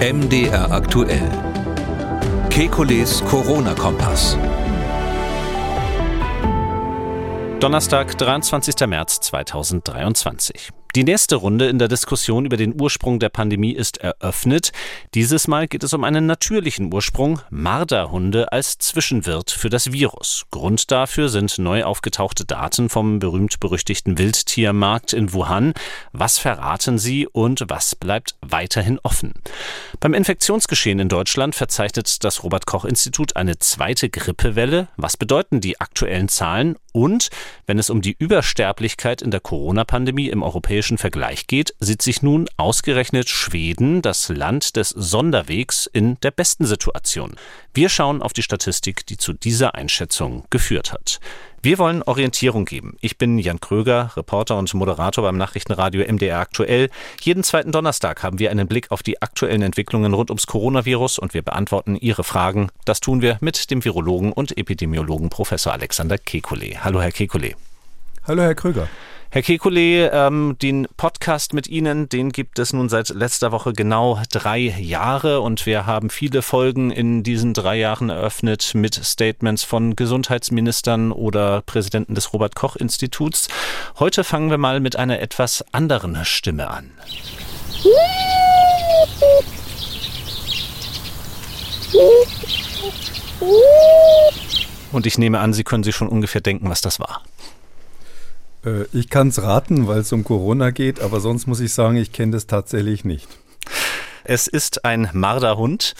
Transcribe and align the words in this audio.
MDR 0.00 0.70
aktuell. 0.70 1.30
Kekules 2.50 3.22
Corona-Kompass. 3.30 4.36
Donnerstag, 7.60 8.18
23. 8.18 8.86
März 8.86 9.18
2023. 9.20 10.77
Die 10.98 11.04
nächste 11.04 11.36
Runde 11.36 11.68
in 11.68 11.78
der 11.78 11.86
Diskussion 11.86 12.44
über 12.44 12.56
den 12.56 12.74
Ursprung 12.80 13.20
der 13.20 13.28
Pandemie 13.28 13.70
ist 13.70 13.98
eröffnet. 13.98 14.72
Dieses 15.14 15.46
Mal 15.46 15.68
geht 15.68 15.84
es 15.84 15.92
um 15.92 16.02
einen 16.02 16.26
natürlichen 16.26 16.92
Ursprung, 16.92 17.40
Marderhunde 17.50 18.50
als 18.50 18.78
Zwischenwirt 18.78 19.52
für 19.52 19.68
das 19.68 19.92
Virus. 19.92 20.46
Grund 20.50 20.90
dafür 20.90 21.28
sind 21.28 21.56
neu 21.60 21.84
aufgetauchte 21.84 22.44
Daten 22.44 22.88
vom 22.88 23.20
berühmt-berüchtigten 23.20 24.18
Wildtiermarkt 24.18 25.12
in 25.12 25.32
Wuhan. 25.32 25.72
Was 26.10 26.38
verraten 26.38 26.98
sie 26.98 27.28
und 27.28 27.62
was 27.68 27.94
bleibt 27.94 28.34
weiterhin 28.40 28.98
offen? 29.04 29.34
Beim 30.00 30.14
Infektionsgeschehen 30.14 30.98
in 30.98 31.08
Deutschland 31.08 31.54
verzeichnet 31.54 32.24
das 32.24 32.42
Robert 32.42 32.66
Koch 32.66 32.84
Institut 32.84 33.36
eine 33.36 33.60
zweite 33.60 34.10
Grippewelle. 34.10 34.88
Was 34.96 35.16
bedeuten 35.16 35.60
die 35.60 35.80
aktuellen 35.80 36.28
Zahlen? 36.28 36.74
Und 36.92 37.28
wenn 37.66 37.78
es 37.78 37.90
um 37.90 38.00
die 38.00 38.16
Übersterblichkeit 38.18 39.22
in 39.22 39.30
der 39.30 39.40
Corona-Pandemie 39.40 40.28
im 40.28 40.42
europäischen 40.42 40.98
Vergleich 40.98 41.46
geht, 41.46 41.74
sieht 41.80 42.02
sich 42.02 42.22
nun 42.22 42.48
ausgerechnet 42.56 43.28
Schweden, 43.28 44.02
das 44.02 44.28
Land 44.28 44.76
des 44.76 44.90
Sonderwegs, 44.90 45.88
in 45.92 46.18
der 46.20 46.30
besten 46.30 46.66
Situation. 46.66 47.36
Wir 47.78 47.88
schauen 47.88 48.22
auf 48.22 48.32
die 48.32 48.42
Statistik, 48.42 49.06
die 49.06 49.18
zu 49.18 49.32
dieser 49.32 49.76
Einschätzung 49.76 50.42
geführt 50.50 50.92
hat. 50.92 51.20
Wir 51.62 51.78
wollen 51.78 52.02
Orientierung 52.02 52.64
geben. 52.64 52.96
Ich 53.00 53.18
bin 53.18 53.38
Jan 53.38 53.60
Kröger, 53.60 54.10
Reporter 54.16 54.58
und 54.58 54.74
Moderator 54.74 55.22
beim 55.22 55.36
Nachrichtenradio 55.36 56.04
MDR 56.04 56.40
aktuell. 56.40 56.90
Jeden 57.20 57.44
zweiten 57.44 57.70
Donnerstag 57.70 58.24
haben 58.24 58.40
wir 58.40 58.50
einen 58.50 58.66
Blick 58.66 58.90
auf 58.90 59.04
die 59.04 59.22
aktuellen 59.22 59.62
Entwicklungen 59.62 60.12
rund 60.12 60.30
ums 60.30 60.48
Coronavirus 60.48 61.20
und 61.20 61.34
wir 61.34 61.42
beantworten 61.42 61.94
Ihre 61.94 62.24
Fragen. 62.24 62.70
Das 62.84 62.98
tun 62.98 63.22
wir 63.22 63.38
mit 63.40 63.70
dem 63.70 63.84
Virologen 63.84 64.32
und 64.32 64.58
Epidemiologen 64.58 65.30
Professor 65.30 65.72
Alexander 65.72 66.16
Kekulé. 66.16 66.78
Hallo, 66.78 67.00
Herr 67.00 67.12
Kekulé. 67.12 67.54
Hallo, 68.26 68.42
Herr 68.42 68.56
Kröger. 68.56 68.88
Herr 69.30 69.42
Kekulé, 69.42 70.08
ähm, 70.10 70.56
den 70.62 70.88
Podcast 70.96 71.52
mit 71.52 71.68
Ihnen, 71.68 72.08
den 72.08 72.32
gibt 72.32 72.58
es 72.58 72.72
nun 72.72 72.88
seit 72.88 73.10
letzter 73.10 73.52
Woche 73.52 73.74
genau 73.74 74.18
drei 74.30 74.58
Jahre 74.58 75.42
und 75.42 75.66
wir 75.66 75.84
haben 75.84 76.08
viele 76.08 76.40
Folgen 76.40 76.90
in 76.90 77.22
diesen 77.24 77.52
drei 77.52 77.76
Jahren 77.76 78.08
eröffnet 78.08 78.70
mit 78.74 78.94
Statements 78.94 79.64
von 79.64 79.96
Gesundheitsministern 79.96 81.12
oder 81.12 81.60
Präsidenten 81.60 82.14
des 82.14 82.32
Robert 82.32 82.54
Koch 82.54 82.76
Instituts. 82.76 83.48
Heute 83.98 84.24
fangen 84.24 84.48
wir 84.48 84.56
mal 84.56 84.80
mit 84.80 84.96
einer 84.96 85.20
etwas 85.20 85.62
anderen 85.72 86.24
Stimme 86.24 86.70
an. 86.70 86.90
Und 94.90 95.04
ich 95.04 95.18
nehme 95.18 95.38
an, 95.40 95.52
Sie 95.52 95.64
können 95.64 95.84
sich 95.84 95.94
schon 95.94 96.08
ungefähr 96.08 96.40
denken, 96.40 96.70
was 96.70 96.80
das 96.80 96.98
war. 96.98 97.20
Äh, 98.64 98.84
ich 98.92 99.08
kann 99.08 99.28
es 99.28 99.42
raten, 99.42 99.86
weil 99.86 100.00
es 100.00 100.12
um 100.12 100.24
Corona 100.24 100.70
geht, 100.70 101.00
aber 101.00 101.20
sonst 101.20 101.46
muss 101.46 101.60
ich 101.60 101.72
sagen, 101.72 101.96
ich 101.96 102.12
kenne 102.12 102.32
das 102.32 102.46
tatsächlich 102.46 103.04
nicht. 103.04 103.28
Es 104.24 104.46
ist 104.46 104.84
ein 104.84 105.08
Marderhund. 105.12 105.94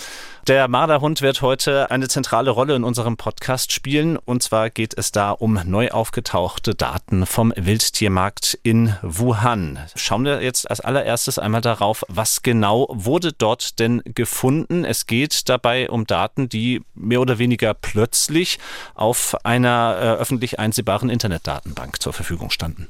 Der 0.46 0.68
Marderhund 0.68 1.20
wird 1.20 1.42
heute 1.42 1.90
eine 1.90 2.08
zentrale 2.08 2.50
Rolle 2.50 2.74
in 2.74 2.84
unserem 2.84 3.16
Podcast 3.16 3.72
spielen. 3.72 4.16
Und 4.16 4.42
zwar 4.42 4.70
geht 4.70 4.96
es 4.96 5.12
da 5.12 5.32
um 5.32 5.60
neu 5.64 5.90
aufgetauchte 5.90 6.74
Daten 6.74 7.26
vom 7.26 7.52
Wildtiermarkt 7.56 8.58
in 8.62 8.94
Wuhan. 9.02 9.78
Schauen 9.94 10.24
wir 10.24 10.42
jetzt 10.42 10.70
als 10.70 10.80
allererstes 10.80 11.38
einmal 11.38 11.60
darauf, 11.60 12.04
was 12.08 12.42
genau 12.42 12.88
wurde 12.90 13.32
dort 13.32 13.78
denn 13.78 14.02
gefunden. 14.04 14.84
Es 14.84 15.06
geht 15.06 15.48
dabei 15.48 15.90
um 15.90 16.06
Daten, 16.06 16.48
die 16.48 16.82
mehr 16.94 17.20
oder 17.20 17.38
weniger 17.38 17.74
plötzlich 17.74 18.58
auf 18.94 19.36
einer 19.44 19.96
äh, 20.00 20.04
öffentlich 20.20 20.58
einsehbaren 20.58 21.10
Internetdatenbank 21.10 22.00
zur 22.00 22.12
Verfügung 22.12 22.50
standen. 22.50 22.88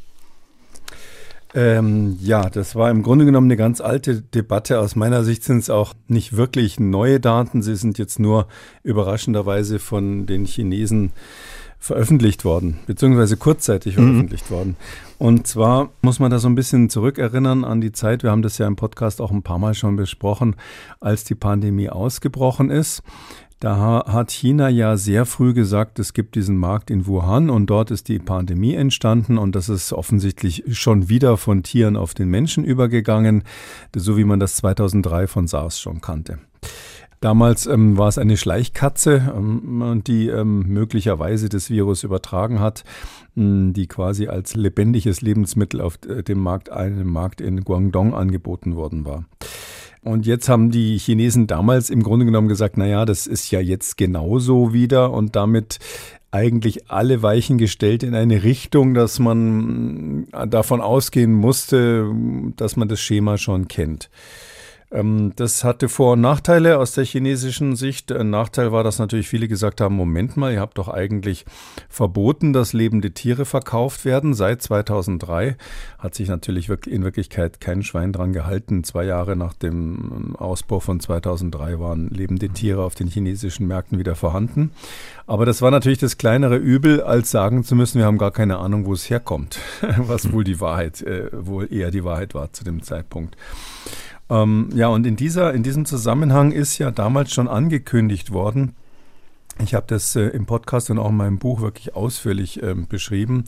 Ähm, 1.59 2.17
ja, 2.21 2.49
das 2.51 2.77
war 2.77 2.89
im 2.89 3.03
Grunde 3.03 3.25
genommen 3.25 3.49
eine 3.49 3.57
ganz 3.57 3.81
alte 3.81 4.23
Debatte. 4.23 4.79
Aus 4.79 4.95
meiner 4.95 5.25
Sicht 5.25 5.43
sind 5.43 5.59
es 5.59 5.71
auch 5.71 5.93
nicht 6.07 6.37
wirklich 6.37 6.79
neue 6.79 7.19
Daten. 7.19 7.63
Sie 7.63 7.75
sind 7.75 7.99
jetzt 7.99 8.21
nur 8.21 8.47
überraschenderweise 8.85 9.81
von 9.81 10.27
den 10.27 10.45
Chinesen 10.45 11.11
veröffentlicht 11.81 12.45
worden, 12.45 12.79
beziehungsweise 12.87 13.37
kurzzeitig 13.37 13.97
mhm. 13.97 14.03
veröffentlicht 14.05 14.53
worden. 14.53 14.77
Und 15.19 15.49
zwar 15.49 15.91
muss 16.01 16.21
man 16.21 16.31
da 16.31 16.39
so 16.39 16.49
ein 16.49 16.55
bisschen 16.55 16.91
zurückerinnern 16.91 17.65
an 17.65 17.81
die 17.81 17.91
Zeit, 17.91 18.23
wir 18.23 18.31
haben 18.31 18.43
das 18.43 18.59
ja 18.59 18.69
im 18.69 18.77
Podcast 18.77 19.21
auch 19.21 19.33
ein 19.33 19.43
paar 19.43 19.59
Mal 19.59 19.75
schon 19.75 19.97
besprochen, 19.97 20.55
als 21.01 21.25
die 21.25 21.35
Pandemie 21.35 21.91
ausgebrochen 21.91 22.71
ist. 22.71 23.03
Da 23.61 24.05
hat 24.07 24.31
China 24.31 24.69
ja 24.69 24.97
sehr 24.97 25.27
früh 25.27 25.53
gesagt, 25.53 25.99
es 25.99 26.13
gibt 26.13 26.37
diesen 26.37 26.57
Markt 26.57 26.91
in 26.91 27.09
Wuhan 27.09 27.51
und 27.51 27.67
dort 27.67 27.91
ist 27.91 28.07
die 28.07 28.21
Pandemie 28.21 28.75
entstanden 28.75 29.37
und 29.37 29.57
das 29.57 29.69
ist 29.69 29.93
offensichtlich 29.93 30.63
schon 30.79 31.09
wieder 31.09 31.37
von 31.37 31.65
Tieren 31.65 31.97
auf 31.97 32.15
den 32.15 32.29
Menschen 32.29 32.63
übergegangen, 32.63 33.43
so 33.97 34.17
wie 34.17 34.23
man 34.23 34.39
das 34.39 34.55
2003 34.57 35.27
von 35.27 35.49
SARS 35.49 35.81
schon 35.81 36.01
kannte. 36.01 36.39
Damals 37.21 37.67
ähm, 37.67 37.99
war 37.99 38.07
es 38.07 38.17
eine 38.17 38.37
Schleichkatze, 38.37 39.33
ähm, 39.37 40.03
die 40.07 40.29
ähm, 40.29 40.69
möglicherweise 40.69 41.49
das 41.49 41.69
Virus 41.69 42.05
übertragen 42.05 42.61
hat, 42.61 42.85
ähm, 43.37 43.73
die 43.73 43.89
quasi 43.89 44.29
als 44.29 44.55
lebendiges 44.55 45.21
Lebensmittel 45.21 45.81
auf 45.81 45.99
äh, 46.09 46.23
dem 46.23 46.39
Markt, 46.39 46.71
einem 46.71 47.11
Markt 47.11 47.41
in 47.41 47.65
Guangdong 47.65 48.15
angeboten 48.15 48.77
worden 48.77 49.05
war. 49.05 49.25
Und 50.03 50.27
jetzt 50.27 50.49
haben 50.49 50.71
die 50.71 50.99
Chinesen 50.99 51.47
damals 51.47 51.91
im 51.91 52.03
Grunde 52.03 52.25
genommen 52.25 52.49
gesagt, 52.49 52.77
na 52.77 52.87
ja, 52.87 53.05
das 53.05 53.27
ist 53.27 53.51
ja 53.51 53.61
jetzt 53.61 53.97
genauso 53.97 54.73
wieder 54.73 55.13
und 55.13 55.37
damit 55.37 55.79
eigentlich 56.31 56.91
alle 56.91 57.23
Weichen 57.23 57.59
gestellt 57.59 58.03
in 58.03 58.15
eine 58.15 58.43
Richtung, 58.43 58.95
dass 58.95 59.19
man 59.19 60.27
davon 60.49 60.81
ausgehen 60.81 61.33
musste, 61.33 62.11
dass 62.57 62.77
man 62.77 62.89
das 62.89 63.01
Schema 63.01 63.39
schon 63.39 63.67
kennt. 63.67 64.11
Ähm, 64.91 65.33
das 65.37 65.65
hatte 65.65 65.89
Vor- 65.89 66.15
und 66.15 66.21
Nachteile 66.21 66.79
aus 66.79 66.93
der 66.93 67.05
chinesischen 67.05 67.77
Sicht. 67.77 68.11
Ein 68.11 68.31
Nachteil 68.31 68.73
war, 68.73 68.85
dass 68.85 68.99
natürlich 68.99 69.29
viele 69.29 69.49
gesagt 69.49 69.81
haben, 69.81 69.95
Moment 69.95 70.37
mal, 70.37 70.53
ihr 70.53 70.61
habt 70.61 70.79
doch 70.79 70.89
eigentlich 70.89 71.45
verboten, 71.89 72.53
dass 72.53 72.73
lebende 72.73 73.13
Tiere 73.13 73.45
verkauft 73.45 74.05
werden. 74.05 74.35
Seit 74.35 74.63
2003 74.63 75.57
hat 75.99 76.15
sich 76.15 76.29
natürlich 76.29 76.71
in 76.87 77.05
Wirklichkeit 77.05 77.61
kein 77.61 77.83
Schwein 77.83 78.13
dran 78.13 78.33
gehalten. 78.33 78.85
Zwei 78.85 79.05
Jahre 79.05 79.37
nach 79.37 79.55
dem 79.55 80.37
Ausbruch 80.37 80.83
von 80.83 81.01
2003 81.01 81.79
waren 81.79 82.09
lebende 82.09 82.49
Tiere 82.49 82.83
auf 82.83 82.95
den 82.95 83.09
chinesischen 83.09 83.67
Märkten 83.67 83.99
wieder 83.99 84.15
vorhanden. 84.15 84.71
Aber 85.27 85.45
das 85.45 85.61
war 85.61 85.71
natürlich 85.71 85.99
das 85.99 86.17
kleinere 86.17 86.57
Übel, 86.57 87.03
als 87.03 87.31
sagen 87.31 87.63
zu 87.63 87.75
müssen, 87.75 87.99
wir 87.99 88.07
haben 88.07 88.17
gar 88.17 88.31
keine 88.31 88.59
Ahnung, 88.59 88.87
wo 88.87 88.95
es 88.95 89.11
herkommt. 89.11 89.59
Was 89.99 90.33
wohl 90.33 90.45
die 90.45 90.61
Wahrheit, 90.61 91.03
äh, 91.03 91.29
wohl 91.33 91.71
eher 91.71 91.91
die 91.91 92.05
Wahrheit 92.05 92.35
war 92.35 92.53
zu 92.53 92.65
dem 92.65 92.83
Zeitpunkt. 92.83 93.37
Ähm, 94.31 94.69
ja, 94.75 94.89
und 94.89 95.07
in, 95.07 95.17
dieser, 95.17 95.55
in 95.55 95.63
diesem 95.63 95.85
Zusammenhang 95.85 96.53
ist 96.53 96.79
ja 96.79 96.91
damals 96.91 97.33
schon 97.33 97.49
angekündigt 97.49 98.33
worden, 98.33 98.75
ich 99.61 99.75
habe 99.75 99.87
das 99.89 100.15
äh, 100.15 100.29
im 100.29 100.47
Podcast 100.47 100.91
und 100.91 100.99
auch 100.99 101.09
in 101.09 101.17
meinem 101.17 101.39
Buch 101.39 101.61
wirklich 101.61 101.97
ausführlich 101.97 102.63
ähm, 102.63 102.87
beschrieben, 102.87 103.45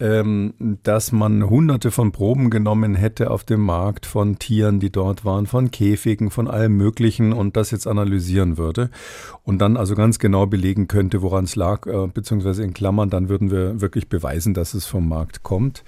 ähm, 0.00 0.54
dass 0.82 1.12
man 1.12 1.48
hunderte 1.48 1.90
von 1.90 2.10
Proben 2.10 2.48
genommen 2.48 2.94
hätte 2.94 3.30
auf 3.30 3.44
dem 3.44 3.60
Markt 3.60 4.06
von 4.06 4.38
Tieren, 4.38 4.80
die 4.80 4.90
dort 4.90 5.24
waren, 5.24 5.46
von 5.46 5.70
Käfigen, 5.70 6.30
von 6.30 6.48
allem 6.48 6.76
Möglichen 6.76 7.32
und 7.32 7.56
das 7.56 7.70
jetzt 7.70 7.86
analysieren 7.86 8.56
würde 8.56 8.90
und 9.44 9.58
dann 9.58 9.76
also 9.76 9.94
ganz 9.94 10.18
genau 10.18 10.46
belegen 10.46 10.88
könnte, 10.88 11.20
woran 11.22 11.44
es 11.44 11.54
lag, 11.54 11.86
äh, 11.86 12.06
beziehungsweise 12.06 12.62
in 12.62 12.72
Klammern, 12.72 13.10
dann 13.10 13.28
würden 13.28 13.50
wir 13.50 13.80
wirklich 13.80 14.08
beweisen, 14.08 14.54
dass 14.54 14.72
es 14.74 14.86
vom 14.86 15.06
Markt 15.06 15.42
kommt. 15.42 15.84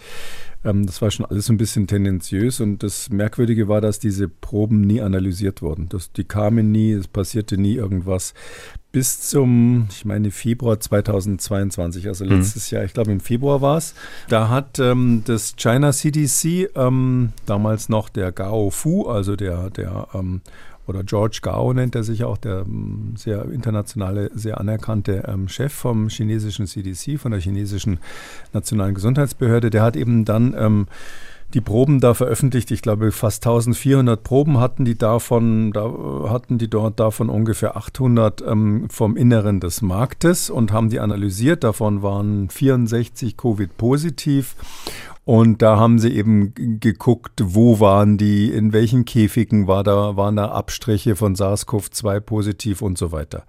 Ähm, 0.64 0.86
das 0.86 1.02
war 1.02 1.10
schon 1.10 1.26
alles 1.26 1.48
ein 1.50 1.56
bisschen 1.56 1.86
tendenziös 1.86 2.60
und 2.60 2.82
das 2.82 3.10
Merkwürdige 3.10 3.68
war, 3.68 3.80
dass 3.80 3.98
diese 3.98 4.28
Proben 4.28 4.80
nie 4.80 5.00
analysiert 5.00 5.62
wurden. 5.62 5.88
Das, 5.88 6.12
die 6.12 6.24
kamen 6.24 6.72
nie, 6.72 6.92
es 6.92 7.08
passierte 7.08 7.58
nie 7.58 7.74
irgendwas. 7.74 8.34
Bis 8.92 9.20
zum, 9.28 9.88
ich 9.90 10.04
meine, 10.04 10.30
Februar 10.30 10.78
2022, 10.78 12.06
also 12.06 12.24
mhm. 12.24 12.32
letztes 12.32 12.70
mhm. 12.70 12.76
Jahr, 12.76 12.84
ich 12.84 12.94
glaube 12.94 13.12
im 13.12 13.20
Februar 13.20 13.60
war 13.60 13.76
es. 13.76 13.94
Da 14.28 14.48
hat 14.48 14.78
ähm, 14.78 15.22
das 15.26 15.56
China 15.56 15.92
CDC, 15.92 16.70
ähm, 16.76 17.32
damals 17.44 17.88
noch 17.88 18.08
der 18.08 18.32
Gao 18.32 18.70
Fu, 18.70 19.06
also 19.06 19.36
der, 19.36 19.70
der 19.70 20.08
ähm, 20.14 20.42
oder 20.86 21.02
George 21.04 21.40
Gao 21.42 21.72
nennt 21.72 21.94
er 21.94 22.04
sich 22.04 22.24
auch, 22.24 22.36
der 22.36 22.60
ähm, 22.60 23.14
sehr 23.16 23.44
internationale, 23.50 24.30
sehr 24.34 24.60
anerkannte 24.60 25.24
ähm, 25.26 25.48
Chef 25.48 25.72
vom 25.72 26.08
chinesischen 26.08 26.66
CDC, 26.66 27.18
von 27.18 27.32
der 27.32 27.40
chinesischen 27.40 27.98
Nationalen 28.52 28.94
Gesundheitsbehörde, 28.94 29.70
der 29.70 29.82
hat 29.82 29.96
eben 29.96 30.24
dann 30.24 30.54
ähm, 30.58 30.86
die 31.54 31.60
Proben 31.60 32.00
da 32.00 32.14
veröffentlicht. 32.14 32.70
Ich 32.70 32.82
glaube, 32.82 33.12
fast 33.12 33.46
1400 33.46 34.22
Proben 34.22 34.58
hatten 34.58 34.84
die 34.84 34.98
davon, 34.98 35.72
da 35.72 35.90
hatten 36.28 36.58
die 36.58 36.68
dort 36.68 36.98
davon 36.98 37.28
ungefähr 37.28 37.76
800 37.76 38.42
ähm, 38.46 38.88
vom 38.90 39.16
Inneren 39.16 39.60
des 39.60 39.80
Marktes 39.80 40.50
und 40.50 40.72
haben 40.72 40.90
die 40.90 41.00
analysiert. 41.00 41.62
Davon 41.64 42.02
waren 42.02 42.50
64 42.50 43.36
Covid 43.36 43.76
positiv 43.76 44.56
Und 45.24 45.62
da 45.62 45.78
haben 45.78 45.98
sie 45.98 46.14
eben 46.14 46.52
geguckt, 46.80 47.40
wo 47.42 47.80
waren 47.80 48.18
die, 48.18 48.50
in 48.50 48.72
welchen 48.72 49.06
Käfigen 49.06 49.66
war 49.66 49.82
da, 49.82 50.16
waren 50.16 50.36
da 50.36 50.50
Abstriche 50.50 51.16
von 51.16 51.34
SARS-CoV-2 51.34 52.20
positiv 52.20 52.82
und 52.82 52.98
so 52.98 53.10
weiter. 53.10 53.46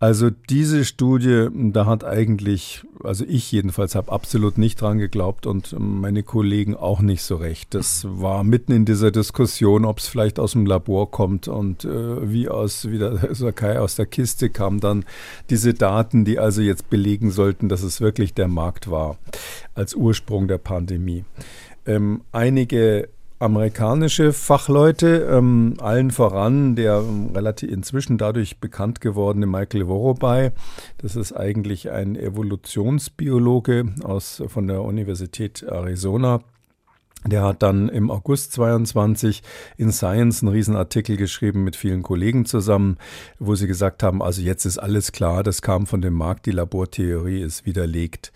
Also 0.00 0.30
diese 0.30 0.84
Studie, 0.84 1.48
da 1.52 1.84
hat 1.86 2.04
eigentlich, 2.04 2.84
also 3.02 3.24
ich 3.26 3.50
jedenfalls 3.50 3.96
habe 3.96 4.12
absolut 4.12 4.56
nicht 4.56 4.80
dran 4.80 4.98
geglaubt 4.98 5.44
und 5.44 5.74
meine 5.76 6.22
Kollegen 6.22 6.76
auch 6.76 7.00
nicht 7.00 7.24
so 7.24 7.34
recht. 7.34 7.74
Das 7.74 8.06
war 8.08 8.44
mitten 8.44 8.70
in 8.70 8.84
dieser 8.84 9.10
Diskussion, 9.10 9.84
ob 9.84 9.98
es 9.98 10.06
vielleicht 10.06 10.38
aus 10.38 10.52
dem 10.52 10.66
Labor 10.66 11.10
kommt 11.10 11.48
und 11.48 11.84
äh, 11.84 12.30
wie 12.30 12.48
aus, 12.48 12.88
wie 12.88 12.98
der 12.98 13.34
Sakai 13.34 13.80
aus 13.80 13.96
der 13.96 14.06
Kiste 14.06 14.50
kam 14.50 14.78
dann 14.78 15.04
diese 15.50 15.74
Daten, 15.74 16.24
die 16.24 16.38
also 16.38 16.62
jetzt 16.62 16.88
belegen 16.90 17.32
sollten, 17.32 17.68
dass 17.68 17.82
es 17.82 18.00
wirklich 18.00 18.34
der 18.34 18.48
Markt 18.48 18.88
war 18.92 19.18
als 19.74 19.96
Ursprung 19.96 20.46
der 20.46 20.58
Pandemie. 20.58 21.24
Ähm, 21.86 22.20
einige 22.30 23.08
amerikanische 23.38 24.32
Fachleute, 24.32 25.28
ähm, 25.30 25.74
allen 25.78 26.10
voran 26.10 26.74
der 26.74 26.98
ähm, 26.98 27.30
relativ 27.34 27.70
inzwischen 27.70 28.18
dadurch 28.18 28.58
bekannt 28.58 29.00
gewordene 29.00 29.46
Michael 29.46 29.86
Worobay. 29.86 30.50
Das 30.98 31.16
ist 31.16 31.32
eigentlich 31.32 31.90
ein 31.90 32.16
Evolutionsbiologe 32.16 33.94
aus, 34.02 34.42
von 34.48 34.66
der 34.66 34.82
Universität 34.82 35.62
Arizona. 35.62 36.40
Der 37.26 37.42
hat 37.42 37.62
dann 37.62 37.88
im 37.88 38.10
August 38.10 38.52
22 38.52 39.42
in 39.76 39.90
Science 39.92 40.42
einen 40.42 40.52
Riesenartikel 40.52 41.16
geschrieben 41.16 41.64
mit 41.64 41.74
vielen 41.74 42.02
Kollegen 42.02 42.44
zusammen, 42.44 42.96
wo 43.38 43.54
sie 43.54 43.66
gesagt 43.66 44.02
haben, 44.02 44.22
also 44.22 44.40
jetzt 44.40 44.64
ist 44.64 44.78
alles 44.78 45.10
klar, 45.12 45.42
das 45.42 45.60
kam 45.60 45.86
von 45.86 46.00
dem 46.00 46.14
Markt, 46.14 46.46
die 46.46 46.52
Labortheorie 46.52 47.42
ist 47.42 47.66
widerlegt 47.66 48.32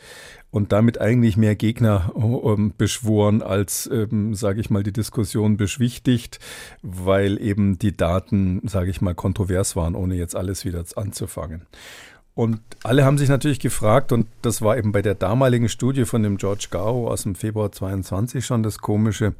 und 0.52 0.70
damit 0.70 1.00
eigentlich 1.00 1.36
mehr 1.36 1.56
Gegner 1.56 2.12
ähm, 2.14 2.74
beschworen, 2.76 3.42
als, 3.42 3.88
ähm, 3.90 4.34
sage 4.34 4.60
ich 4.60 4.68
mal, 4.68 4.82
die 4.82 4.92
Diskussion 4.92 5.56
beschwichtigt, 5.56 6.38
weil 6.82 7.40
eben 7.40 7.78
die 7.78 7.96
Daten, 7.96 8.60
sage 8.68 8.90
ich 8.90 9.00
mal, 9.00 9.14
kontrovers 9.14 9.76
waren, 9.76 9.94
ohne 9.94 10.14
jetzt 10.14 10.36
alles 10.36 10.64
wieder 10.64 10.84
anzufangen. 10.94 11.62
Und 12.34 12.60
alle 12.82 13.04
haben 13.04 13.18
sich 13.18 13.28
natürlich 13.28 13.60
gefragt, 13.60 14.10
und 14.10 14.26
das 14.40 14.62
war 14.62 14.78
eben 14.78 14.92
bei 14.92 15.02
der 15.02 15.14
damaligen 15.14 15.68
Studie 15.68 16.04
von 16.04 16.22
dem 16.22 16.38
George 16.38 16.68
Gao 16.70 17.08
aus 17.08 17.24
dem 17.24 17.34
Februar 17.34 17.72
22 17.72 18.44
schon 18.44 18.62
das 18.62 18.78
Komische, 18.78 19.34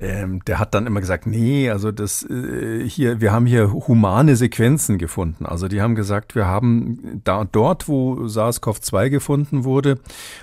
ähm, 0.00 0.44
der 0.44 0.58
hat 0.58 0.74
dann 0.74 0.86
immer 0.86 1.00
gesagt, 1.00 1.26
nee, 1.26 1.70
also 1.70 1.92
das 1.92 2.28
äh, 2.28 2.86
hier, 2.88 3.20
wir 3.20 3.32
haben 3.32 3.46
hier 3.46 3.72
humane 3.72 4.34
Sequenzen 4.34 4.98
gefunden. 4.98 5.46
Also 5.46 5.68
die 5.68 5.80
haben 5.80 5.94
gesagt, 5.94 6.34
wir 6.34 6.46
haben 6.46 7.20
da 7.22 7.44
dort, 7.44 7.86
wo 7.86 8.24
SARS-CoV-2 8.26 9.08
gefunden 9.10 9.62
wurde, 9.62 10.00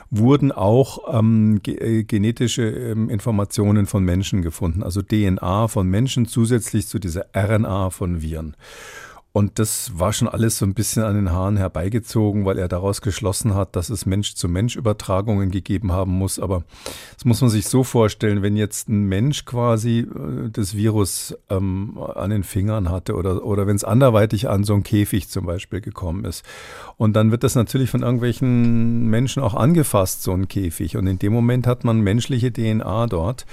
wurden 0.09 0.53
auch 0.53 1.13
ähm, 1.13 1.59
ge 1.61 1.75
äh, 1.75 2.03
genetische 2.03 2.63
ähm, 2.63 3.09
Informationen 3.09 3.87
von 3.87 4.05
Menschen 4.05 4.41
gefunden, 4.41 4.83
also 4.83 5.01
DNA 5.01 5.67
von 5.67 5.87
Menschen 5.87 6.27
zusätzlich 6.27 6.87
zu 6.87 6.97
dieser 6.97 7.25
RNA 7.35 7.89
von 7.89 8.21
Viren. 8.21 8.55
Und 9.33 9.59
das 9.59 9.97
war 9.97 10.11
schon 10.11 10.27
alles 10.27 10.57
so 10.57 10.65
ein 10.65 10.73
bisschen 10.73 11.03
an 11.03 11.15
den 11.15 11.31
Haaren 11.31 11.55
herbeigezogen, 11.55 12.43
weil 12.43 12.57
er 12.57 12.67
daraus 12.67 13.01
geschlossen 13.01 13.55
hat, 13.55 13.77
dass 13.77 13.89
es 13.89 14.05
Mensch-zu-Mensch-Übertragungen 14.05 15.51
gegeben 15.51 15.93
haben 15.93 16.11
muss. 16.11 16.37
Aber 16.37 16.63
das 17.15 17.23
muss 17.23 17.39
man 17.39 17.49
sich 17.49 17.67
so 17.67 17.85
vorstellen, 17.85 18.41
wenn 18.41 18.57
jetzt 18.57 18.89
ein 18.89 19.05
Mensch 19.05 19.45
quasi 19.45 19.99
äh, 19.99 20.49
das 20.51 20.75
Virus 20.75 21.37
ähm, 21.49 21.97
an 21.97 22.29
den 22.29 22.43
Fingern 22.43 22.89
hatte 22.89 23.15
oder, 23.15 23.45
oder 23.45 23.67
wenn 23.67 23.77
es 23.77 23.85
anderweitig 23.85 24.49
an 24.49 24.65
so 24.65 24.73
einen 24.73 24.83
Käfig 24.83 25.29
zum 25.29 25.45
Beispiel 25.45 25.79
gekommen 25.79 26.25
ist. 26.25 26.43
Und 26.97 27.13
dann 27.13 27.31
wird 27.31 27.43
das 27.43 27.55
natürlich 27.55 27.89
von 27.89 28.01
irgendwelchen 28.01 29.07
Menschen 29.07 29.41
auch 29.41 29.53
angefasst, 29.53 30.23
so 30.23 30.33
ein 30.33 30.49
Käfig. 30.49 30.97
Und 30.97 31.07
in 31.07 31.19
dem 31.19 31.31
Moment 31.31 31.67
hat 31.67 31.85
man 31.85 32.01
menschliche 32.01 32.51
DNA 32.51 33.07
dort. 33.07 33.45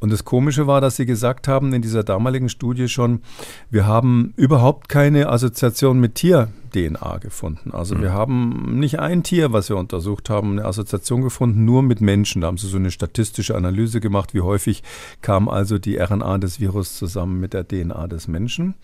Und 0.00 0.12
das 0.12 0.24
Komische 0.24 0.66
war, 0.66 0.80
dass 0.80 0.96
Sie 0.96 1.06
gesagt 1.06 1.48
haben 1.48 1.72
in 1.72 1.80
dieser 1.80 2.04
damaligen 2.04 2.48
Studie 2.48 2.88
schon, 2.88 3.20
wir 3.70 3.86
haben 3.86 4.34
überhaupt 4.36 4.88
keine 4.88 5.28
Assoziation 5.30 5.98
mit 5.98 6.16
Tier-DNA 6.16 7.18
gefunden. 7.18 7.70
Also 7.72 7.94
mhm. 7.94 8.02
wir 8.02 8.12
haben 8.12 8.78
nicht 8.78 8.98
ein 8.98 9.22
Tier, 9.22 9.52
was 9.52 9.70
wir 9.70 9.76
untersucht 9.76 10.28
haben, 10.28 10.52
eine 10.52 10.66
Assoziation 10.66 11.22
gefunden, 11.22 11.64
nur 11.64 11.82
mit 11.82 12.00
Menschen. 12.00 12.42
Da 12.42 12.48
haben 12.48 12.58
Sie 12.58 12.66
so 12.66 12.76
eine 12.76 12.90
statistische 12.90 13.54
Analyse 13.56 14.00
gemacht, 14.00 14.34
wie 14.34 14.42
häufig 14.42 14.82
kam 15.22 15.48
also 15.48 15.78
die 15.78 15.96
RNA 15.96 16.38
des 16.38 16.60
Virus 16.60 16.98
zusammen 16.98 17.40
mit 17.40 17.54
der 17.54 17.66
DNA 17.66 18.06
des 18.08 18.28
Menschen. 18.28 18.74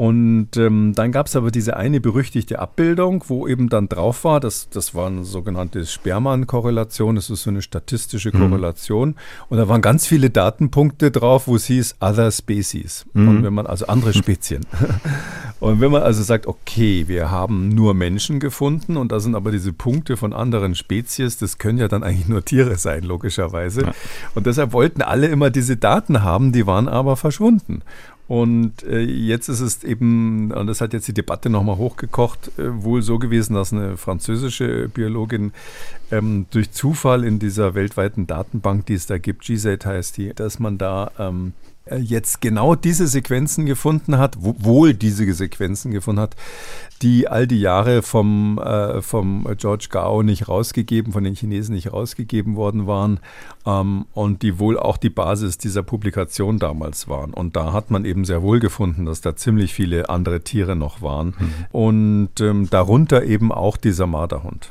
Und 0.00 0.56
ähm, 0.56 0.94
dann 0.94 1.12
gab 1.12 1.26
es 1.26 1.36
aber 1.36 1.50
diese 1.50 1.76
eine 1.76 2.00
berüchtigte 2.00 2.58
Abbildung, 2.58 3.22
wo 3.28 3.46
eben 3.46 3.68
dann 3.68 3.86
drauf 3.86 4.24
war, 4.24 4.40
das, 4.40 4.70
das 4.70 4.94
war 4.94 5.08
eine 5.08 5.26
sogenannte 5.26 5.84
Sperman-Korrelation, 5.84 7.16
das 7.16 7.28
ist 7.28 7.42
so 7.42 7.50
eine 7.50 7.60
statistische 7.60 8.30
mhm. 8.34 8.40
Korrelation. 8.40 9.08
Mhm. 9.10 9.14
Und 9.50 9.58
da 9.58 9.68
waren 9.68 9.82
ganz 9.82 10.06
viele 10.06 10.30
Datenpunkte 10.30 11.10
drauf, 11.10 11.48
wo 11.48 11.56
es 11.56 11.66
hieß 11.66 11.96
Other 12.00 12.30
Species. 12.30 13.04
Mhm. 13.12 13.28
Und 13.28 13.42
wenn 13.42 13.52
man, 13.52 13.66
also 13.66 13.88
andere 13.88 14.14
Spezien. 14.14 14.64
und 15.60 15.82
wenn 15.82 15.92
man 15.92 16.00
also 16.00 16.22
sagt, 16.22 16.46
okay, 16.46 17.04
wir 17.06 17.30
haben 17.30 17.68
nur 17.68 17.92
Menschen 17.92 18.40
gefunden 18.40 18.96
und 18.96 19.12
da 19.12 19.20
sind 19.20 19.34
aber 19.34 19.50
diese 19.50 19.74
Punkte 19.74 20.16
von 20.16 20.32
anderen 20.32 20.74
Spezies, 20.74 21.36
das 21.36 21.58
können 21.58 21.76
ja 21.76 21.88
dann 21.88 22.04
eigentlich 22.04 22.26
nur 22.26 22.42
Tiere 22.42 22.78
sein, 22.78 23.02
logischerweise. 23.02 23.82
Ja. 23.82 23.92
Und 24.34 24.46
deshalb 24.46 24.72
wollten 24.72 25.02
alle 25.02 25.26
immer 25.26 25.50
diese 25.50 25.76
Daten 25.76 26.22
haben, 26.22 26.52
die 26.52 26.66
waren 26.66 26.88
aber 26.88 27.18
verschwunden. 27.18 27.82
Und 28.30 28.84
äh, 28.84 29.00
jetzt 29.00 29.48
ist 29.48 29.58
es 29.58 29.82
eben, 29.82 30.52
und 30.52 30.68
das 30.68 30.80
hat 30.80 30.92
jetzt 30.92 31.08
die 31.08 31.12
Debatte 31.12 31.50
nochmal 31.50 31.78
hochgekocht, 31.78 32.56
äh, 32.60 32.84
wohl 32.84 33.02
so 33.02 33.18
gewesen, 33.18 33.54
dass 33.54 33.72
eine 33.72 33.96
französische 33.96 34.88
Biologin 34.88 35.52
ähm, 36.12 36.46
durch 36.52 36.70
Zufall 36.70 37.24
in 37.24 37.40
dieser 37.40 37.74
weltweiten 37.74 38.28
Datenbank, 38.28 38.86
die 38.86 38.94
es 38.94 39.06
da 39.06 39.18
gibt, 39.18 39.42
GSAID 39.46 39.84
heißt 39.84 40.16
die, 40.16 40.32
dass 40.32 40.60
man 40.60 40.78
da 40.78 41.10
ähm, 41.18 41.54
äh, 41.64 41.69
jetzt 41.98 42.40
genau 42.40 42.74
diese 42.74 43.06
Sequenzen 43.06 43.66
gefunden 43.66 44.18
hat, 44.18 44.36
wohl 44.40 44.94
diese 44.94 45.32
Sequenzen 45.32 45.90
gefunden 45.90 46.20
hat, 46.20 46.36
die 47.02 47.28
all 47.28 47.46
die 47.46 47.60
Jahre 47.60 48.02
vom, 48.02 48.58
äh, 48.58 49.00
vom 49.00 49.46
George 49.56 49.88
Gao 49.90 50.22
nicht 50.22 50.48
rausgegeben, 50.48 51.12
von 51.12 51.24
den 51.24 51.34
Chinesen 51.34 51.74
nicht 51.74 51.92
rausgegeben 51.92 52.56
worden 52.56 52.86
waren 52.86 53.20
ähm, 53.66 54.06
und 54.12 54.42
die 54.42 54.58
wohl 54.58 54.78
auch 54.78 54.96
die 54.96 55.10
Basis 55.10 55.58
dieser 55.58 55.82
Publikation 55.82 56.58
damals 56.58 57.08
waren. 57.08 57.32
Und 57.32 57.56
da 57.56 57.72
hat 57.72 57.90
man 57.90 58.04
eben 58.04 58.24
sehr 58.24 58.42
wohl 58.42 58.60
gefunden, 58.60 59.06
dass 59.06 59.20
da 59.20 59.34
ziemlich 59.34 59.72
viele 59.72 60.10
andere 60.10 60.42
Tiere 60.42 60.76
noch 60.76 61.00
waren 61.00 61.34
mhm. 61.38 61.52
und 61.72 62.40
ähm, 62.40 62.68
darunter 62.70 63.24
eben 63.24 63.50
auch 63.50 63.76
dieser 63.76 64.06
Marderhund. 64.06 64.70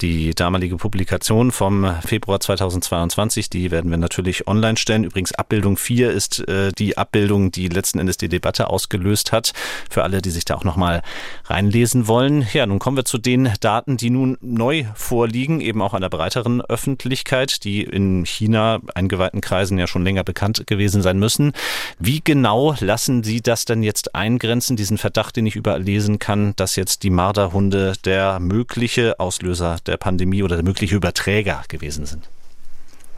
Die 0.00 0.32
damalige 0.32 0.76
Publikation 0.76 1.50
vom 1.50 1.96
Februar 2.06 2.38
2022, 2.38 3.50
die 3.50 3.72
werden 3.72 3.90
wir 3.90 3.98
natürlich 3.98 4.46
online 4.46 4.76
stellen. 4.76 5.02
Übrigens 5.02 5.32
Abbildung 5.32 5.76
4 5.76 6.12
ist 6.12 6.46
äh, 6.48 6.70
die 6.70 6.96
Abbildung, 6.96 7.50
die 7.50 7.66
letzten 7.66 7.98
Endes 7.98 8.16
die 8.16 8.28
Debatte 8.28 8.70
ausgelöst 8.70 9.32
hat. 9.32 9.52
Für 9.90 10.04
alle, 10.04 10.22
die 10.22 10.30
sich 10.30 10.44
da 10.44 10.54
auch 10.54 10.62
nochmal 10.62 11.02
reinlesen 11.46 12.06
wollen. 12.06 12.46
Ja, 12.52 12.64
nun 12.66 12.78
kommen 12.78 12.96
wir 12.96 13.06
zu 13.06 13.18
den 13.18 13.52
Daten, 13.60 13.96
die 13.96 14.10
nun 14.10 14.38
neu 14.40 14.84
vorliegen, 14.94 15.60
eben 15.60 15.82
auch 15.82 15.98
der 15.98 16.08
breiteren 16.08 16.60
Öffentlichkeit, 16.60 17.64
die 17.64 17.82
in 17.82 18.24
China 18.24 18.78
eingeweihten 18.94 19.40
Kreisen 19.40 19.78
ja 19.78 19.88
schon 19.88 20.04
länger 20.04 20.22
bekannt 20.22 20.64
gewesen 20.68 21.02
sein 21.02 21.18
müssen. 21.18 21.54
Wie 21.98 22.20
genau 22.22 22.76
lassen 22.78 23.24
Sie 23.24 23.40
das 23.40 23.64
denn 23.64 23.82
jetzt 23.82 24.14
eingrenzen, 24.14 24.76
diesen 24.76 24.96
Verdacht, 24.96 25.34
den 25.34 25.46
ich 25.46 25.56
überall 25.56 25.82
lesen 25.82 26.20
kann, 26.20 26.54
dass 26.54 26.76
jetzt 26.76 27.02
die 27.02 27.10
Marderhunde 27.10 27.94
der 28.04 28.38
mögliche 28.38 29.18
Auslöser 29.18 29.78
der 29.88 29.96
Pandemie 29.96 30.42
oder 30.42 30.56
der 30.56 30.64
mögliche 30.64 30.96
Überträger 30.96 31.64
gewesen 31.68 32.06
sind? 32.06 32.28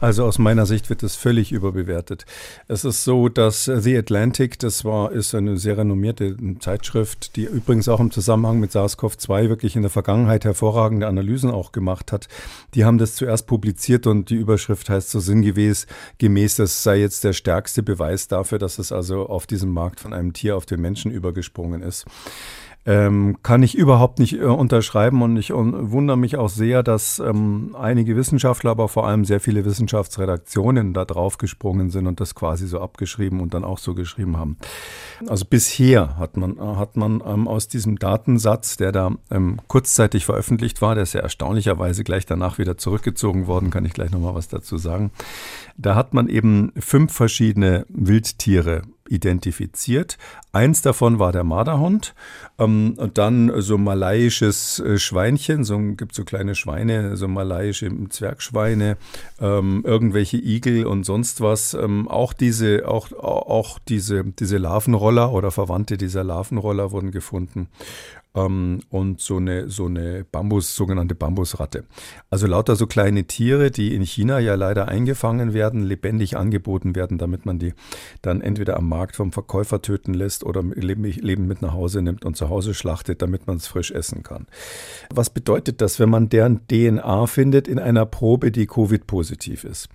Also 0.01 0.25
aus 0.25 0.39
meiner 0.39 0.65
Sicht 0.65 0.89
wird 0.89 1.03
das 1.03 1.15
völlig 1.15 1.51
überbewertet. 1.51 2.25
Es 2.67 2.83
ist 2.85 3.03
so, 3.03 3.29
dass 3.29 3.65
The 3.65 3.95
Atlantic, 3.95 4.57
das 4.57 4.83
war, 4.83 5.11
ist 5.11 5.35
eine 5.35 5.57
sehr 5.57 5.77
renommierte 5.77 6.35
Zeitschrift, 6.59 7.35
die 7.35 7.43
übrigens 7.43 7.87
auch 7.87 7.99
im 7.99 8.09
Zusammenhang 8.09 8.59
mit 8.59 8.71
SARS-CoV-2 8.71 9.49
wirklich 9.49 9.75
in 9.75 9.83
der 9.83 9.91
Vergangenheit 9.91 10.43
hervorragende 10.43 11.05
Analysen 11.05 11.51
auch 11.51 11.71
gemacht 11.71 12.11
hat. 12.11 12.27
Die 12.73 12.83
haben 12.83 12.97
das 12.97 13.13
zuerst 13.13 13.45
publiziert 13.45 14.07
und 14.07 14.31
die 14.31 14.37
Überschrift 14.37 14.89
heißt 14.89 15.11
so 15.11 15.19
sinngemäß, 15.19 15.85
gemäß, 16.17 16.55
das 16.55 16.81
sei 16.81 16.97
jetzt 16.97 17.23
der 17.23 17.33
stärkste 17.33 17.83
Beweis 17.83 18.27
dafür, 18.27 18.57
dass 18.57 18.79
es 18.79 18.91
also 18.91 19.27
auf 19.29 19.45
diesem 19.45 19.69
Markt 19.69 19.99
von 19.99 20.13
einem 20.13 20.33
Tier 20.33 20.57
auf 20.57 20.65
den 20.65 20.81
Menschen 20.81 21.11
übergesprungen 21.11 21.83
ist. 21.83 22.05
Ähm, 22.83 23.37
kann 23.43 23.61
ich 23.61 23.75
überhaupt 23.75 24.17
nicht 24.17 24.33
äh, 24.33 24.45
unterschreiben 24.45 25.21
und 25.21 25.37
ich 25.37 25.51
wundere 25.51 26.17
mich 26.17 26.37
auch 26.37 26.49
sehr, 26.49 26.81
dass 26.81 27.19
ähm, 27.19 27.75
einige 27.79 28.15
Wissenschaftler, 28.15 28.71
aber 28.71 28.87
vor 28.87 29.07
allem 29.07 29.23
sehr 29.23 29.39
viele 29.39 29.65
Wissenschaftsredaktionen 29.65 30.93
da 30.95 31.05
drauf 31.05 31.37
gesprungen 31.37 31.91
sind 31.91 32.07
und 32.07 32.19
das 32.19 32.33
quasi 32.33 32.65
so 32.65 32.79
abgeschrieben 32.79 33.39
und 33.39 33.53
dann 33.53 33.63
auch 33.63 33.77
so 33.77 33.93
geschrieben 33.93 34.37
haben. 34.37 34.57
Also 35.27 35.45
bisher 35.45 36.17
hat 36.17 36.37
man, 36.37 36.59
hat 36.59 36.97
man 36.97 37.21
ähm, 37.23 37.47
aus 37.47 37.67
diesem 37.67 37.99
Datensatz, 37.99 38.77
der 38.77 38.91
da 38.91 39.11
ähm, 39.29 39.59
kurzzeitig 39.67 40.25
veröffentlicht 40.25 40.81
war, 40.81 40.95
der 40.95 41.03
ist 41.03 41.13
ja 41.13 41.21
erstaunlicherweise 41.21 42.03
gleich 42.03 42.25
danach 42.25 42.57
wieder 42.57 42.77
zurückgezogen 42.77 43.45
worden, 43.45 43.69
kann 43.69 43.85
ich 43.85 43.93
gleich 43.93 44.09
nochmal 44.09 44.33
was 44.33 44.47
dazu 44.47 44.79
sagen. 44.79 45.11
Da 45.77 45.93
hat 45.93 46.15
man 46.15 46.27
eben 46.27 46.71
fünf 46.79 47.13
verschiedene 47.13 47.85
Wildtiere 47.89 48.81
identifiziert. 49.11 50.17
Eins 50.53 50.81
davon 50.81 51.19
war 51.19 51.31
der 51.31 51.43
Marderhund 51.43 52.13
ähm, 52.59 52.95
und 52.97 53.17
dann 53.17 53.51
so 53.61 53.77
malaiisches 53.77 54.79
äh, 54.79 54.97
Schweinchen, 54.97 55.63
so 55.63 55.77
gibt 55.79 56.15
so 56.15 56.23
kleine 56.23 56.55
Schweine, 56.55 57.15
so 57.17 57.27
malaiische 57.27 57.89
Zwergschweine, 58.09 58.97
ähm, 59.39 59.83
irgendwelche 59.85 60.37
Igel 60.37 60.85
und 60.85 61.03
sonst 61.03 61.41
was. 61.41 61.73
Ähm, 61.73 62.07
auch 62.07 62.33
diese, 62.33 62.87
auch, 62.87 63.11
auch 63.11 63.79
diese, 63.79 64.23
diese 64.23 64.57
Larvenroller 64.57 65.31
oder 65.31 65.51
Verwandte 65.51 65.97
dieser 65.97 66.23
Larvenroller 66.23 66.91
wurden 66.91 67.11
gefunden 67.11 67.67
ähm, 68.35 68.79
und 68.89 69.19
so 69.19 69.37
eine, 69.37 69.69
so 69.69 69.85
eine 69.85 70.23
Bambus, 70.23 70.75
sogenannte 70.75 71.15
Bambusratte. 71.15 71.83
Also 72.29 72.47
lauter 72.47 72.75
so 72.75 72.87
kleine 72.87 73.25
Tiere, 73.25 73.71
die 73.71 73.93
in 73.93 74.03
China 74.03 74.39
ja 74.39 74.55
leider 74.55 74.87
eingefangen 74.87 75.53
werden, 75.53 75.83
lebendig 75.83 76.37
angeboten 76.37 76.95
werden, 76.95 77.17
damit 77.17 77.45
man 77.45 77.59
die 77.59 77.73
dann 78.21 78.41
entweder 78.41 78.77
am 78.77 78.87
Markt 78.87 79.15
vom 79.15 79.31
Verkäufer 79.31 79.81
töten 79.81 80.13
lässt 80.13 80.43
oder 80.43 80.63
lebend 80.63 81.47
mit 81.47 81.61
nach 81.61 81.73
Hause 81.73 82.01
nimmt 82.01 82.25
und 82.25 82.37
zu 82.37 82.49
Hause 82.49 82.73
schlachtet, 82.73 83.21
damit 83.21 83.47
man 83.47 83.57
es 83.57 83.67
frisch 83.67 83.91
essen 83.91 84.23
kann. 84.23 84.47
Was 85.13 85.29
bedeutet 85.29 85.81
das, 85.81 85.99
wenn 85.99 86.09
man 86.09 86.29
deren 86.29 86.67
DNA 86.67 87.27
findet 87.27 87.67
in 87.67 87.79
einer 87.79 88.05
Probe, 88.05 88.51
die 88.51 88.67
Covid-positiv 88.67 89.63
ist? 89.63 89.89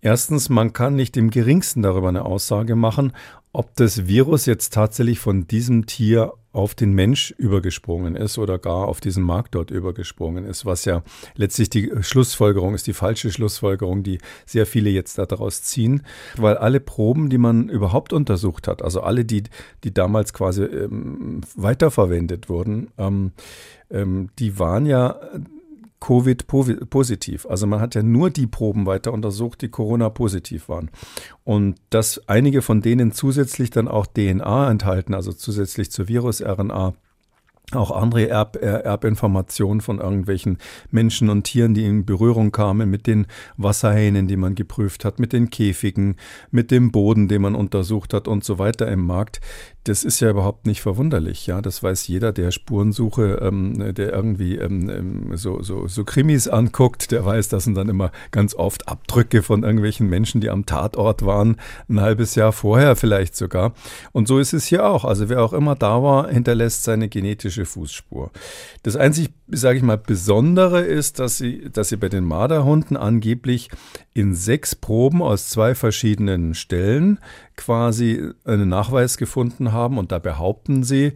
Erstens, 0.00 0.48
man 0.48 0.72
kann 0.72 0.94
nicht 0.94 1.16
im 1.16 1.30
geringsten 1.30 1.82
darüber 1.82 2.08
eine 2.08 2.24
Aussage 2.24 2.76
machen, 2.76 3.12
ob 3.52 3.76
das 3.76 4.06
Virus 4.06 4.46
jetzt 4.46 4.72
tatsächlich 4.72 5.18
von 5.18 5.46
diesem 5.46 5.86
Tier 5.86 6.32
auf 6.52 6.74
den 6.74 6.92
Mensch 6.92 7.32
übergesprungen 7.38 8.14
ist 8.14 8.38
oder 8.38 8.58
gar 8.58 8.88
auf 8.88 9.00
diesen 9.00 9.22
Markt 9.22 9.54
dort 9.54 9.70
übergesprungen 9.70 10.44
ist, 10.44 10.66
was 10.66 10.84
ja 10.84 11.02
letztlich 11.34 11.70
die 11.70 11.90
Schlussfolgerung 12.00 12.74
ist, 12.74 12.86
die 12.86 12.92
falsche 12.92 13.30
Schlussfolgerung, 13.30 14.02
die 14.02 14.18
sehr 14.44 14.66
viele 14.66 14.90
jetzt 14.90 15.18
daraus 15.18 15.62
ziehen, 15.62 16.02
weil 16.36 16.56
alle 16.56 16.80
Proben, 16.80 17.30
die 17.30 17.38
man 17.38 17.68
überhaupt 17.68 18.12
untersucht 18.12 18.68
hat, 18.68 18.82
also 18.82 19.00
alle, 19.00 19.24
die, 19.24 19.44
die 19.84 19.94
damals 19.94 20.32
quasi 20.32 20.64
ähm, 20.64 21.40
weiterverwendet 21.56 22.48
wurden, 22.48 22.88
ähm, 22.98 23.32
ähm, 23.90 24.28
die 24.38 24.58
waren 24.58 24.86
ja 24.86 25.20
Covid-positiv. 26.02 27.46
Also 27.46 27.68
man 27.68 27.80
hat 27.80 27.94
ja 27.94 28.02
nur 28.02 28.30
die 28.30 28.48
Proben 28.48 28.86
weiter 28.86 29.12
untersucht, 29.12 29.62
die 29.62 29.68
Corona-positiv 29.68 30.68
waren. 30.68 30.90
Und 31.44 31.76
dass 31.90 32.28
einige 32.28 32.60
von 32.60 32.82
denen 32.82 33.12
zusätzlich 33.12 33.70
dann 33.70 33.86
auch 33.86 34.06
DNA 34.06 34.68
enthalten, 34.68 35.14
also 35.14 35.32
zusätzlich 35.32 35.92
zur 35.92 36.08
Virus-RNA, 36.08 36.94
auch 37.70 37.90
andere 37.90 38.28
Erb, 38.28 38.56
Erbinformationen 38.56 39.80
von 39.80 39.98
irgendwelchen 39.98 40.58
Menschen 40.90 41.30
und 41.30 41.44
Tieren, 41.44 41.72
die 41.72 41.86
in 41.86 42.04
Berührung 42.04 42.52
kamen 42.52 42.90
mit 42.90 43.06
den 43.06 43.26
Wasserhähnen, 43.56 44.26
die 44.26 44.36
man 44.36 44.54
geprüft 44.54 45.04
hat, 45.04 45.18
mit 45.18 45.32
den 45.32 45.50
Käfigen, 45.50 46.16
mit 46.50 46.70
dem 46.70 46.90
Boden, 46.90 47.28
den 47.28 47.42
man 47.42 47.54
untersucht 47.54 48.12
hat 48.12 48.28
und 48.28 48.44
so 48.44 48.58
weiter 48.58 48.88
im 48.88 49.06
Markt. 49.06 49.40
Das 49.84 50.04
ist 50.04 50.20
ja 50.20 50.30
überhaupt 50.30 50.66
nicht 50.66 50.80
verwunderlich, 50.80 51.48
ja. 51.48 51.60
Das 51.60 51.82
weiß 51.82 52.06
jeder, 52.06 52.32
der 52.32 52.52
Spurensuche, 52.52 53.40
ähm, 53.42 53.94
der 53.94 54.12
irgendwie 54.12 54.56
ähm, 54.56 54.88
ähm, 54.88 55.36
so, 55.36 55.60
so, 55.62 55.88
so 55.88 56.04
Krimis 56.04 56.46
anguckt, 56.46 57.10
der 57.10 57.24
weiß, 57.24 57.48
das 57.48 57.64
sind 57.64 57.74
dann 57.74 57.88
immer 57.88 58.12
ganz 58.30 58.54
oft 58.54 58.86
Abdrücke 58.86 59.42
von 59.42 59.64
irgendwelchen 59.64 60.08
Menschen, 60.08 60.40
die 60.40 60.50
am 60.50 60.66
Tatort 60.66 61.26
waren, 61.26 61.56
ein 61.88 62.00
halbes 62.00 62.36
Jahr 62.36 62.52
vorher 62.52 62.94
vielleicht 62.94 63.34
sogar. 63.34 63.74
Und 64.12 64.28
so 64.28 64.38
ist 64.38 64.52
es 64.52 64.66
hier 64.66 64.86
auch. 64.86 65.04
Also 65.04 65.28
wer 65.28 65.42
auch 65.42 65.52
immer 65.52 65.74
da 65.74 66.00
war, 66.00 66.28
hinterlässt 66.28 66.84
seine 66.84 67.08
genetische 67.08 67.64
Fußspur. 67.64 68.30
Das 68.84 68.94
einzig, 68.94 69.30
sage 69.48 69.78
ich 69.78 69.82
mal, 69.82 69.98
Besondere 69.98 70.82
ist, 70.82 71.18
dass 71.18 71.38
sie, 71.38 71.70
dass 71.72 71.88
sie 71.88 71.96
bei 71.96 72.08
den 72.08 72.24
Marderhunden 72.24 72.96
angeblich 72.96 73.68
in 74.14 74.34
sechs 74.34 74.74
Proben 74.74 75.22
aus 75.22 75.48
zwei 75.48 75.74
verschiedenen 75.74 76.54
Stellen 76.54 77.18
quasi 77.56 78.30
einen 78.44 78.68
Nachweis 78.68 79.16
gefunden 79.16 79.72
haben 79.72 79.98
und 79.98 80.12
da 80.12 80.18
behaupten 80.18 80.84
sie, 80.84 81.12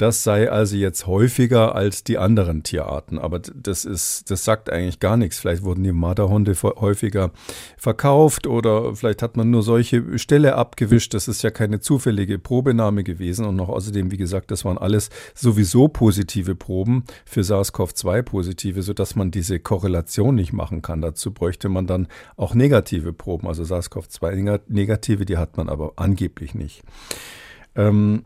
das 0.00 0.24
sei 0.24 0.50
also 0.50 0.76
jetzt 0.76 1.06
häufiger 1.06 1.74
als 1.74 2.04
die 2.04 2.16
anderen 2.16 2.62
Tierarten. 2.62 3.18
Aber 3.18 3.38
das 3.38 3.84
ist, 3.84 4.30
das 4.30 4.44
sagt 4.44 4.70
eigentlich 4.70 4.98
gar 4.98 5.18
nichts. 5.18 5.38
Vielleicht 5.38 5.62
wurden 5.62 5.84
die 5.84 5.92
Marderhunde 5.92 6.54
häufiger 6.62 7.32
verkauft 7.76 8.46
oder 8.46 8.96
vielleicht 8.96 9.20
hat 9.20 9.36
man 9.36 9.50
nur 9.50 9.62
solche 9.62 10.18
Ställe 10.18 10.56
abgewischt. 10.56 11.12
Das 11.12 11.28
ist 11.28 11.42
ja 11.42 11.50
keine 11.50 11.80
zufällige 11.80 12.38
Probenahme 12.38 13.04
gewesen. 13.04 13.44
Und 13.44 13.56
noch 13.56 13.68
außerdem, 13.68 14.10
wie 14.10 14.16
gesagt, 14.16 14.50
das 14.50 14.64
waren 14.64 14.78
alles 14.78 15.10
sowieso 15.34 15.88
positive 15.88 16.54
Proben 16.54 17.04
für 17.26 17.42
SARS-CoV-2 17.42 18.22
positive, 18.22 18.80
sodass 18.80 19.16
man 19.16 19.30
diese 19.30 19.60
Korrelation 19.60 20.34
nicht 20.34 20.54
machen 20.54 20.80
kann. 20.80 21.02
Dazu 21.02 21.30
bräuchte 21.30 21.68
man 21.68 21.86
dann 21.86 22.08
auch 22.38 22.54
negative 22.54 23.12
Proben. 23.12 23.46
Also 23.48 23.64
SARS-CoV-2 23.64 24.60
negative, 24.66 25.26
die 25.26 25.36
hat 25.36 25.58
man 25.58 25.68
aber 25.68 25.92
angeblich 25.96 26.54
nicht. 26.54 26.84
Ähm, 27.76 28.24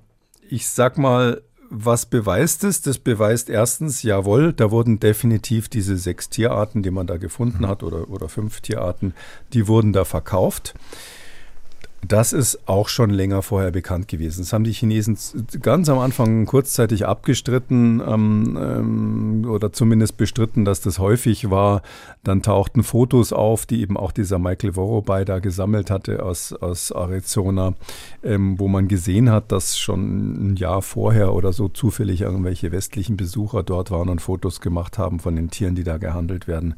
ich 0.48 0.68
sag 0.68 0.98
mal, 0.98 1.42
was 1.76 2.06
beweist 2.06 2.64
es? 2.64 2.82
Das 2.82 2.98
beweist 2.98 3.50
erstens, 3.50 4.02
jawohl, 4.02 4.52
da 4.52 4.70
wurden 4.70 5.00
definitiv 5.00 5.68
diese 5.68 5.96
sechs 5.96 6.30
Tierarten, 6.30 6.82
die 6.82 6.90
man 6.90 7.06
da 7.06 7.16
gefunden 7.16 7.66
hat, 7.66 7.82
oder, 7.82 8.08
oder 8.08 8.28
fünf 8.28 8.60
Tierarten, 8.60 9.14
die 9.52 9.66
wurden 9.66 9.92
da 9.92 10.04
verkauft. 10.04 10.74
Das 12.08 12.32
ist 12.32 12.68
auch 12.68 12.88
schon 12.88 13.10
länger 13.10 13.42
vorher 13.42 13.70
bekannt 13.70 14.08
gewesen. 14.08 14.42
Das 14.42 14.52
haben 14.52 14.64
die 14.64 14.72
Chinesen 14.72 15.16
ganz 15.62 15.88
am 15.88 15.98
Anfang 15.98 16.44
kurzzeitig 16.46 17.06
abgestritten 17.06 18.02
ähm, 18.06 18.58
ähm, 18.60 19.46
oder 19.48 19.72
zumindest 19.72 20.16
bestritten, 20.16 20.64
dass 20.64 20.80
das 20.80 20.98
häufig 20.98 21.50
war. 21.50 21.82
Dann 22.22 22.42
tauchten 22.42 22.82
Fotos 22.82 23.32
auf, 23.32 23.66
die 23.66 23.80
eben 23.80 23.96
auch 23.96 24.12
dieser 24.12 24.38
Michael 24.38 24.76
Worobay 24.76 25.24
da 25.24 25.38
gesammelt 25.38 25.90
hatte 25.90 26.22
aus, 26.22 26.52
aus 26.52 26.90
Arizona, 26.90 27.74
ähm, 28.22 28.58
wo 28.58 28.68
man 28.68 28.88
gesehen 28.88 29.30
hat, 29.30 29.52
dass 29.52 29.78
schon 29.78 30.52
ein 30.52 30.56
Jahr 30.56 30.82
vorher 30.82 31.32
oder 31.32 31.52
so 31.52 31.68
zufällig 31.68 32.22
irgendwelche 32.22 32.72
westlichen 32.72 33.16
Besucher 33.16 33.62
dort 33.62 33.90
waren 33.90 34.08
und 34.08 34.20
Fotos 34.20 34.60
gemacht 34.60 34.98
haben 34.98 35.20
von 35.20 35.36
den 35.36 35.50
Tieren, 35.50 35.74
die 35.74 35.84
da 35.84 35.98
gehandelt 35.98 36.48
werden. 36.48 36.74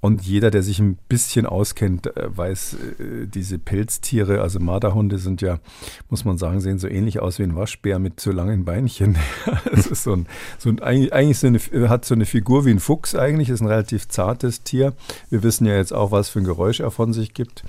Und 0.00 0.22
jeder, 0.22 0.50
der 0.50 0.62
sich 0.62 0.78
ein 0.78 0.98
bisschen 1.08 1.46
auskennt, 1.46 2.16
äh, 2.16 2.36
weiß, 2.36 2.74
äh, 2.74 3.26
diese 3.26 3.58
Pelztiere, 3.58 4.42
also 4.42 4.60
Marderhunde 4.60 5.18
sind 5.18 5.40
ja, 5.40 5.58
muss 6.10 6.24
man 6.24 6.38
sagen, 6.38 6.60
sehen 6.60 6.78
so 6.78 6.86
ähnlich 6.86 7.20
aus 7.20 7.38
wie 7.38 7.44
ein 7.44 7.56
Waschbär 7.56 7.98
mit 7.98 8.20
so 8.20 8.30
langen 8.30 8.64
Beinchen. 8.64 9.16
Es 9.72 9.86
ist 9.86 10.04
so 10.04 10.12
ein, 10.12 10.26
so 10.58 10.70
ein 10.70 10.80
eigentlich 10.80 11.38
so 11.38 11.46
eine, 11.46 11.88
hat 11.88 12.04
so 12.04 12.14
eine 12.14 12.24
Figur 12.24 12.64
wie 12.64 12.70
ein 12.70 12.78
Fuchs 12.78 13.14
eigentlich, 13.14 13.48
ist 13.48 13.60
ein 13.60 13.66
relativ 13.66 14.08
zartes 14.08 14.62
Tier. 14.62 14.92
Wir 15.28 15.42
wissen 15.42 15.66
ja 15.66 15.76
jetzt 15.76 15.92
auch, 15.92 16.12
was 16.12 16.28
für 16.28 16.40
ein 16.40 16.44
Geräusch 16.44 16.80
er 16.80 16.90
von 16.90 17.12
sich 17.12 17.34
gibt. 17.34 17.64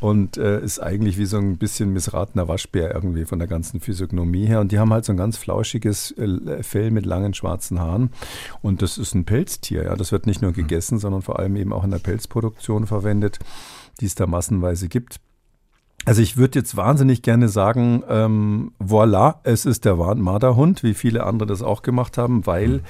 Und 0.00 0.36
äh, 0.36 0.60
ist 0.62 0.80
eigentlich 0.80 1.16
wie 1.16 1.24
so 1.24 1.38
ein 1.38 1.56
bisschen 1.56 1.92
missratener 1.92 2.46
Waschbär 2.46 2.94
irgendwie 2.94 3.24
von 3.24 3.38
der 3.38 3.48
ganzen 3.48 3.80
Physiognomie 3.80 4.46
her. 4.46 4.60
Und 4.60 4.70
die 4.72 4.78
haben 4.78 4.92
halt 4.92 5.04
so 5.04 5.12
ein 5.12 5.16
ganz 5.16 5.36
flauschiges 5.36 6.12
äh, 6.18 6.62
Fell 6.62 6.90
mit 6.90 7.06
langen 7.06 7.34
schwarzen 7.34 7.80
Haaren. 7.80 8.10
Und 8.60 8.82
das 8.82 8.98
ist 8.98 9.14
ein 9.14 9.24
Pelztier, 9.24 9.84
ja. 9.84 9.96
Das 9.96 10.12
wird 10.12 10.26
nicht 10.26 10.42
nur 10.42 10.52
gegessen, 10.52 10.98
sondern 10.98 11.22
vor 11.22 11.38
allem 11.38 11.56
eben 11.56 11.72
auch 11.74 11.84
in 11.84 11.90
der 11.90 11.98
Pelzproduktion 11.98 12.86
verwendet, 12.86 13.38
die 14.00 14.06
es 14.06 14.14
da 14.14 14.26
massenweise 14.26 14.88
gibt. 14.88 15.20
Also 16.06 16.20
ich 16.20 16.36
würde 16.36 16.58
jetzt 16.58 16.76
wahnsinnig 16.76 17.22
gerne 17.22 17.48
sagen, 17.48 18.02
ähm, 18.08 18.72
voilà, 18.78 19.36
es 19.44 19.64
ist 19.64 19.86
der 19.86 19.96
Marderhund, 19.96 20.82
wie 20.82 20.92
viele 20.92 21.24
andere 21.24 21.46
das 21.46 21.62
auch 21.62 21.80
gemacht 21.80 22.18
haben, 22.18 22.46
weil 22.46 22.68
mhm 22.68 22.82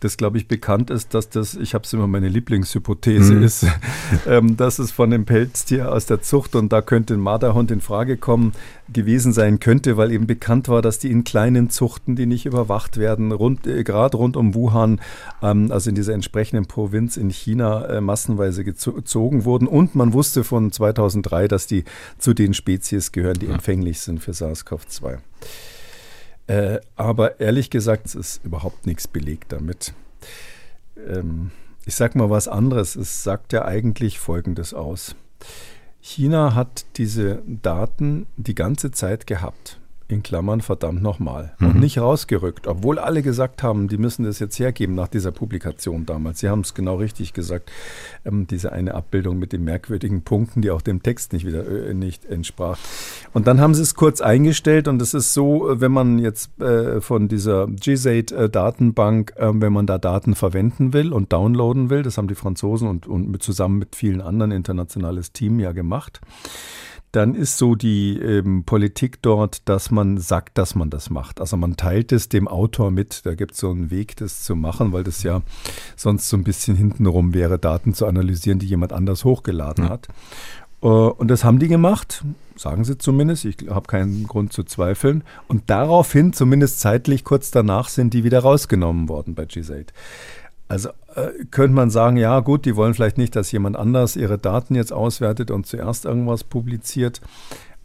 das, 0.00 0.16
glaube 0.16 0.38
ich, 0.38 0.48
bekannt 0.48 0.90
ist, 0.90 1.14
dass 1.14 1.28
das, 1.28 1.54
ich 1.54 1.74
habe 1.74 1.84
es 1.84 1.92
immer 1.92 2.06
meine 2.06 2.28
Lieblingshypothese 2.28 3.34
mhm. 3.34 3.42
ist, 3.42 3.66
ähm, 4.26 4.56
dass 4.56 4.78
es 4.78 4.90
von 4.90 5.10
dem 5.10 5.26
Pelztier 5.26 5.92
aus 5.92 6.06
der 6.06 6.22
Zucht 6.22 6.56
und 6.56 6.72
da 6.72 6.80
könnte 6.80 7.14
ein 7.14 7.20
Marderhund 7.20 7.70
in 7.70 7.80
Frage 7.80 8.16
kommen, 8.16 8.52
gewesen 8.92 9.32
sein 9.32 9.60
könnte, 9.60 9.96
weil 9.96 10.10
eben 10.10 10.26
bekannt 10.26 10.68
war, 10.68 10.82
dass 10.82 10.98
die 10.98 11.10
in 11.10 11.22
kleinen 11.24 11.70
Zuchten, 11.70 12.16
die 12.16 12.26
nicht 12.26 12.46
überwacht 12.46 12.96
werden, 12.96 13.30
rund, 13.30 13.66
äh, 13.66 13.84
gerade 13.84 14.16
rund 14.16 14.36
um 14.36 14.54
Wuhan, 14.54 15.00
ähm, 15.42 15.70
also 15.70 15.90
in 15.90 15.96
dieser 15.96 16.14
entsprechenden 16.14 16.66
Provinz 16.66 17.16
in 17.16 17.28
China, 17.28 17.86
äh, 17.86 18.00
massenweise 18.00 18.64
gezogen 18.64 19.44
wurden. 19.44 19.68
Und 19.68 19.94
man 19.94 20.12
wusste 20.12 20.44
von 20.44 20.72
2003, 20.72 21.46
dass 21.46 21.66
die 21.66 21.84
zu 22.18 22.34
den 22.34 22.54
Spezies 22.54 23.12
gehören, 23.12 23.38
die 23.38 23.46
empfänglich 23.46 24.00
sind 24.00 24.20
für 24.20 24.32
SARS-CoV-2. 24.32 25.18
Äh, 26.46 26.80
aber 26.96 27.40
ehrlich 27.40 27.70
gesagt, 27.70 28.06
es 28.06 28.14
ist 28.14 28.44
überhaupt 28.44 28.86
nichts 28.86 29.06
belegt 29.06 29.52
damit. 29.52 29.94
Ähm, 31.08 31.50
ich 31.86 31.94
sage 31.94 32.18
mal 32.18 32.30
was 32.30 32.48
anderes. 32.48 32.96
Es 32.96 33.22
sagt 33.22 33.52
ja 33.52 33.64
eigentlich 33.64 34.18
Folgendes 34.18 34.74
aus. 34.74 35.14
China 36.00 36.54
hat 36.54 36.86
diese 36.96 37.42
Daten 37.46 38.26
die 38.36 38.54
ganze 38.54 38.90
Zeit 38.90 39.26
gehabt 39.26 39.80
in 40.10 40.22
Klammern 40.22 40.60
verdammt 40.60 41.02
nochmal 41.02 41.52
mhm. 41.58 41.68
und 41.68 41.80
nicht 41.80 41.98
rausgerückt, 41.98 42.66
obwohl 42.66 42.98
alle 42.98 43.22
gesagt 43.22 43.62
haben, 43.62 43.88
die 43.88 43.98
müssen 43.98 44.24
das 44.24 44.38
jetzt 44.38 44.58
hergeben 44.58 44.94
nach 44.94 45.08
dieser 45.08 45.30
Publikation 45.30 46.06
damals. 46.06 46.40
Sie 46.40 46.48
haben 46.48 46.60
es 46.60 46.74
genau 46.74 46.96
richtig 46.96 47.32
gesagt, 47.32 47.70
ähm, 48.24 48.46
diese 48.46 48.72
eine 48.72 48.94
Abbildung 48.94 49.38
mit 49.38 49.52
den 49.52 49.64
merkwürdigen 49.64 50.22
Punkten, 50.22 50.62
die 50.62 50.70
auch 50.70 50.82
dem 50.82 51.02
Text 51.02 51.32
nicht 51.32 51.46
wieder 51.46 51.66
äh, 51.66 51.94
nicht 51.94 52.24
entsprach. 52.26 52.78
Und 53.32 53.46
dann 53.46 53.60
haben 53.60 53.74
sie 53.74 53.82
es 53.82 53.94
kurz 53.94 54.20
eingestellt 54.20 54.88
und 54.88 55.00
es 55.00 55.14
ist 55.14 55.32
so, 55.32 55.68
wenn 55.72 55.92
man 55.92 56.18
jetzt 56.18 56.60
äh, 56.60 57.00
von 57.00 57.28
dieser 57.28 57.66
GSAID-Datenbank, 57.68 59.34
äh, 59.36 59.50
wenn 59.54 59.72
man 59.72 59.86
da 59.86 59.98
Daten 59.98 60.34
verwenden 60.34 60.92
will 60.92 61.12
und 61.12 61.32
downloaden 61.32 61.90
will, 61.90 62.02
das 62.02 62.18
haben 62.18 62.28
die 62.28 62.34
Franzosen 62.34 62.88
und, 62.88 63.06
und 63.06 63.28
mit, 63.28 63.42
zusammen 63.42 63.78
mit 63.78 63.94
vielen 63.94 64.20
anderen 64.20 64.50
internationales 64.50 65.32
Team 65.32 65.60
ja 65.60 65.72
gemacht 65.72 66.20
dann 67.12 67.34
ist 67.34 67.58
so 67.58 67.74
die 67.74 68.18
ähm, 68.18 68.64
Politik 68.64 69.20
dort, 69.22 69.68
dass 69.68 69.90
man 69.90 70.18
sagt, 70.18 70.58
dass 70.58 70.74
man 70.74 70.90
das 70.90 71.10
macht. 71.10 71.40
Also 71.40 71.56
man 71.56 71.76
teilt 71.76 72.12
es 72.12 72.28
dem 72.28 72.46
Autor 72.46 72.90
mit. 72.90 73.26
Da 73.26 73.34
gibt 73.34 73.52
es 73.52 73.58
so 73.58 73.70
einen 73.70 73.90
Weg, 73.90 74.16
das 74.16 74.42
zu 74.42 74.54
machen, 74.54 74.92
weil 74.92 75.02
das 75.02 75.22
ja 75.22 75.42
sonst 75.96 76.28
so 76.28 76.36
ein 76.36 76.44
bisschen 76.44 76.76
hintenrum 76.76 77.34
wäre, 77.34 77.58
Daten 77.58 77.94
zu 77.94 78.06
analysieren, 78.06 78.60
die 78.60 78.66
jemand 78.66 78.92
anders 78.92 79.24
hochgeladen 79.24 79.88
hat. 79.88 80.08
Äh, 80.82 80.86
und 80.86 81.28
das 81.28 81.44
haben 81.44 81.58
die 81.58 81.68
gemacht, 81.68 82.24
sagen 82.56 82.84
sie 82.84 82.98
zumindest. 82.98 83.44
Ich 83.44 83.56
habe 83.68 83.86
keinen 83.86 84.26
Grund 84.26 84.52
zu 84.52 84.62
zweifeln. 84.62 85.24
Und 85.48 85.68
daraufhin, 85.68 86.32
zumindest 86.32 86.80
zeitlich 86.80 87.24
kurz 87.24 87.50
danach, 87.50 87.88
sind 87.88 88.14
die 88.14 88.24
wieder 88.24 88.40
rausgenommen 88.40 89.08
worden 89.08 89.34
bei 89.34 89.44
G8. 89.44 89.88
Also 90.70 90.90
äh, 91.16 91.30
könnte 91.50 91.74
man 91.74 91.90
sagen, 91.90 92.16
ja 92.16 92.38
gut, 92.38 92.64
die 92.64 92.76
wollen 92.76 92.94
vielleicht 92.94 93.18
nicht, 93.18 93.34
dass 93.34 93.50
jemand 93.50 93.74
anders 93.74 94.14
ihre 94.14 94.38
Daten 94.38 94.76
jetzt 94.76 94.92
auswertet 94.92 95.50
und 95.50 95.66
zuerst 95.66 96.04
irgendwas 96.04 96.44
publiziert. 96.44 97.20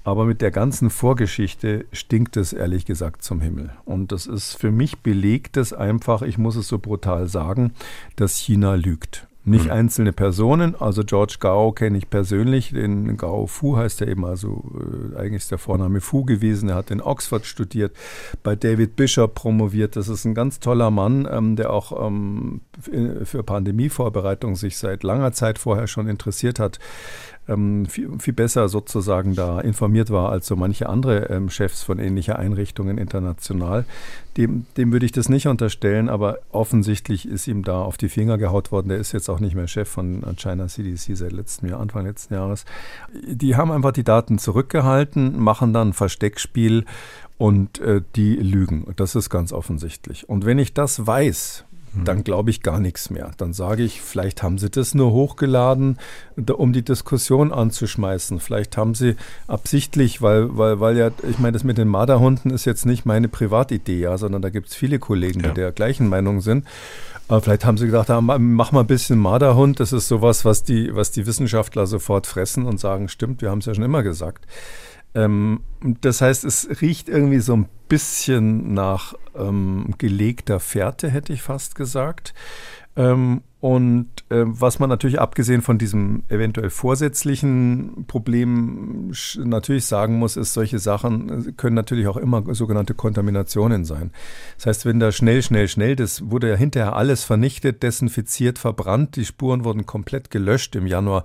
Aber 0.03 0.25
mit 0.25 0.39
der 0.39 0.51
ganzen 0.51 0.91
Vorgeschichte 0.91 1.87
stinkt 1.91 2.37
es 2.37 2.53
ehrlich 2.53 2.85
gesagt 2.85 3.23
zum 3.23 3.41
Himmel. 3.41 3.71
Und 3.85 4.11
das 4.11 4.27
ist 4.27 4.53
für 4.53 4.69
mich 4.69 4.99
belegt 4.99 5.57
es 5.57 5.73
einfach, 5.73 6.21
ich 6.21 6.37
muss 6.37 6.55
es 6.55 6.67
so 6.67 6.77
brutal 6.77 7.27
sagen, 7.27 7.73
dass 8.17 8.37
China 8.37 8.75
lügt. 8.75 9.25
Nicht 9.47 9.65
mhm. 9.65 9.71
einzelne 9.71 10.11
Personen, 10.11 10.73
also 10.73 11.03
George 11.03 11.35
Gao 11.39 11.71
kenne 11.71 11.99
ich 11.99 12.09
persönlich, 12.09 12.71
den 12.71 13.15
Gao 13.15 13.45
Fu 13.45 13.77
heißt 13.77 14.01
er 14.01 14.07
eben, 14.07 14.25
also 14.25 14.63
äh, 14.73 15.17
eigentlich 15.19 15.43
ist 15.43 15.51
der 15.51 15.59
Vorname 15.59 16.01
Fu 16.01 16.25
gewesen, 16.25 16.69
er 16.69 16.75
hat 16.75 16.89
in 16.89 16.99
Oxford 16.99 17.45
studiert, 17.45 17.95
bei 18.41 18.55
David 18.55 18.95
Bishop 18.95 19.35
promoviert, 19.35 19.97
das 19.97 20.07
ist 20.07 20.25
ein 20.25 20.33
ganz 20.33 20.59
toller 20.59 20.89
Mann, 20.89 21.27
ähm, 21.31 21.55
der 21.55 21.71
auch 21.71 22.07
ähm, 22.07 22.61
für 23.23 23.43
Pandemievorbereitung 23.43 24.55
sich 24.55 24.77
seit 24.77 25.03
langer 25.03 25.31
Zeit 25.31 25.59
vorher 25.59 25.85
schon 25.85 26.07
interessiert 26.07 26.59
hat 26.59 26.79
ähm, 27.47 27.85
viel, 27.85 28.09
viel, 28.19 28.33
besser 28.33 28.69
sozusagen 28.69 29.35
da 29.35 29.59
informiert 29.59 30.09
war 30.09 30.29
als 30.29 30.47
so 30.47 30.55
manche 30.55 30.89
andere 30.89 31.29
ähm, 31.29 31.49
Chefs 31.49 31.83
von 31.83 31.99
ähnlicher 31.99 32.39
Einrichtungen 32.39 32.97
international. 32.97 33.85
Dem, 34.37 34.65
dem 34.77 34.91
würde 34.91 35.05
ich 35.05 35.11
das 35.11 35.29
nicht 35.29 35.47
unterstellen, 35.47 36.09
aber 36.09 36.39
offensichtlich 36.51 37.27
ist 37.27 37.47
ihm 37.47 37.63
da 37.63 37.81
auf 37.81 37.97
die 37.97 38.09
Finger 38.09 38.37
gehaut 38.37 38.71
worden. 38.71 38.89
Der 38.89 38.97
ist 38.97 39.11
jetzt 39.13 39.29
auch 39.29 39.39
nicht 39.39 39.55
mehr 39.55 39.67
Chef 39.67 39.87
von 39.87 40.23
China 40.35 40.67
CDC 40.67 41.15
seit 41.15 41.31
letztem 41.31 41.69
Jahr, 41.69 41.79
Anfang 41.79 42.05
letzten 42.05 42.33
Jahres. 42.33 42.65
Die 43.13 43.55
haben 43.55 43.71
einfach 43.71 43.93
die 43.93 44.03
Daten 44.03 44.37
zurückgehalten, 44.37 45.39
machen 45.39 45.71
dann 45.71 45.93
Versteckspiel 45.93 46.85
und 47.37 47.79
äh, 47.79 48.01
die 48.15 48.35
lügen. 48.35 48.85
Das 48.95 49.15
ist 49.15 49.29
ganz 49.29 49.53
offensichtlich. 49.53 50.27
Und 50.27 50.45
wenn 50.45 50.59
ich 50.59 50.73
das 50.73 51.05
weiß, 51.05 51.65
dann 52.03 52.23
glaube 52.23 52.49
ich 52.49 52.61
gar 52.61 52.79
nichts 52.79 53.09
mehr. 53.09 53.31
Dann 53.37 53.53
sage 53.53 53.83
ich, 53.83 54.01
vielleicht 54.01 54.43
haben 54.43 54.57
sie 54.57 54.69
das 54.69 54.93
nur 54.93 55.11
hochgeladen, 55.11 55.97
um 56.35 56.73
die 56.73 56.83
Diskussion 56.83 57.51
anzuschmeißen. 57.51 58.39
Vielleicht 58.39 58.77
haben 58.77 58.95
sie 58.95 59.15
absichtlich, 59.47 60.21
weil, 60.21 60.57
weil, 60.57 60.79
weil 60.79 60.97
ja, 60.97 61.11
ich 61.29 61.39
meine, 61.39 61.53
das 61.53 61.63
mit 61.63 61.77
den 61.77 61.87
Marderhunden 61.87 62.51
ist 62.51 62.65
jetzt 62.65 62.85
nicht 62.85 63.05
meine 63.05 63.27
Privatidee, 63.27 63.99
ja, 63.99 64.17
sondern 64.17 64.41
da 64.41 64.49
gibt 64.49 64.69
es 64.69 64.75
viele 64.75 64.99
Kollegen, 64.99 65.41
die 65.41 65.53
der 65.53 65.71
gleichen 65.71 66.09
Meinung 66.09 66.41
sind. 66.41 66.65
Aber 67.27 67.41
vielleicht 67.41 67.65
haben 67.65 67.77
sie 67.77 67.87
gedacht, 67.87 68.09
ah, 68.09 68.21
mach 68.21 68.71
mal 68.71 68.81
ein 68.81 68.87
bisschen 68.87 69.17
Marderhund. 69.17 69.79
Das 69.79 69.93
ist 69.93 70.07
sowas, 70.07 70.45
was 70.45 70.63
die, 70.63 70.95
was 70.95 71.11
die 71.11 71.25
Wissenschaftler 71.25 71.87
sofort 71.87 72.27
fressen 72.27 72.65
und 72.65 72.79
sagen, 72.79 73.09
stimmt, 73.09 73.41
wir 73.41 73.49
haben 73.49 73.59
es 73.59 73.65
ja 73.65 73.73
schon 73.73 73.83
immer 73.83 74.03
gesagt. 74.03 74.45
Ähm, 75.15 75.61
das 76.01 76.21
heißt, 76.21 76.43
es 76.43 76.81
riecht 76.81 77.09
irgendwie 77.09 77.39
so 77.39 77.55
ein 77.55 77.67
bisschen 77.87 78.73
nach 78.73 79.13
ähm, 79.35 79.93
gelegter 79.97 80.59
Fährte, 80.59 81.09
hätte 81.09 81.33
ich 81.33 81.41
fast 81.41 81.75
gesagt. 81.75 82.33
Ähm, 82.95 83.41
und 83.65 84.09
äh, 84.29 84.43
was 84.45 84.77
man 84.77 84.91
natürlich 84.91 85.19
abgesehen 85.19 85.63
von 85.63 85.79
diesem 85.79 86.21
eventuell 86.29 86.69
vorsätzlichen 86.69 88.05
Problem 88.05 89.11
natürlich 89.37 89.85
sagen 89.85 90.19
muss, 90.19 90.37
ist, 90.37 90.53
solche 90.53 90.77
Sachen 90.77 91.47
äh, 91.47 91.51
können 91.53 91.73
natürlich 91.73 92.05
auch 92.05 92.17
immer 92.17 92.43
sogenannte 92.53 92.93
Kontaminationen 92.93 93.83
sein. 93.83 94.11
Das 94.57 94.67
heißt, 94.67 94.85
wenn 94.85 94.99
da 94.99 95.11
schnell, 95.11 95.41
schnell, 95.41 95.67
schnell, 95.67 95.95
das 95.95 96.29
wurde 96.29 96.49
ja 96.49 96.55
hinterher 96.55 96.95
alles 96.95 97.23
vernichtet, 97.23 97.81
desinfiziert, 97.81 98.59
verbrannt, 98.59 99.15
die 99.15 99.25
Spuren 99.25 99.63
wurden 99.63 99.87
komplett 99.87 100.29
gelöscht 100.29 100.75
im 100.75 100.85
Januar 100.85 101.23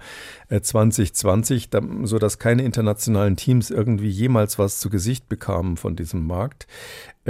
äh, 0.48 0.62
2020, 0.62 1.68
da, 1.68 1.82
sodass 2.04 2.38
keine 2.38 2.62
internationalen 2.62 3.36
Teams 3.36 3.68
irgendwie 3.68 4.08
jemals 4.08 4.58
was 4.58 4.80
zu 4.80 4.88
Gesicht 4.88 5.28
bekamen 5.28 5.76
von 5.76 5.94
diesem 5.94 6.26
Markt. 6.26 6.66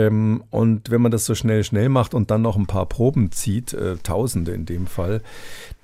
Ähm, 0.01 0.43
und 0.51 0.91
wenn 0.91 1.03
man 1.03 1.13
das 1.13 1.27
so 1.27 1.35
schnell, 1.35 1.63
schnell 1.65 1.89
macht 1.89 2.15
und 2.15 2.31
dann 2.31 2.43
noch 2.43 2.57
ein 2.57 2.67
paar 2.67 2.87
Proben 2.87 3.33
zieht, 3.33 3.75
äh, 3.75 3.97
Tausende 4.03 4.53
in 4.53 4.65
dem 4.65 4.87
Fall, 4.87 5.21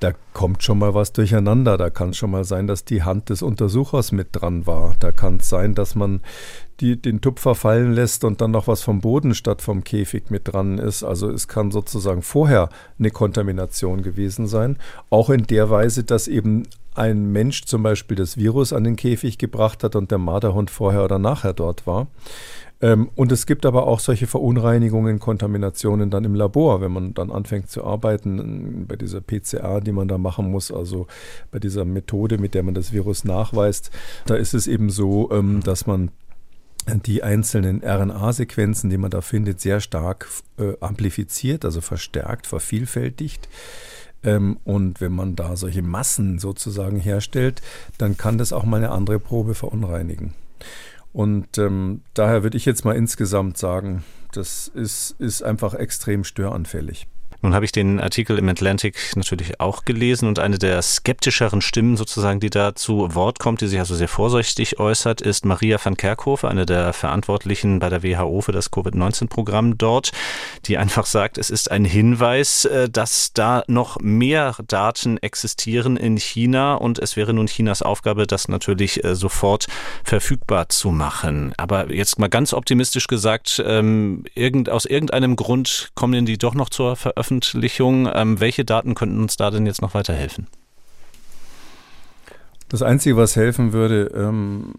da 0.00 0.12
kommt 0.32 0.62
schon 0.62 0.78
mal 0.78 0.94
was 0.94 1.12
durcheinander. 1.12 1.76
Da 1.76 1.90
kann 1.90 2.10
es 2.10 2.16
schon 2.16 2.30
mal 2.30 2.44
sein, 2.44 2.66
dass 2.66 2.84
die 2.84 3.02
Hand 3.02 3.28
des 3.28 3.42
Untersuchers 3.42 4.12
mit 4.12 4.28
dran 4.32 4.66
war. 4.66 4.94
Da 5.00 5.12
kann 5.12 5.36
es 5.36 5.48
sein, 5.48 5.74
dass 5.74 5.94
man 5.94 6.20
die, 6.80 7.00
den 7.00 7.20
Tupfer 7.20 7.54
fallen 7.54 7.92
lässt 7.92 8.24
und 8.24 8.40
dann 8.40 8.50
noch 8.50 8.68
was 8.68 8.82
vom 8.82 9.00
Boden 9.00 9.34
statt 9.34 9.62
vom 9.62 9.84
Käfig 9.84 10.30
mit 10.30 10.52
dran 10.52 10.78
ist. 10.78 11.02
Also 11.02 11.30
es 11.30 11.48
kann 11.48 11.70
sozusagen 11.70 12.22
vorher 12.22 12.68
eine 12.98 13.10
Kontamination 13.10 14.02
gewesen 14.02 14.46
sein. 14.46 14.78
Auch 15.10 15.30
in 15.30 15.46
der 15.46 15.70
Weise, 15.70 16.04
dass 16.04 16.28
eben 16.28 16.64
ein 16.94 17.30
Mensch 17.30 17.64
zum 17.64 17.82
Beispiel 17.82 18.16
das 18.16 18.36
Virus 18.36 18.72
an 18.72 18.84
den 18.84 18.96
Käfig 18.96 19.36
gebracht 19.38 19.84
hat 19.84 19.96
und 19.96 20.10
der 20.10 20.18
Marderhund 20.18 20.70
vorher 20.70 21.04
oder 21.04 21.18
nachher 21.18 21.52
dort 21.52 21.86
war. 21.86 22.06
Ähm, 22.80 23.10
und 23.14 23.32
es 23.32 23.46
gibt 23.46 23.64
aber 23.64 23.86
auch 23.86 24.00
solche 24.00 24.26
Verunreinigungen, 24.26 25.18
Kontaminationen 25.18 26.10
dann 26.10 26.24
im 26.24 26.34
Labor, 26.34 26.80
wenn 26.80 26.92
man 26.92 27.14
dann 27.14 27.30
anfängt 27.30 27.70
zu 27.70 27.84
arbeiten, 27.84 28.86
bei 28.86 28.96
dieser 28.96 29.20
PCR, 29.20 29.80
die 29.80 29.92
man 29.92 30.08
da 30.08 30.18
machen 30.18 30.50
muss, 30.50 30.70
also 30.70 31.06
bei 31.50 31.58
dieser 31.58 31.84
Methode, 31.84 32.38
mit 32.38 32.54
der 32.54 32.62
man 32.62 32.74
das 32.74 32.92
Virus 32.92 33.24
nachweist. 33.24 33.90
Da 34.26 34.34
ist 34.34 34.54
es 34.54 34.66
eben 34.66 34.90
so, 34.90 35.30
ähm, 35.32 35.60
dass 35.62 35.86
man 35.86 36.10
die 36.88 37.22
einzelnen 37.22 37.82
RNA-Sequenzen, 37.82 38.90
die 38.90 38.98
man 38.98 39.10
da 39.10 39.20
findet, 39.20 39.60
sehr 39.60 39.80
stark 39.80 40.28
äh, 40.58 40.74
amplifiziert, 40.80 41.64
also 41.64 41.80
verstärkt, 41.80 42.46
vervielfältigt. 42.46 43.48
Ähm, 44.22 44.58
und 44.64 45.00
wenn 45.00 45.12
man 45.12 45.34
da 45.34 45.56
solche 45.56 45.82
Massen 45.82 46.38
sozusagen 46.38 47.00
herstellt, 47.00 47.60
dann 47.98 48.16
kann 48.16 48.38
das 48.38 48.52
auch 48.52 48.64
mal 48.64 48.76
eine 48.76 48.90
andere 48.90 49.18
Probe 49.18 49.54
verunreinigen. 49.54 50.34
Und 51.16 51.56
ähm, 51.56 52.02
daher 52.12 52.42
würde 52.42 52.58
ich 52.58 52.66
jetzt 52.66 52.84
mal 52.84 52.94
insgesamt 52.94 53.56
sagen, 53.56 54.04
das 54.32 54.68
ist, 54.68 55.12
ist 55.18 55.42
einfach 55.42 55.72
extrem 55.72 56.24
störanfällig. 56.24 57.06
Nun 57.42 57.54
habe 57.54 57.64
ich 57.64 57.72
den 57.72 58.00
Artikel 58.00 58.38
im 58.38 58.48
Atlantic 58.48 58.96
natürlich 59.14 59.60
auch 59.60 59.84
gelesen 59.84 60.28
und 60.28 60.38
eine 60.38 60.58
der 60.58 60.80
skeptischeren 60.82 61.60
Stimmen 61.60 61.96
sozusagen, 61.96 62.40
die 62.40 62.50
da 62.50 62.74
zu 62.74 63.14
Wort 63.14 63.38
kommt, 63.38 63.60
die 63.60 63.66
sich 63.66 63.78
also 63.78 63.94
sehr 63.94 64.08
vorsichtig 64.08 64.80
äußert, 64.80 65.20
ist 65.20 65.44
Maria 65.44 65.78
van 65.82 65.96
Kerkhove, 65.96 66.48
eine 66.48 66.66
der 66.66 66.92
Verantwortlichen 66.92 67.78
bei 67.78 67.88
der 67.88 68.02
WHO 68.02 68.40
für 68.40 68.52
das 68.52 68.70
Covid-19-Programm 68.70 69.78
dort, 69.78 70.12
die 70.66 70.78
einfach 70.78 71.06
sagt, 71.06 71.38
es 71.38 71.50
ist 71.50 71.70
ein 71.70 71.84
Hinweis, 71.84 72.64
äh, 72.64 72.88
dass 72.88 73.32
da 73.32 73.62
noch 73.66 73.98
mehr 74.00 74.56
Daten 74.66 75.18
existieren 75.18 75.96
in 75.96 76.16
China 76.16 76.74
und 76.74 76.98
es 76.98 77.16
wäre 77.16 77.32
nun 77.32 77.46
Chinas 77.46 77.82
Aufgabe, 77.82 78.26
das 78.26 78.48
natürlich 78.48 79.04
äh, 79.04 79.14
sofort 79.14 79.66
verfügbar 80.04 80.68
zu 80.68 80.90
machen. 80.90 81.52
Aber 81.56 81.92
jetzt 81.92 82.18
mal 82.18 82.28
ganz 82.28 82.52
optimistisch 82.52 83.06
gesagt, 83.06 83.62
ähm, 83.64 84.24
aus 84.68 84.86
irgendeinem 84.86 85.36
Grund 85.36 85.90
kommen 85.94 86.26
die 86.26 86.38
doch 86.38 86.54
noch 86.54 86.70
zur 86.70 86.96
Veröffentlichung 86.96 87.35
Veröffentlichung. 87.42 88.08
Ähm, 88.12 88.40
welche 88.40 88.64
Daten 88.64 88.94
könnten 88.94 89.20
uns 89.20 89.36
da 89.36 89.50
denn 89.50 89.66
jetzt 89.66 89.82
noch 89.82 89.94
weiterhelfen? 89.94 90.46
Das 92.68 92.82
Einzige, 92.82 93.16
was 93.16 93.36
helfen 93.36 93.72
würde, 93.72 94.10
ähm, 94.14 94.74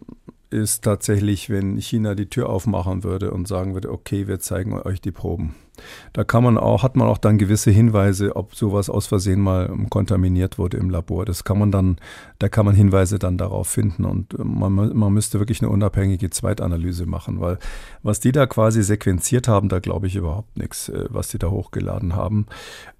ist 0.49 0.83
tatsächlich, 0.83 1.49
wenn 1.49 1.77
China 1.77 2.15
die 2.15 2.29
Tür 2.29 2.49
aufmachen 2.49 3.03
würde 3.03 3.31
und 3.31 3.47
sagen 3.47 3.73
würde, 3.73 3.91
okay, 3.91 4.27
wir 4.27 4.39
zeigen 4.39 4.79
euch 4.79 5.01
die 5.01 5.11
Proben. 5.11 5.55
Da 6.13 6.23
kann 6.23 6.43
man 6.43 6.57
auch, 6.57 6.83
hat 6.83 6.95
man 6.95 7.07
auch 7.07 7.17
dann 7.17 7.37
gewisse 7.37 7.71
Hinweise, 7.71 8.35
ob 8.35 8.55
sowas 8.55 8.89
aus 8.89 9.07
Versehen 9.07 9.41
mal 9.41 9.71
kontaminiert 9.89 10.57
wurde 10.57 10.77
im 10.77 10.89
Labor. 10.89 11.25
Das 11.25 11.43
kann 11.43 11.59
man 11.59 11.71
dann, 11.71 11.97
da 12.39 12.49
kann 12.49 12.65
man 12.65 12.75
Hinweise 12.75 13.19
dann 13.19 13.37
darauf 13.37 13.67
finden 13.67 14.05
und 14.05 14.33
äh, 14.33 14.43
man, 14.43 14.73
man 14.73 15.13
müsste 15.13 15.39
wirklich 15.39 15.61
eine 15.61 15.69
unabhängige 15.69 16.29
Zweitanalyse 16.29 17.05
machen, 17.05 17.39
weil 17.39 17.57
was 18.03 18.19
die 18.19 18.31
da 18.31 18.45
quasi 18.45 18.83
sequenziert 18.83 19.47
haben, 19.47 19.69
da 19.69 19.79
glaube 19.79 20.07
ich 20.07 20.15
überhaupt 20.15 20.57
nichts, 20.57 20.89
äh, 20.89 21.05
was 21.09 21.29
die 21.29 21.39
da 21.39 21.49
hochgeladen 21.49 22.15
haben. 22.15 22.47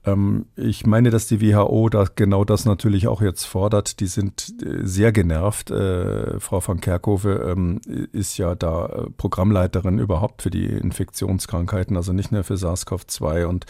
Ähm, 0.05 0.45
ich 0.55 0.85
meine, 0.85 1.09
dass 1.09 1.27
die 1.27 1.41
WHO 1.41 1.89
da 1.89 2.05
genau 2.13 2.43
das 2.45 2.65
natürlich 2.65 3.07
auch 3.07 3.21
jetzt 3.21 3.45
fordert. 3.45 3.99
Die 3.99 4.07
sind 4.07 4.53
äh, 4.63 4.85
sehr 4.85 5.11
genervt. 5.11 5.67
Frau 5.67 6.61
van 6.65 6.79
Kerkhove 6.79 7.51
ähm, 7.51 7.81
ist 8.11 8.37
ja 8.37 8.55
da 8.55 9.07
Programmleiterin 9.17 9.99
überhaupt 9.99 10.41
für 10.41 10.49
die 10.49 10.65
Infektionskrankheiten, 10.65 11.95
also 11.95 12.13
nicht 12.13 12.31
nur 12.31 12.43
für 12.43 12.57
SARS-CoV-2 12.67 13.45
und 13.45 13.65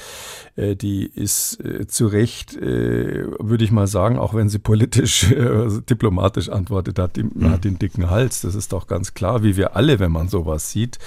äh, 0.56 0.76
die 0.76 1.06
ist 1.06 1.64
äh, 1.64 1.88
zu 1.88 2.08
Recht, 2.08 2.56
äh, 2.56 3.26
würde 3.40 3.64
ich 3.64 3.72
mal 3.72 3.88
sagen, 3.88 4.18
auch 4.18 4.34
wenn 4.34 4.50
sie 4.50 4.60
politisch, 4.60 5.32
äh, 5.32 5.68
diplomatisch 5.90 6.50
antwortet 6.50 7.00
hat, 7.00 7.16
die, 7.16 7.24
mhm. 7.24 7.50
hat 7.50 7.64
den 7.64 7.80
dicken 7.80 8.10
Hals. 8.10 8.42
Das 8.42 8.56
ist 8.56 8.74
doch 8.74 8.88
ganz 8.88 9.14
klar, 9.14 9.44
wie 9.44 9.58
wir 9.58 9.76
alle, 9.76 10.00
wenn 10.00 10.12
man 10.12 10.28
sowas 10.28 10.72
sieht. 10.72 11.00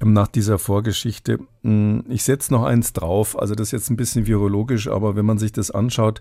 ähm, 0.00 0.12
nach 0.12 0.28
dieser 0.28 0.58
Vorgeschichte. 0.58 1.38
Hm, 1.62 2.04
ich 2.08 2.22
setze 2.22 2.52
noch 2.52 2.64
eins 2.64 2.92
drauf, 2.92 3.38
also 3.38 3.54
das 3.54 3.68
ist 3.68 3.72
jetzt 3.72 3.90
ein 3.90 3.96
bisschen 3.96 4.26
virologisch, 4.26 4.88
aber 4.88 5.16
wenn 5.16 5.26
man 5.26 5.38
sich 5.38 5.52
das 5.52 5.70
anschaut, 5.70 6.20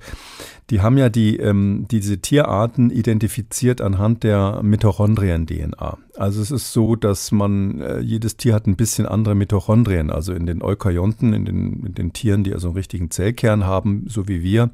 die 0.70 0.82
haben 0.82 0.98
ja 0.98 1.10
die, 1.10 1.38
ähm, 1.38 1.86
diese 1.90 2.20
Tierarten 2.20 2.90
identifiziert 2.90 3.82
anhand 3.82 4.24
der 4.24 4.62
Mitochondrien-DNA. 4.64 5.98
Also 6.18 6.42
es 6.42 6.50
ist 6.50 6.74
so, 6.74 6.96
dass 6.96 7.32
man, 7.32 7.80
äh, 7.80 8.00
jedes 8.00 8.38
Tier 8.38 8.56
hat 8.56 8.66
ein 8.66 8.76
bisschen 8.76 9.06
andere 9.06 9.36
Mitochondrien, 9.36 10.10
also 10.10 10.34
in 10.34 10.48
den 10.48 10.64
Eukaryonten, 10.64 11.32
in 11.34 11.46
den, 11.46 11.86
in 11.86 11.94
den 11.94 12.12
Tieren, 12.12 12.44
die 12.44 12.54
also 12.54 12.70
einen 12.70 12.76
richtigen 12.78 13.12
Zellkern 13.12 13.66
haben, 13.66 14.06
so 14.08 14.28
wie 14.28 14.42
wir, 14.42 14.72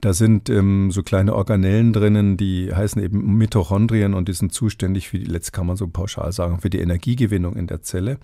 da 0.00 0.14
sind 0.14 0.48
ähm, 0.48 0.90
so 0.90 1.02
kleine 1.02 1.34
Organellen 1.34 1.92
drinnen, 1.92 2.38
die 2.38 2.74
heißen 2.74 3.02
eben 3.02 3.36
Mitochondrien 3.36 4.14
und 4.14 4.28
die 4.28 4.32
sind 4.32 4.54
zuständig 4.54 5.10
für 5.10 5.18
die, 5.18 5.26
letzt 5.26 5.52
kann 5.52 5.66
man 5.66 5.76
so 5.76 5.88
pauschal 5.88 6.32
sagen, 6.32 6.60
für 6.60 6.70
die 6.70 6.80
Energiegewinnung 6.80 7.54
in 7.56 7.66
der 7.66 7.82
Zelle. 7.82 8.16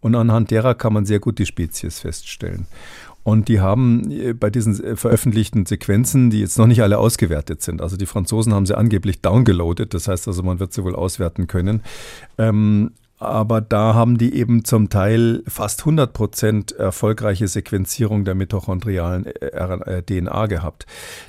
Und 0.00 0.14
anhand 0.14 0.50
derer 0.50 0.74
kann 0.74 0.92
man 0.92 1.06
sehr 1.06 1.18
gut 1.18 1.38
die 1.38 1.46
Spezies 1.46 2.00
feststellen. 2.00 2.66
Und 3.24 3.48
die 3.48 3.60
haben 3.60 4.10
äh, 4.10 4.32
bei 4.32 4.50
diesen 4.50 4.82
äh, 4.82 4.96
veröffentlichten 4.96 5.66
Sequenzen, 5.66 6.30
die 6.30 6.40
jetzt 6.40 6.58
noch 6.58 6.66
nicht 6.66 6.82
alle 6.82 6.98
ausgewertet 6.98 7.62
sind, 7.62 7.80
also 7.80 7.96
die 7.96 8.06
Franzosen 8.06 8.52
haben 8.52 8.66
sie 8.66 8.76
angeblich 8.76 9.20
downgeloadet, 9.20 9.94
das 9.94 10.08
heißt 10.08 10.26
also, 10.28 10.42
man 10.42 10.58
wird 10.58 10.72
sie 10.72 10.82
wohl 10.82 10.96
auswerten 10.96 11.46
können, 11.46 11.82
ähm, 12.38 12.92
aber 13.22 13.60
da 13.60 13.94
haben 13.94 14.18
die 14.18 14.34
eben 14.34 14.64
zum 14.64 14.88
Teil 14.88 15.42
fast 15.46 15.80
100 15.80 16.12
Prozent 16.12 16.72
erfolgreiche 16.72 17.46
Sequenzierung 17.46 18.24
der 18.24 18.34
mitochondrialen 18.34 19.26
äh, 19.26 19.46
äh, 19.46 20.02
DNA 20.02 20.46
gehabt. 20.46 20.86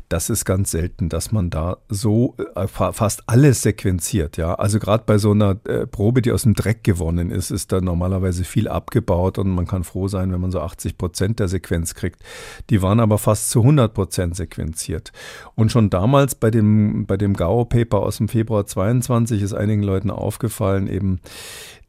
Das 0.09 0.29
ist 0.29 0.45
ganz 0.45 0.71
selten, 0.71 1.09
dass 1.09 1.31
man 1.31 1.49
da 1.49 1.77
so 1.89 2.35
äh, 2.55 2.67
fast 2.67 3.23
alles 3.27 3.61
sequenziert. 3.61 4.37
Ja, 4.37 4.55
also 4.55 4.79
gerade 4.79 5.03
bei 5.05 5.17
so 5.17 5.31
einer 5.31 5.55
Probe, 5.55 6.21
die 6.21 6.31
aus 6.31 6.43
dem 6.43 6.55
Dreck 6.55 6.83
gewonnen 6.83 7.31
ist, 7.31 7.51
ist 7.51 7.71
da 7.71 7.79
normalerweise 7.79 8.43
viel 8.43 8.67
abgebaut 8.67 9.37
und 9.37 9.49
man 9.49 9.67
kann 9.67 9.83
froh 9.83 10.07
sein, 10.07 10.31
wenn 10.31 10.41
man 10.41 10.51
so 10.51 10.59
80 10.59 10.97
Prozent 10.97 11.39
der 11.39 11.47
Sequenz 11.47 11.93
kriegt. 11.93 12.21
Die 12.69 12.81
waren 12.81 12.99
aber 12.99 13.17
fast 13.17 13.49
zu 13.51 13.59
100 13.59 13.93
Prozent 13.93 14.35
sequenziert. 14.35 15.11
Und 15.55 15.71
schon 15.71 15.89
damals 15.89 16.35
bei 16.35 16.49
dem, 16.49 17.05
bei 17.05 17.17
dem 17.17 17.35
Gao-Paper 17.35 17.99
aus 17.99 18.17
dem 18.17 18.27
Februar 18.27 18.65
22 18.65 19.41
ist 19.41 19.53
einigen 19.53 19.83
Leuten 19.83 20.09
aufgefallen, 20.09 20.87
eben, 20.87 21.19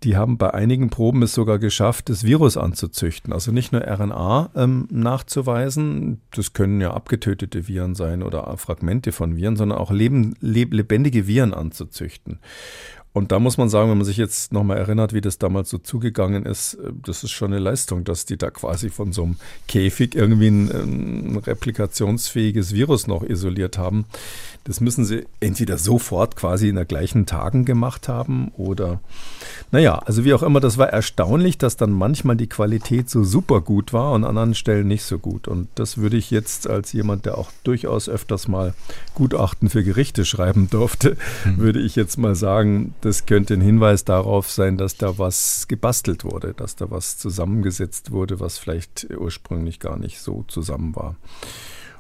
die 0.04 0.16
haben 0.16 0.38
bei 0.38 0.52
einigen 0.52 0.90
Proben 0.90 1.22
es 1.22 1.32
sogar 1.32 1.58
geschafft, 1.58 2.08
das 2.08 2.24
Virus 2.24 2.56
anzuzüchten. 2.56 3.32
Also 3.32 3.52
nicht 3.52 3.72
nur 3.72 3.82
RNA 3.82 4.50
ähm, 4.54 4.86
nachzuweisen, 4.90 6.20
das 6.30 6.52
können 6.52 6.80
ja 6.80 6.92
abgetötete 6.92 7.66
Viren 7.66 7.94
sein 7.94 8.22
oder 8.22 8.54
Fragmente 8.58 9.12
von 9.12 9.36
Viren, 9.36 9.56
sondern 9.56 9.78
auch 9.78 9.90
leben, 9.90 10.34
leb, 10.40 10.74
lebendige 10.74 11.26
Viren 11.26 11.54
anzuzüchten. 11.54 12.38
Und 13.14 13.30
da 13.30 13.38
muss 13.38 13.58
man 13.58 13.68
sagen, 13.68 13.90
wenn 13.90 13.98
man 13.98 14.04
sich 14.04 14.16
jetzt 14.16 14.52
nochmal 14.52 14.76
erinnert, 14.76 15.12
wie 15.12 15.20
das 15.20 15.38
damals 15.38 15.70
so 15.70 15.78
zugegangen 15.78 16.44
ist, 16.44 16.74
äh, 16.74 16.90
das 17.06 17.22
ist 17.22 17.30
schon 17.30 17.52
eine 17.52 17.62
Leistung, 17.62 18.02
dass 18.02 18.26
die 18.26 18.36
da 18.36 18.50
quasi 18.50 18.90
von 18.90 19.12
so 19.12 19.22
einem 19.22 19.36
Käfig 19.68 20.16
irgendwie 20.16 20.48
ein, 20.48 20.68
ein 20.68 21.36
replikationsfähiges 21.36 22.74
Virus 22.74 23.06
noch 23.06 23.22
isoliert 23.22 23.78
haben. 23.78 24.04
Das 24.64 24.80
müssen 24.80 25.04
sie 25.04 25.26
entweder 25.40 25.78
sofort 25.78 26.34
quasi 26.34 26.68
in 26.68 26.74
der 26.74 26.86
gleichen 26.86 27.24
Tagen 27.24 27.64
gemacht 27.64 28.08
haben 28.08 28.50
oder, 28.56 29.00
naja, 29.70 29.98
also 29.98 30.24
wie 30.24 30.34
auch 30.34 30.42
immer, 30.42 30.58
das 30.58 30.78
war 30.78 30.88
erstaunlich, 30.88 31.56
dass 31.56 31.76
dann 31.76 31.92
manchmal 31.92 32.34
die 32.34 32.48
Qualität 32.48 33.08
so 33.08 33.22
super 33.22 33.60
gut 33.60 33.92
war 33.92 34.12
und 34.12 34.24
an 34.24 34.30
anderen 34.30 34.54
Stellen 34.54 34.88
nicht 34.88 35.04
so 35.04 35.18
gut. 35.18 35.46
Und 35.46 35.68
das 35.76 35.98
würde 35.98 36.16
ich 36.16 36.32
jetzt 36.32 36.68
als 36.68 36.92
jemand, 36.92 37.26
der 37.26 37.38
auch 37.38 37.52
durchaus 37.62 38.08
öfters 38.08 38.48
mal 38.48 38.74
Gutachten 39.14 39.68
für 39.68 39.84
Gerichte 39.84 40.24
schreiben 40.24 40.68
durfte, 40.68 41.16
mhm. 41.44 41.58
würde 41.58 41.80
ich 41.80 41.94
jetzt 41.94 42.16
mal 42.16 42.34
sagen, 42.34 42.94
das 43.04 43.26
könnte 43.26 43.54
ein 43.54 43.60
Hinweis 43.60 44.04
darauf 44.04 44.50
sein, 44.50 44.78
dass 44.78 44.96
da 44.96 45.18
was 45.18 45.68
gebastelt 45.68 46.24
wurde, 46.24 46.54
dass 46.54 46.74
da 46.74 46.90
was 46.90 47.18
zusammengesetzt 47.18 48.12
wurde, 48.12 48.40
was 48.40 48.56
vielleicht 48.56 49.08
ursprünglich 49.10 49.78
gar 49.78 49.98
nicht 49.98 50.20
so 50.20 50.44
zusammen 50.48 50.96
war. 50.96 51.16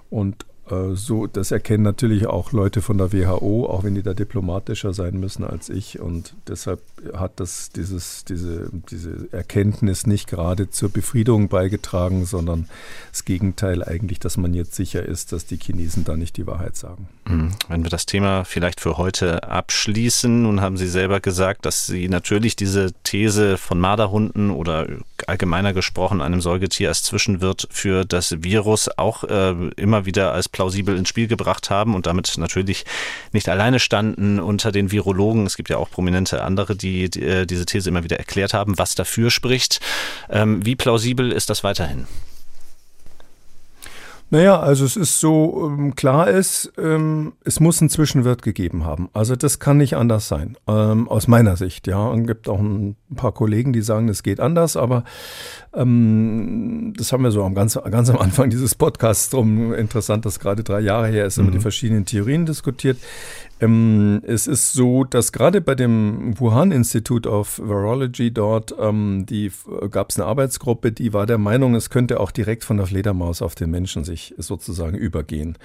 Und 0.08 0.46
so, 0.94 1.26
das 1.26 1.50
erkennen 1.50 1.82
natürlich 1.82 2.26
auch 2.26 2.52
Leute 2.52 2.80
von 2.80 2.96
der 2.96 3.12
WHO, 3.12 3.66
auch 3.66 3.84
wenn 3.84 3.94
die 3.94 4.02
da 4.02 4.14
diplomatischer 4.14 4.94
sein 4.94 5.20
müssen 5.20 5.44
als 5.44 5.68
ich. 5.68 6.00
Und 6.00 6.34
deshalb 6.48 6.80
hat 7.14 7.32
das 7.36 7.68
dieses, 7.70 8.24
diese, 8.24 8.70
diese 8.90 9.28
Erkenntnis 9.30 10.06
nicht 10.06 10.26
gerade 10.26 10.70
zur 10.70 10.88
Befriedung 10.88 11.48
beigetragen, 11.48 12.24
sondern 12.24 12.68
das 13.10 13.26
Gegenteil 13.26 13.84
eigentlich, 13.84 14.20
dass 14.20 14.38
man 14.38 14.54
jetzt 14.54 14.74
sicher 14.74 15.04
ist, 15.04 15.32
dass 15.32 15.44
die 15.44 15.58
Chinesen 15.58 16.04
da 16.04 16.16
nicht 16.16 16.38
die 16.38 16.46
Wahrheit 16.46 16.76
sagen. 16.76 17.08
Mhm. 17.26 17.50
Wenn 17.68 17.82
wir 17.82 17.90
das 17.90 18.06
Thema 18.06 18.44
vielleicht 18.44 18.80
für 18.80 18.96
heute 18.96 19.46
abschließen, 19.48 20.44
nun 20.44 20.62
haben 20.62 20.78
Sie 20.78 20.88
selber 20.88 21.20
gesagt, 21.20 21.66
dass 21.66 21.86
Sie 21.86 22.08
natürlich 22.08 22.56
diese 22.56 22.92
These 23.02 23.58
von 23.58 23.78
Marderhunden 23.78 24.50
oder 24.50 24.86
allgemeiner 25.26 25.74
gesprochen 25.74 26.22
einem 26.22 26.40
Säugetier 26.40 26.88
als 26.88 27.02
Zwischenwirt 27.02 27.68
für 27.70 28.04
das 28.04 28.42
Virus 28.42 28.88
auch 28.96 29.24
äh, 29.24 29.54
immer 29.76 30.06
wieder 30.06 30.32
als 30.32 30.48
plausibel 30.54 30.96
ins 30.96 31.08
Spiel 31.08 31.26
gebracht 31.26 31.68
haben 31.68 31.94
und 31.94 32.06
damit 32.06 32.38
natürlich 32.38 32.86
nicht 33.32 33.48
alleine 33.48 33.80
standen 33.80 34.38
unter 34.40 34.72
den 34.72 34.92
Virologen. 34.92 35.44
Es 35.44 35.56
gibt 35.56 35.68
ja 35.68 35.76
auch 35.76 35.90
prominente 35.90 36.42
andere, 36.42 36.76
die, 36.76 37.10
die 37.10 37.22
äh, 37.22 37.44
diese 37.44 37.66
These 37.66 37.90
immer 37.90 38.04
wieder 38.04 38.18
erklärt 38.18 38.54
haben, 38.54 38.78
was 38.78 38.94
dafür 38.94 39.30
spricht. 39.30 39.80
Ähm, 40.30 40.64
wie 40.64 40.76
plausibel 40.76 41.32
ist 41.32 41.50
das 41.50 41.64
weiterhin? 41.64 42.06
Naja, 44.30 44.58
also 44.58 44.84
es 44.84 44.96
ist 44.96 45.20
so, 45.20 45.70
ähm, 45.70 45.94
klar 45.94 46.28
ist, 46.28 46.72
ähm, 46.78 47.34
es 47.44 47.60
muss 47.60 47.80
einen 47.80 47.90
Zwischenwirt 47.90 48.42
gegeben 48.42 48.84
haben. 48.84 49.08
Also 49.12 49.36
das 49.36 49.60
kann 49.60 49.76
nicht 49.76 49.96
anders 49.96 50.26
sein, 50.28 50.56
ähm, 50.66 51.08
aus 51.08 51.28
meiner 51.28 51.56
Sicht. 51.56 51.86
Ja, 51.86 51.98
und 51.98 52.26
gibt 52.26 52.48
auch 52.48 52.58
ein 52.58 52.96
paar 53.14 53.32
Kollegen, 53.32 53.72
die 53.72 53.82
sagen, 53.82 54.08
es 54.08 54.22
geht 54.22 54.40
anders, 54.40 54.76
aber 54.76 55.04
ähm, 55.76 56.92
das 56.96 57.12
haben 57.12 57.22
wir 57.22 57.30
so 57.30 57.42
am 57.42 57.54
ganz, 57.54 57.78
ganz 57.90 58.10
am 58.10 58.18
Anfang 58.18 58.50
dieses 58.50 58.74
Podcasts 58.74 59.30
drum. 59.30 59.74
Interessant, 59.74 60.24
dass 60.24 60.40
gerade 60.40 60.62
drei 60.62 60.80
Jahre 60.80 61.08
her 61.08 61.26
ist, 61.26 61.38
mhm. 61.38 61.50
die 61.50 61.60
verschiedenen 61.60 62.04
Theorien 62.04 62.46
diskutiert. 62.46 62.98
Ähm, 63.60 64.20
es 64.26 64.46
ist 64.46 64.72
so, 64.72 65.04
dass 65.04 65.32
gerade 65.32 65.60
bei 65.60 65.74
dem 65.74 66.38
Wuhan 66.38 66.72
Institute 66.72 67.28
of 67.28 67.58
Virology 67.58 68.32
dort, 68.32 68.74
ähm, 68.78 69.26
die 69.28 69.50
gab 69.90 70.10
es 70.10 70.18
eine 70.18 70.26
Arbeitsgruppe, 70.26 70.92
die 70.92 71.12
war 71.12 71.26
der 71.26 71.38
Meinung, 71.38 71.74
es 71.74 71.90
könnte 71.90 72.20
auch 72.20 72.30
direkt 72.30 72.64
von 72.64 72.76
der 72.76 72.86
Fledermaus 72.86 73.42
auf 73.42 73.54
den 73.54 73.70
Menschen 73.70 74.04
sich 74.04 74.34
sozusagen 74.38 74.96
übergehen. 74.96 75.56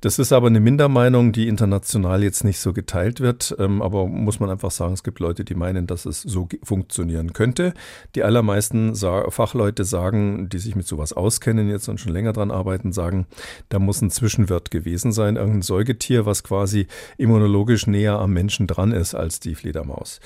Das 0.00 0.18
ist 0.18 0.32
aber 0.32 0.48
eine 0.48 0.60
Mindermeinung, 0.60 1.32
die 1.32 1.48
international 1.48 2.22
jetzt 2.22 2.44
nicht 2.44 2.58
so 2.58 2.72
geteilt 2.72 3.20
wird. 3.20 3.54
Ähm, 3.58 3.82
aber 3.82 4.06
muss 4.06 4.40
man 4.40 4.50
einfach 4.50 4.70
sagen, 4.70 4.94
es 4.94 5.02
gibt 5.02 5.20
Leute, 5.20 5.44
die 5.44 5.54
meinen, 5.54 5.86
dass 5.86 6.06
es 6.06 6.22
so 6.22 6.48
funktionieren 6.62 7.32
könnte. 7.32 7.74
Die 8.14 8.22
allermeisten 8.22 8.94
Fachleute 8.94 9.84
sagen, 9.84 10.48
die 10.48 10.58
sich 10.58 10.76
mit 10.76 10.86
sowas 10.86 11.12
auskennen 11.12 11.68
jetzt 11.68 11.88
und 11.88 11.98
schon 11.98 12.12
länger 12.12 12.32
dran 12.32 12.50
arbeiten, 12.50 12.92
sagen, 12.92 13.26
da 13.68 13.78
muss 13.78 14.02
ein 14.02 14.10
Zwischenwirt 14.10 14.70
gewesen 14.70 15.12
sein, 15.12 15.36
irgendein 15.36 15.62
Säugetier, 15.62 16.26
was 16.26 16.42
quasi 16.42 16.86
immunologisch 17.16 17.86
näher 17.86 18.18
am 18.18 18.32
Menschen 18.32 18.66
dran 18.66 18.92
ist 18.92 19.14
als 19.14 19.40
die 19.40 19.54
Fledermaus. 19.54 20.20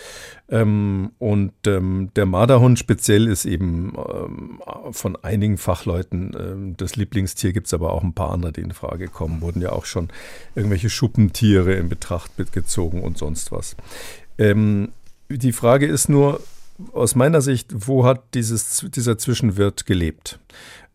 Ähm, 0.48 1.12
und 1.18 1.52
ähm, 1.66 2.10
der 2.16 2.26
Marderhund 2.26 2.78
speziell 2.78 3.28
ist 3.28 3.44
eben 3.44 3.92
von 4.90 5.16
einigen 5.16 5.58
Fachleuten 5.58 6.74
das 6.76 6.96
Lieblingstier, 6.96 7.52
gibt 7.52 7.66
es 7.66 7.74
aber 7.74 7.92
auch 7.92 8.02
ein 8.02 8.14
paar 8.14 8.30
andere, 8.32 8.52
die 8.52 8.60
in 8.62 8.72
Frage 8.72 9.08
kommen, 9.08 9.40
wurden 9.40 9.59
ja 9.60 9.72
auch 9.72 9.84
schon 9.84 10.08
irgendwelche 10.54 10.90
Schuppentiere 10.90 11.74
in 11.74 11.88
Betracht 11.88 12.38
mitgezogen 12.38 13.02
und 13.02 13.18
sonst 13.18 13.52
was. 13.52 13.76
Ähm, 14.38 14.90
die 15.28 15.52
Frage 15.52 15.86
ist 15.86 16.08
nur, 16.08 16.40
aus 16.92 17.14
meiner 17.14 17.40
Sicht, 17.40 17.86
wo 17.86 18.04
hat 18.04 18.22
dieses, 18.34 18.86
dieser 18.94 19.18
Zwischenwirt 19.18 19.86
gelebt? 19.86 20.38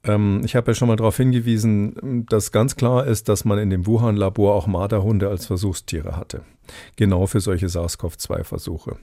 Ähm, 0.03 0.41
ich 0.43 0.55
habe 0.55 0.71
ja 0.71 0.75
schon 0.75 0.87
mal 0.87 0.95
darauf 0.95 1.17
hingewiesen, 1.17 2.25
dass 2.29 2.51
ganz 2.51 2.75
klar 2.75 3.05
ist, 3.05 3.29
dass 3.29 3.45
man 3.45 3.59
in 3.59 3.69
dem 3.69 3.85
Wuhan-Labor 3.85 4.53
auch 4.53 4.67
Marderhunde 4.67 5.29
als 5.29 5.45
Versuchstiere 5.45 6.17
hatte. 6.17 6.41
Genau 6.95 7.27
für 7.27 7.39
solche 7.39 7.67
SARS-CoV-2-Versuche. 7.67 8.97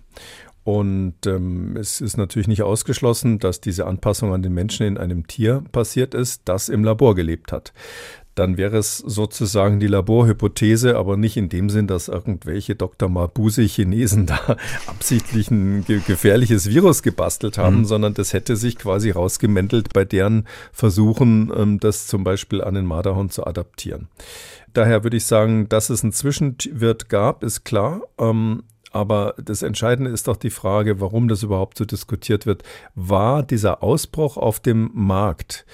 Und 0.64 1.26
ähm, 1.26 1.76
es 1.76 2.00
ist 2.00 2.16
natürlich 2.16 2.46
nicht 2.46 2.62
ausgeschlossen, 2.62 3.40
dass 3.40 3.60
diese 3.60 3.86
Anpassung 3.86 4.32
an 4.32 4.42
den 4.42 4.54
Menschen 4.54 4.86
in 4.86 4.96
einem 4.96 5.26
Tier 5.26 5.64
passiert 5.72 6.14
ist, 6.14 6.42
das 6.44 6.68
im 6.68 6.84
Labor 6.84 7.16
gelebt 7.16 7.50
hat 7.50 7.72
dann 8.34 8.56
wäre 8.56 8.78
es 8.78 8.98
sozusagen 8.98 9.78
die 9.78 9.86
Laborhypothese, 9.86 10.96
aber 10.96 11.16
nicht 11.16 11.36
in 11.36 11.48
dem 11.48 11.68
Sinn, 11.68 11.86
dass 11.86 12.08
irgendwelche 12.08 12.74
Dr. 12.74 13.08
Mabuse-Chinesen 13.08 14.26
da 14.26 14.56
absichtlich 14.86 15.50
ein 15.50 15.84
ge 15.84 16.00
gefährliches 16.06 16.68
Virus 16.68 17.02
gebastelt 17.02 17.58
haben, 17.58 17.78
mhm. 17.78 17.84
sondern 17.84 18.14
das 18.14 18.32
hätte 18.32 18.56
sich 18.56 18.78
quasi 18.78 19.10
rausgemäntelt 19.10 19.92
bei 19.92 20.04
deren 20.04 20.46
Versuchen, 20.72 21.52
ähm, 21.54 21.80
das 21.80 22.06
zum 22.06 22.24
Beispiel 22.24 22.62
an 22.62 22.74
den 22.74 22.86
Marderhund 22.86 23.32
zu 23.32 23.46
adaptieren. 23.46 24.08
Daher 24.72 25.04
würde 25.04 25.18
ich 25.18 25.26
sagen, 25.26 25.68
dass 25.68 25.90
es 25.90 26.02
einen 26.02 26.12
Zwischenwirt 26.12 27.08
gab, 27.08 27.44
ist 27.44 27.64
klar. 27.64 28.02
Ähm, 28.18 28.62
aber 28.92 29.34
das 29.42 29.62
Entscheidende 29.62 30.10
ist 30.10 30.28
doch 30.28 30.36
die 30.36 30.50
Frage, 30.50 31.00
warum 31.00 31.28
das 31.28 31.42
überhaupt 31.42 31.78
so 31.78 31.84
diskutiert 31.84 32.44
wird. 32.44 32.62
War 32.94 33.42
dieser 33.42 33.82
Ausbruch 33.82 34.36
auf 34.36 34.60
dem 34.60 34.90
Markt 34.92 35.64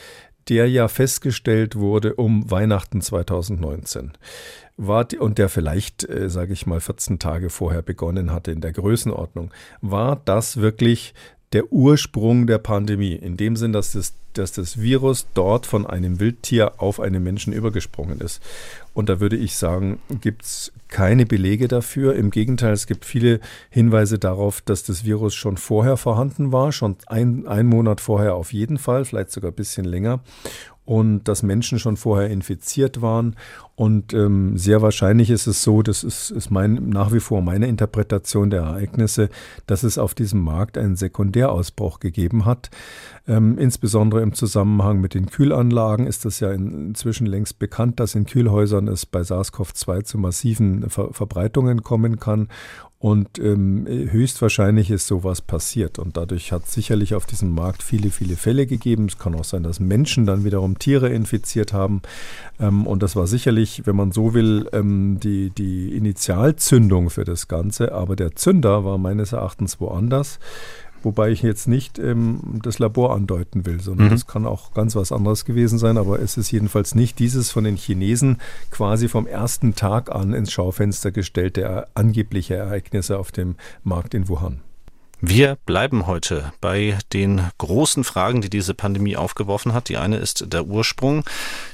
der 0.49 0.69
ja 0.69 0.89
festgestellt 0.89 1.77
wurde 1.77 2.15
um 2.15 2.51
Weihnachten 2.51 3.01
2019 3.01 4.13
war 4.79 5.05
die, 5.05 5.19
und 5.19 5.39
der 5.39 5.49
vielleicht, 5.49 6.09
äh, 6.09 6.31
sage 6.31 6.53
ich 6.53 6.65
mal, 6.65 6.81
14 6.81 7.19
Tage 7.19 7.51
vorher 7.51 7.83
begonnen 7.83 8.33
hatte 8.33 8.53
in 8.53 8.61
der 8.61 8.73
Größenordnung, 8.73 9.51
war 9.81 10.23
das 10.25 10.59
wirklich 10.59 11.15
der 11.53 11.73
Ursprung 11.73 12.47
der 12.47 12.59
Pandemie. 12.59 13.15
In 13.15 13.37
dem 13.37 13.57
Sinn, 13.57 13.73
dass 13.73 13.93
das, 13.93 14.15
dass 14.35 14.53
das 14.53 14.81
Virus 14.81 15.27
dort 15.35 15.67
von 15.67 15.87
einem 15.87 16.21
Wildtier 16.21 16.73
auf 16.77 17.01
einen 17.01 17.23
Menschen 17.23 17.53
übergesprungen 17.53 18.21
ist. 18.21 18.43
Und 18.93 19.09
da 19.09 19.21
würde 19.21 19.37
ich 19.37 19.57
sagen, 19.57 19.99
gibt 20.21 20.43
es 20.43 20.73
keine 20.89 21.25
Belege 21.25 21.69
dafür. 21.69 22.15
Im 22.17 22.31
Gegenteil, 22.31 22.73
es 22.73 22.87
gibt 22.87 23.05
viele 23.05 23.41
Hinweise 23.71 24.19
darauf, 24.19 24.61
dass 24.61 24.83
das 24.83 25.05
Virus 25.05 25.35
schon 25.35 25.57
vorher 25.57 25.97
vorhanden 25.97 26.53
war, 26.53 26.73
schon 26.73 26.97
ein, 27.07 27.47
ein 27.47 27.67
Monat 27.67 28.01
vorher 28.01 28.35
auf 28.35 28.53
jeden 28.53 28.79
Fall, 28.79 29.05
vielleicht 29.05 29.31
sogar 29.31 29.51
ein 29.51 29.57
bisschen 29.57 29.85
länger 29.85 30.21
und 30.89 31.25
dass 31.25 31.43
Menschen 31.43 31.79
schon 31.79 31.99
vorher 31.99 32.31
infiziert 32.31 33.03
waren. 33.03 33.37
Und 33.79 34.13
ähm, 34.13 34.59
sehr 34.59 34.83
wahrscheinlich 34.83 35.31
ist 35.31 35.47
es 35.47 35.63
so, 35.63 35.83
das 35.83 36.03
ist, 36.03 36.33
ist 36.33 36.51
mein, 36.51 36.89
nach 36.89 37.13
wie 37.13 37.21
vor 37.21 37.43
meine 37.43 37.69
Interpretation 37.69 38.51
der 38.51 38.63
Ereignisse, 38.63 39.29
dass 39.69 39.85
es 39.85 39.99
auf 39.99 40.17
diesem 40.17 40.41
Markt 40.41 40.77
einen 40.77 40.97
Sekundärausbruch 40.97 42.01
gegeben 42.01 42.45
hat. 42.45 42.71
Ähm, 43.29 43.57
insbesondere 43.57 44.23
im 44.23 44.35
Zusammenhang 44.35 45.01
mit 45.01 45.15
den 45.15 45.27
Kühlanlagen 45.27 46.09
ist 46.09 46.25
das 46.25 46.41
ja 46.41 46.51
in, 46.51 46.89
inzwischen 46.89 47.29
längst 47.29 47.61
bekannt, 47.61 48.01
dass 48.01 48.17
in 48.17 48.27
Kühlhäusern 48.27 48.89
es 48.89 49.07
bei 49.07 49.21
SARS-CoV-2 49.21 50.03
zu 50.03 50.19
massiven 50.19 50.91
Ver 50.91 51.13
Verbreitungen 51.13 51.85
kommen 51.85 52.19
kann. 52.19 52.49
Und 53.01 53.39
ähm, 53.39 53.87
höchstwahrscheinlich 53.87 54.91
ist 54.91 55.07
sowas 55.07 55.41
passiert. 55.41 56.01
Und 56.01 56.17
dadurch 56.17 56.51
hat 56.51 56.65
es 56.65 56.73
sicherlich 56.73 57.15
auf 57.15 57.27
diesem 57.27 57.51
Markt 57.51 57.85
viele, 57.85 58.11
viele 58.11 58.35
Fälle 58.35 58.67
gegeben. 58.67 59.07
Es 59.07 59.19
kann 59.19 59.37
auch 59.37 59.45
sein, 59.45 59.63
dass 59.63 59.79
Menschen 59.79 60.27
dann 60.27 60.43
wiederum 60.43 60.81
Tiere 60.81 61.09
infiziert 61.09 61.73
haben. 61.73 62.03
Ähm, 62.59 62.89
und 62.89 63.05
das 63.05 63.15
war 63.15 63.29
sicherlich, 63.29 63.68
wenn 63.85 63.97
man 63.97 64.13
so 64.13 64.35
will, 64.35 64.69
ähm, 64.73 65.19
die, 65.23 65.51
die 65.51 65.97
Initialzündung 65.97 67.11
für 67.11 67.25
das 67.25 67.49
Ganze. 67.49 67.93
Aber 67.93 68.17
der 68.17 68.35
Zünder 68.37 68.85
war 68.85 68.99
meines 68.99 69.33
Erachtens 69.33 69.81
woanders. 69.81 70.39
Wobei 71.03 71.31
ich 71.31 71.43
jetzt 71.43 71.69
nicht 71.69 71.99
ähm, 71.99 72.41
das 72.63 72.81
Labor 72.81 73.15
andeuten 73.15 73.67
will, 73.67 73.81
sondern 73.81 74.09
mhm. 74.09 74.11
das 74.11 74.27
kann 74.27 74.47
auch 74.47 74.75
ganz 74.75 74.97
was 74.97 75.13
anderes 75.13 75.45
gewesen 75.45 75.79
sein. 75.79 75.97
Aber 75.97 76.21
es 76.21 76.37
ist 76.37 76.51
jedenfalls 76.51 76.95
nicht 76.95 77.19
dieses 77.19 77.51
von 77.51 77.65
den 77.65 77.77
Chinesen 77.77 78.39
quasi 78.71 79.09
vom 79.09 79.27
ersten 79.27 79.75
Tag 79.75 80.11
an 80.11 80.33
ins 80.33 80.51
Schaufenster 80.51 81.13
gestellte 81.13 81.87
angebliche 81.95 82.57
Ereignisse 82.57 83.19
auf 83.19 83.31
dem 83.31 83.55
Markt 83.85 84.15
in 84.15 84.29
Wuhan. 84.29 84.61
Wir 85.21 85.57
bleiben 85.67 86.07
heute 86.07 86.53
bei 86.61 86.97
den 87.13 87.51
großen 87.59 88.05
Fragen, 88.05 88.41
die 88.41 88.51
diese 88.51 88.73
Pandemie 88.73 89.17
aufgeworfen 89.17 89.73
hat. 89.73 89.89
Die 89.89 89.97
eine 89.97 90.19
ist 90.19 90.53
der 90.53 90.67
Ursprung. 90.67 91.25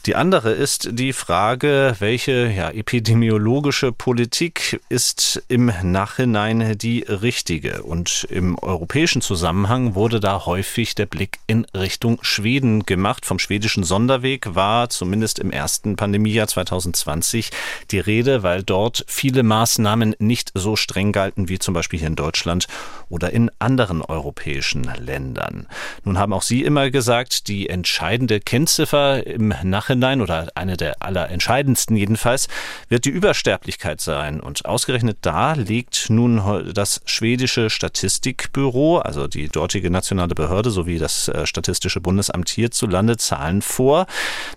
Die 0.07 0.14
andere 0.14 0.52
ist 0.52 0.88
die 0.92 1.12
Frage, 1.12 1.94
welche 1.98 2.48
ja, 2.48 2.70
epidemiologische 2.70 3.92
Politik 3.92 4.80
ist 4.88 5.42
im 5.48 5.70
Nachhinein 5.83 6.78
die 6.78 7.00
richtige? 7.00 7.83
Und 7.83 8.26
im 8.30 8.59
europäischen 8.59 9.20
Zusammenhang 9.20 9.94
wurde 9.94 10.20
da 10.20 10.46
häufig 10.46 10.94
der 10.94 11.04
Blick 11.04 11.38
in 11.46 11.66
Richtung 11.74 12.20
Schweden 12.22 12.87
gemacht. 12.87 13.26
Vom 13.26 13.38
schwedischen 13.38 13.85
Sonderweg 13.85 14.54
war 14.54 14.88
zumindest 14.88 15.38
im 15.38 15.50
ersten 15.50 15.96
Pandemiejahr 15.96 16.48
2020 16.48 17.50
die 17.90 18.00
Rede, 18.00 18.42
weil 18.42 18.62
dort 18.62 19.04
viele 19.07 19.42
Maßnahmen 19.42 20.16
nicht 20.18 20.50
so 20.54 20.76
streng 20.76 21.12
galten 21.12 21.50
wie 21.50 21.59
zum 21.59 21.74
Beispiel 21.74 21.98
hier 21.98 22.09
in 22.09 22.16
Deutschland 22.16 22.68
oder 23.08 23.32
in 23.32 23.50
anderen 23.58 24.02
europäischen 24.02 24.84
Ländern. 24.98 25.66
Nun 26.04 26.18
haben 26.18 26.32
auch 26.32 26.42
Sie 26.42 26.62
immer 26.62 26.90
gesagt, 26.90 27.48
die 27.48 27.68
entscheidende 27.68 28.40
Kennziffer 28.40 29.26
im 29.26 29.54
Nachhinein 29.62 30.20
oder 30.20 30.48
eine 30.54 30.76
der 30.76 31.02
allerentscheidendsten 31.02 31.96
jedenfalls 31.96 32.48
wird 32.88 33.04
die 33.04 33.10
Übersterblichkeit 33.10 34.00
sein. 34.00 34.40
Und 34.40 34.64
ausgerechnet 34.66 35.18
da 35.22 35.54
legt 35.54 36.10
nun 36.10 36.72
das 36.74 37.00
schwedische 37.04 37.70
Statistikbüro, 37.70 38.98
also 38.98 39.26
die 39.26 39.48
dortige 39.48 39.90
nationale 39.90 40.34
Behörde 40.34 40.70
sowie 40.70 40.98
das 40.98 41.28
äh, 41.28 41.46
Statistische 41.46 42.00
Bundesamt 42.00 42.48
hierzulande 42.48 43.16
Zahlen 43.16 43.62
vor, 43.62 44.06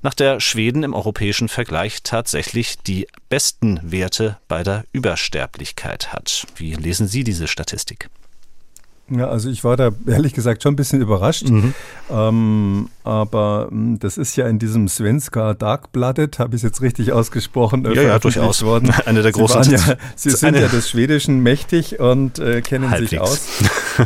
nach 0.01 0.13
der 0.13 0.39
Schweden 0.39 0.83
im 0.83 0.93
europäischen 0.93 1.49
Vergleich 1.49 2.03
tatsächlich 2.03 2.77
die 2.79 3.07
besten 3.29 3.79
Werte 3.83 4.37
bei 4.47 4.63
der 4.63 4.85
Übersterblichkeit 4.91 6.13
hat. 6.13 6.47
Wie 6.55 6.73
lesen 6.73 7.07
Sie 7.07 7.23
diese 7.23 7.47
Statistik? 7.47 8.09
Ja, 9.09 9.29
also 9.29 9.49
ich 9.49 9.63
war 9.63 9.77
da 9.77 9.91
ehrlich 10.05 10.33
gesagt 10.33 10.63
schon 10.63 10.73
ein 10.73 10.75
bisschen 10.75 11.01
überrascht. 11.01 11.49
Mhm. 11.49 11.73
Ähm, 12.09 12.89
aber 13.03 13.67
hm, 13.69 13.99
das 13.99 14.17
ist 14.17 14.35
ja 14.35 14.47
in 14.47 14.59
diesem 14.59 14.89
Svenska 14.89 15.53
Darkbladet, 15.53 16.39
habe 16.39 16.55
ich 16.55 16.59
es 16.59 16.63
jetzt 16.63 16.81
richtig 16.81 17.13
ausgesprochen, 17.13 17.85
ja, 17.93 18.01
ja, 18.01 18.19
durchaus. 18.19 18.63
worden. 18.63 18.91
Eine 19.05 19.21
der 19.21 19.31
großen. 19.31 19.63
Sie, 19.63 19.75
ja, 19.75 19.95
Sie 20.15 20.29
sind 20.31 20.55
ja 20.55 20.67
des 20.67 20.89
Schwedischen 20.89 21.41
mächtig 21.41 21.99
und 21.99 22.39
äh, 22.39 22.61
kennen 22.61 22.89
Halbwegs. 22.89 23.09
sich 23.09 23.19
aus. 23.21 23.47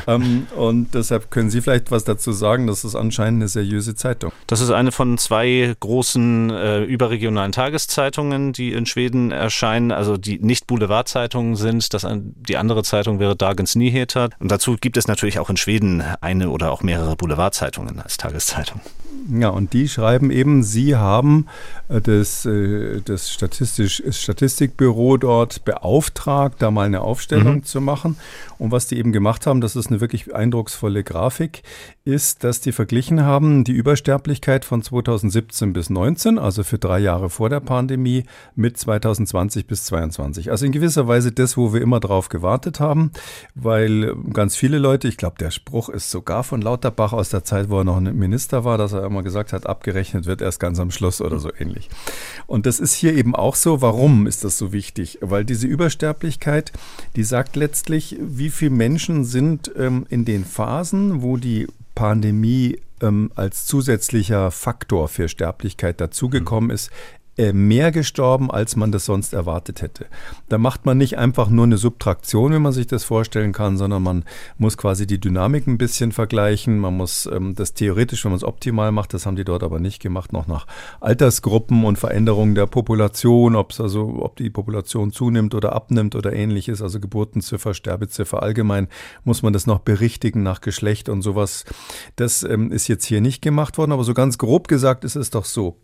ähm, 0.08 0.48
und 0.56 0.94
deshalb 0.94 1.32
können 1.32 1.50
Sie 1.50 1.62
vielleicht 1.62 1.90
was 1.90 2.04
dazu 2.04 2.32
sagen. 2.32 2.68
Das 2.68 2.84
ist 2.84 2.96
anscheinend 2.96 3.42
eine 3.42 3.48
seriöse 3.48 3.96
Zeitung. 3.96 4.32
Das 4.46 4.62
ist 4.62 4.70
eine 4.70 4.92
von 4.92 5.18
zwei 5.18 5.76
großen 5.80 6.52
äh, 6.52 6.84
überregionalen 6.84 7.52
Tageszeitungen, 7.52 8.54
die 8.54 8.74
in 8.74 8.86
Schweden 8.86 9.32
erscheinen, 9.32 9.92
also 9.92 10.18
die 10.18 10.38
nicht 10.40 10.68
Boulevardzeitungen 10.68 11.56
sind. 11.56 11.94
Das, 11.94 12.06
die 12.12 12.58
andere 12.58 12.84
Zeitung 12.84 13.20
wäre 13.20 13.36
Dagens 13.36 13.76
Nyheter. 13.76 14.30
Und 14.40 14.52
dazu 14.52 14.78
gibt 14.80 14.91
es 14.98 15.08
natürlich 15.08 15.40
auch 15.40 15.50
in 15.50 15.58
Schweden 15.58 16.02
eine 16.22 16.50
oder 16.50 16.72
auch 16.72 16.84
mehrere 16.84 17.16
Boulevardzeitungen 17.16 18.00
als 18.00 18.18
Tageszeitung. 18.18 18.82
Ja, 19.30 19.50
und 19.50 19.74
die 19.74 19.88
schreiben 19.88 20.32
eben, 20.32 20.64
sie 20.64 20.96
haben 20.96 21.48
äh, 21.90 22.02
das, 22.02 22.46
äh, 22.46 23.02
das 23.02 23.32
Statistisch, 23.32 24.02
Statistikbüro 24.10 25.18
dort 25.18 25.64
beauftragt, 25.64 26.62
da 26.62 26.72
mal 26.72 26.86
eine 26.86 27.02
Aufstellung 27.02 27.56
mhm. 27.56 27.64
zu 27.64 27.82
machen. 27.82 28.18
Und 28.58 28.72
was 28.72 28.88
die 28.88 28.98
eben 28.98 29.12
gemacht 29.12 29.48
haben, 29.48 29.62
das 29.62 29.76
ist 29.76 29.88
eine 29.88 30.02
wirklich 30.02 30.34
eindrucksvolle 30.34 31.04
Grafik, 31.04 31.64
ist, 32.04 32.44
dass 32.44 32.62
die 32.62 32.72
verglichen 32.72 33.24
haben 33.24 33.64
die 33.64 33.72
Übersterblichkeit 33.72 34.66
von 34.66 34.82
2017 34.82 35.74
bis 35.74 35.90
19, 35.90 36.40
also 36.40 36.64
für 36.64 36.78
drei 36.78 37.00
Jahre 37.00 37.30
vor 37.30 37.50
der 37.50 37.60
Pandemie, 37.60 38.24
mit 38.56 38.78
2020 38.78 39.68
bis 39.68 39.86
2022. 39.86 40.52
Also 40.52 40.66
in 40.66 40.72
gewisser 40.72 41.08
Weise 41.08 41.32
das, 41.32 41.58
wo 41.58 41.74
wir 41.74 41.82
immer 41.82 42.00
drauf 42.00 42.30
gewartet 42.30 42.80
haben, 42.80 43.12
weil 43.56 44.16
ganz 44.34 44.56
viele 44.56 44.78
Leute, 44.78 45.08
ich 45.08 45.18
glaube, 45.18 45.36
der 45.40 45.52
Spruch 45.52 45.90
ist 45.90 46.12
sogar 46.12 46.44
von 46.44 46.62
Lauterbach 46.62 47.14
aus 47.14 47.30
der 47.30 47.44
Zeit, 47.44 47.70
wo 47.70 47.80
er 47.80 47.84
noch 47.84 47.98
ein 47.98 48.16
Minister 48.16 48.64
war, 48.64 48.78
dass 48.78 48.94
er 48.94 49.01
immer 49.06 49.24
gesagt 49.24 49.54
hat, 49.54 49.68
abgerechnet 49.68 50.26
wird 50.26 50.42
erst 50.42 50.60
ganz 50.60 50.80
am 50.80 50.92
Schluss 50.92 51.22
oder 51.22 51.40
so 51.40 51.52
ähnlich. 51.58 51.90
Und 52.48 52.66
das 52.66 52.80
ist 52.80 52.94
hier 52.94 53.14
eben 53.14 53.36
auch 53.36 53.56
so. 53.56 53.82
Warum 53.82 54.28
ist 54.28 54.44
das 54.44 54.58
so 54.58 54.72
wichtig? 54.72 55.20
Weil 55.22 55.46
diese 55.46 55.68
Übersterblichkeit, 55.68 56.72
die 57.16 57.24
sagt 57.24 57.56
letztlich, 57.56 58.18
wie 58.20 58.50
viele 58.50 58.72
Menschen 58.72 59.24
sind 59.24 59.72
ähm, 59.78 60.06
in 60.10 60.26
den 60.26 60.46
Phasen, 60.46 61.22
wo 61.22 61.38
die 61.38 61.68
Pandemie 61.96 62.80
ähm, 63.02 63.32
als 63.36 63.66
zusätzlicher 63.66 64.52
Faktor 64.52 65.08
für 65.08 65.28
Sterblichkeit 65.28 66.00
dazugekommen 66.00 66.70
ist, 66.70 66.92
mehr 67.38 67.92
gestorben, 67.92 68.52
als 68.52 68.76
man 68.76 68.92
das 68.92 69.06
sonst 69.06 69.34
erwartet 69.34 69.82
hätte. 69.82 70.06
Da 70.50 70.58
macht 70.58 70.86
man 70.86 70.98
nicht 70.98 71.18
einfach 71.18 71.50
nur 71.50 71.66
eine 71.66 71.78
Subtraktion, 71.78 72.52
wenn 72.52 72.62
man 72.62 72.74
sich 72.74 72.88
das 72.88 73.04
vorstellen 73.04 73.54
kann, 73.54 73.78
sondern 73.78 74.04
man 74.04 74.26
muss 74.58 74.78
quasi 74.78 75.08
die 75.08 75.20
Dynamik 75.20 75.66
ein 75.66 75.78
bisschen 75.78 76.12
vergleichen. 76.12 76.78
Man 76.78 76.98
muss 76.98 77.26
ähm, 77.26 77.56
das 77.56 77.74
theoretisch, 77.74 78.26
wenn 78.26 78.32
man 78.32 78.38
es 78.38 78.44
optimal 78.44 78.92
macht, 78.92 79.14
das 79.14 79.26
haben 79.26 79.38
die 79.38 79.46
dort 79.46 79.64
aber 79.64 79.80
nicht 79.80 80.02
gemacht, 80.02 80.34
noch 80.34 80.48
nach 80.48 80.68
Altersgruppen 81.00 81.86
und 81.86 81.98
Veränderungen 81.98 82.54
der 82.54 82.68
Population, 82.68 83.56
ob 83.56 83.72
es 83.72 83.80
also, 83.80 84.20
ob 84.22 84.36
die 84.36 84.50
Population 84.50 85.12
zunimmt 85.12 85.56
oder 85.56 85.74
abnimmt 85.74 86.16
oder 86.16 86.34
ähnliches, 86.34 86.82
also 86.82 87.00
Geburtenziffer, 87.00 87.74
Sterbeziffer 87.74 88.44
allgemein, 88.44 88.88
muss 89.24 89.42
man 89.42 89.54
das 89.54 89.68
noch 89.68 89.80
berichtigen 89.80 90.44
nach 90.44 90.62
Geschlecht 90.62 91.10
und 91.10 91.22
sowas. 91.22 91.64
Das 92.18 92.44
ähm, 92.44 92.72
ist 92.72 92.88
jetzt 92.88 93.06
hier 93.06 93.22
nicht 93.22 93.42
gemacht 93.42 93.78
worden, 93.78 93.94
aber 93.94 94.04
so 94.04 94.14
ganz 94.14 94.38
grob 94.38 94.68
gesagt 94.68 95.06
ist 95.06 95.16
es 95.16 95.30
doch 95.30 95.46
so. 95.46 95.78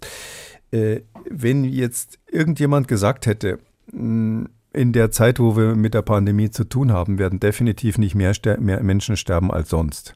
Äh, 0.71 1.01
wenn 1.29 1.63
jetzt 1.63 2.19
irgendjemand 2.29 2.87
gesagt 2.87 3.25
hätte, 3.25 3.59
hm, 3.91 4.49
in 4.73 4.93
der 4.93 5.11
Zeit, 5.11 5.39
wo 5.39 5.55
wir 5.55 5.75
mit 5.75 5.93
der 5.93 6.01
Pandemie 6.01 6.51
zu 6.51 6.63
tun 6.63 6.91
haben, 6.91 7.17
werden 7.17 7.39
definitiv 7.39 7.97
nicht 7.97 8.15
mehr, 8.15 8.33
mehr, 8.59 8.83
Menschen 8.83 9.17
sterben 9.17 9.51
als 9.51 9.69
sonst. 9.69 10.13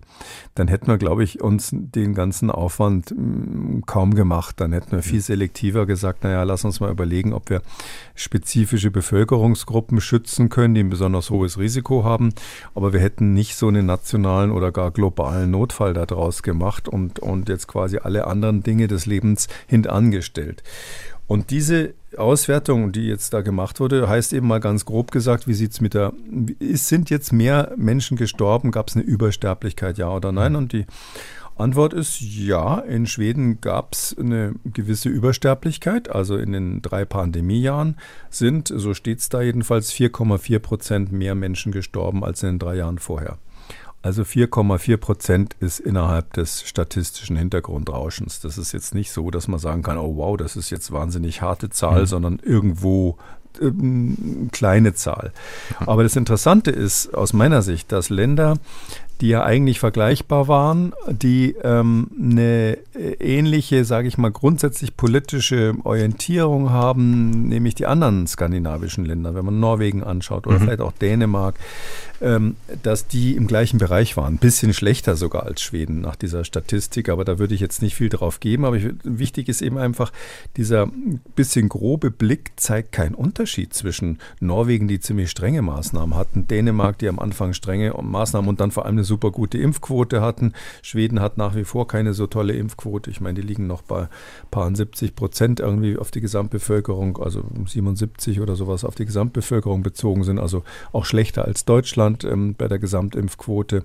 Dann 0.54 0.68
hätten 0.68 0.88
wir, 0.88 0.98
glaube 0.98 1.24
ich, 1.24 1.42
uns 1.42 1.70
den 1.72 2.14
ganzen 2.14 2.52
Aufwand 2.52 3.10
hm, 3.10 3.84
kaum 3.88 4.14
gemacht. 4.14 4.60
Dann 4.60 4.74
hätten 4.74 4.92
wir 4.92 5.02
viel 5.02 5.22
selektiver 5.22 5.86
gesagt, 5.86 6.24
naja, 6.24 6.44
lass 6.44 6.66
uns 6.66 6.80
mal 6.80 6.92
überlegen, 6.92 7.34
ob 7.34 7.50
wir 7.50 7.62
spezifische 8.14 8.92
Bevölkerungsgruppen 8.92 10.00
schützen 10.00 10.50
können, 10.50 10.76
die 10.76 10.84
ein 10.84 10.90
besonders 10.90 11.30
hohes 11.30 11.58
Risiko 11.58 12.04
haben. 12.04 12.34
Aber 12.76 12.94
wir 12.94 13.00
hätten 13.00 13.34
nicht 13.34 13.56
so 13.56 13.68
einen 13.68 13.86
nationalen 13.86 14.52
oder 14.52 14.72
gar 14.72 14.92
globalen 14.92 15.50
Notfall 15.50 15.94
daraus 15.94 16.44
gemacht 16.44 16.88
und, 16.88 17.20
und 17.20 17.50
jetzt 17.50 17.68
quasi 17.68 17.98
alle 17.98 18.28
anderen 18.28 18.62
Dinge 18.62 18.88
des 18.88 19.06
Lebens 19.06 19.48
hintangestellt. 19.66 20.62
Und 21.32 21.50
diese 21.50 21.94
Auswertung, 22.17 22.91
die 22.91 23.08
jetzt 23.08 23.34
da 23.34 23.39
gemacht 23.39 23.80
wurde, 23.80 24.10
heißt 24.10 24.34
eben 24.34 24.48
mal 24.48 24.60
ganz 24.60 24.84
grob 24.84 25.12
gesagt, 25.12 25.48
wie 25.48 25.54
sieht 25.54 25.72
es 25.72 25.80
mit 25.80 25.94
der, 25.94 26.12
sind 26.60 27.10
jetzt 27.10 27.32
mehr 27.32 27.72
Menschen 27.78 28.17
gestorben, 28.17 28.70
gab 28.70 28.89
es 28.89 28.98
eine 28.98 29.06
Übersterblichkeit, 29.06 29.98
ja 29.98 30.10
oder 30.10 30.34
nein? 30.34 30.58
Und 30.58 30.74
die 30.74 30.86
Antwort 31.56 31.94
ist 31.94 32.20
ja, 32.20 32.80
in 32.80 33.08
Schweden 33.08 33.62
gab 33.62 33.94
es 33.94 34.13
eine 34.20 34.56
gewisse 34.65 35.08
Übersterblichkeit, 35.08 36.10
also 36.10 36.36
in 36.36 36.52
den 36.52 36.82
drei 36.82 37.06
Pandemiejahren 37.06 37.96
sind, 38.30 38.67
so 38.67 38.94
steht 38.94 39.20
es 39.20 39.30
da 39.30 39.41
jedenfalls, 39.41 39.94
4,4 39.94 40.60
Prozent 40.60 41.12
mehr 41.13 41.34
Menschen 41.34 41.72
gestorben 41.72 42.26
als 42.26 42.44
in 42.44 42.50
den 42.50 42.60
drei 42.60 42.76
Jahren 42.76 43.00
vorher. 43.00 43.38
Also 44.04 44.24
4,4 44.24 44.98
Prozent 44.98 45.56
ist 45.60 45.80
innerhalb 45.80 46.34
des 46.34 46.68
statistischen 46.68 47.36
Hintergrundrauschens. 47.36 48.40
Das 48.40 48.58
ist 48.58 48.72
jetzt 48.72 48.96
nicht 48.96 49.12
so, 49.12 49.30
dass 49.30 49.48
man 49.48 49.60
sagen 49.60 49.84
kann, 49.84 49.98
oh 49.98 50.16
wow, 50.16 50.38
das 50.38 50.56
ist 50.56 50.72
jetzt 50.72 50.92
wahnsinnig 50.92 51.42
harte 51.42 51.70
Zahl, 51.70 52.02
mhm. 52.02 52.06
sondern 52.08 52.40
irgendwo 52.40 53.18
ähm, 53.62 54.50
kleine 54.52 54.94
Zahl. 54.94 55.34
Aber 55.80 56.04
das 56.04 56.16
Interessante 56.16 56.72
ist 56.72 57.14
aus 57.14 57.34
meiner 57.34 57.62
Sicht, 57.62 57.92
dass 57.92 58.10
Länder, 58.10 58.58
die 59.22 59.28
ja 59.30 59.44
eigentlich 59.44 59.80
vergleichbar 59.80 60.48
waren, 60.48 60.94
die 61.08 61.56
ähm, 61.64 62.10
eine 62.20 62.78
ähnliche, 63.20 63.86
sage 63.86 64.08
ich 64.08 64.18
mal, 64.18 64.32
grundsätzlich 64.32 64.98
politische 64.98 65.76
Orientierung 65.84 66.72
haben, 66.72 67.48
nämlich 67.48 67.76
die 67.76 67.86
anderen 67.86 68.26
skandinavischen 68.26 69.06
Länder, 69.06 69.36
wenn 69.36 69.46
man 69.46 69.60
Norwegen 69.60 70.04
anschaut 70.04 70.48
oder 70.48 70.58
mhm. 70.58 70.64
vielleicht 70.64 70.82
auch 70.82 70.92
Dänemark, 70.92 71.56
ähm, 72.22 72.56
dass 72.84 73.08
die 73.08 73.36
im 73.36 73.48
gleichen 73.48 73.78
Bereich 73.78 74.18
waren. 74.18 74.36
Ein 74.36 74.38
bisschen 74.38 74.74
schlechter 74.74 75.16
sogar 75.16 75.44
als 75.44 75.62
Schweden 75.62 76.02
nach 76.02 76.16
dieser 76.16 76.44
Statistik, 76.44 77.10
aber 77.10 77.26
da 77.26 77.40
würde 77.40 77.56
ich 77.56 77.62
jetzt 77.62 77.82
nicht 77.82 77.96
viel 77.96 78.10
drauf 78.10 78.40
geben. 78.40 78.66
Aber 78.66 78.76
ich, 78.76 78.88
wichtig 79.04 79.50
ist 79.50 79.62
eben 79.62 79.78
einfach, 79.78 80.12
dieser 80.58 80.88
bisschen 81.36 81.70
grobe 81.70 82.12
Blick 82.12 82.52
zeigt 82.56 82.92
keinen 82.92 83.16
Unterschied 83.16 83.74
zwischen 83.74 84.20
Norwegen, 84.40 84.88
die 84.88 85.00
ziemlich 85.00 85.32
strenge 85.32 85.62
Maßnahmen 85.62 86.16
hatten, 86.16 86.48
Dänemark, 86.48 86.98
die 87.00 87.08
am 87.08 87.20
Anfang 87.20 87.54
strenge 87.54 87.94
Maßnahmen 88.00 88.50
und 88.50 88.60
dann 88.60 88.72
vor 88.72 88.86
allem 88.86 88.96
eine 88.96 89.04
super 89.12 89.32
gute 89.32 89.58
Impfquote 89.58 90.21
hatten. 90.21 90.54
Schweden 90.82 91.19
hat 91.19 91.38
nach 91.38 91.56
wie 91.56 91.65
vor 91.65 91.88
keine 91.88 92.13
so 92.13 92.28
tolle 92.28 92.54
Impfquote. 92.54 93.12
Ich 93.12 93.19
meine, 93.19 93.41
die 93.41 93.47
liegen 93.47 93.67
noch 93.67 93.82
bei 93.82 94.08
paar 94.52 94.74
70 94.74 95.15
Prozent 95.15 95.60
irgendwie 95.60 95.97
auf 95.97 96.12
die 96.12 96.21
Gesamtbevölkerung, 96.21 97.17
also 97.17 97.43
77 97.67 98.39
oder 98.39 98.56
sowas 98.56 98.86
auf 98.86 98.95
die 98.95 99.06
Gesamtbevölkerung 99.06 99.84
bezogen 99.84 100.24
sind, 100.24 100.39
also 100.39 100.63
auch 100.93 101.04
schlechter 101.04 101.43
als 101.43 101.65
Deutschland. 101.65 102.24
Ähm, 102.24 102.56
bei 102.62 102.67
der 102.67 102.80
Gesamtimpfquote. 102.80 103.84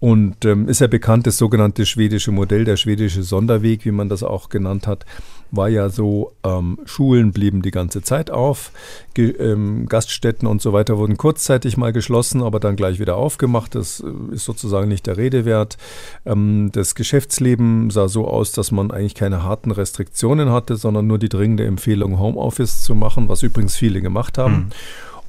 Und 0.00 0.44
ähm, 0.44 0.68
ist 0.68 0.80
ja 0.80 0.88
bekannt, 0.88 1.26
das 1.26 1.38
sogenannte 1.38 1.86
schwedische 1.86 2.32
Modell, 2.32 2.64
der 2.64 2.76
schwedische 2.76 3.22
Sonderweg, 3.22 3.84
wie 3.84 3.92
man 3.92 4.08
das 4.08 4.24
auch 4.24 4.48
genannt 4.48 4.88
hat, 4.88 5.06
war 5.52 5.68
ja 5.68 5.90
so, 5.90 6.32
ähm, 6.42 6.78
Schulen 6.86 7.30
blieben 7.30 7.62
die 7.62 7.70
ganze 7.70 8.02
Zeit 8.02 8.30
auf, 8.30 8.72
Ge 9.14 9.30
ähm, 9.38 9.86
Gaststätten 9.86 10.48
und 10.48 10.62
so 10.62 10.72
weiter 10.72 10.96
wurden 10.96 11.18
kurzzeitig 11.18 11.76
mal 11.76 11.92
geschlossen, 11.92 12.42
aber 12.42 12.58
dann 12.58 12.74
gleich 12.74 12.98
wieder 12.98 13.16
aufgemacht. 13.16 13.74
Das 13.74 14.00
äh, 14.00 14.34
ist 14.34 14.46
sozusagen 14.46 14.88
nicht 14.88 15.06
der 15.06 15.18
Rede 15.18 15.44
wert. 15.44 15.76
Ähm, 16.24 16.70
das 16.72 16.94
Geschäftsleben 16.94 17.90
sah 17.90 18.08
so 18.08 18.26
aus, 18.26 18.52
dass 18.52 18.72
man 18.72 18.90
eigentlich 18.90 19.14
keine 19.14 19.42
harten 19.42 19.70
Restriktionen 19.70 20.50
hatte, 20.50 20.76
sondern 20.76 21.06
nur 21.06 21.18
die 21.18 21.28
dringende 21.28 21.66
Empfehlung, 21.66 22.18
Homeoffice 22.18 22.82
zu 22.82 22.94
machen, 22.94 23.28
was 23.28 23.42
übrigens 23.42 23.76
viele 23.76 24.00
gemacht 24.00 24.38
haben. 24.38 24.54
Mhm. 24.54 24.68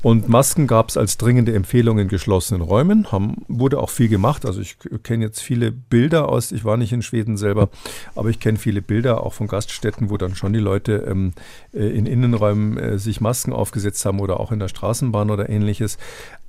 Und 0.03 0.27
Masken 0.27 0.67
gab 0.67 0.89
es 0.89 0.97
als 0.97 1.17
dringende 1.17 1.53
Empfehlung 1.53 1.97
in 1.97 2.09
geschlossenen 2.09 2.61
Räumen. 2.61 3.09
Haben, 3.13 3.45
wurde 3.47 3.79
auch 3.79 3.89
viel 3.89 4.09
gemacht. 4.09 4.45
Also 4.45 4.59
ich 4.59 4.75
kenne 5.01 5.23
jetzt 5.23 5.41
viele 5.41 5.71
Bilder 5.71 6.27
aus, 6.27 6.51
ich 6.51 6.65
war 6.65 6.75
nicht 6.75 6.91
in 6.91 7.01
Schweden 7.01 7.37
selber, 7.37 7.69
aber 8.13 8.29
ich 8.29 8.41
kenne 8.41 8.57
viele 8.57 8.81
Bilder 8.81 9.23
auch 9.23 9.31
von 9.31 9.47
Gaststätten, 9.47 10.09
wo 10.09 10.17
dann 10.17 10.35
schon 10.35 10.51
die 10.51 10.59
Leute 10.59 11.05
ähm, 11.07 11.31
äh, 11.73 11.85
in 11.85 12.05
Innenräumen 12.05 12.77
äh, 12.77 12.99
sich 12.99 13.21
Masken 13.21 13.53
aufgesetzt 13.53 14.05
haben 14.05 14.19
oder 14.19 14.41
auch 14.41 14.51
in 14.51 14.59
der 14.59 14.67
Straßenbahn 14.67 15.31
oder 15.31 15.49
ähnliches. 15.49 15.97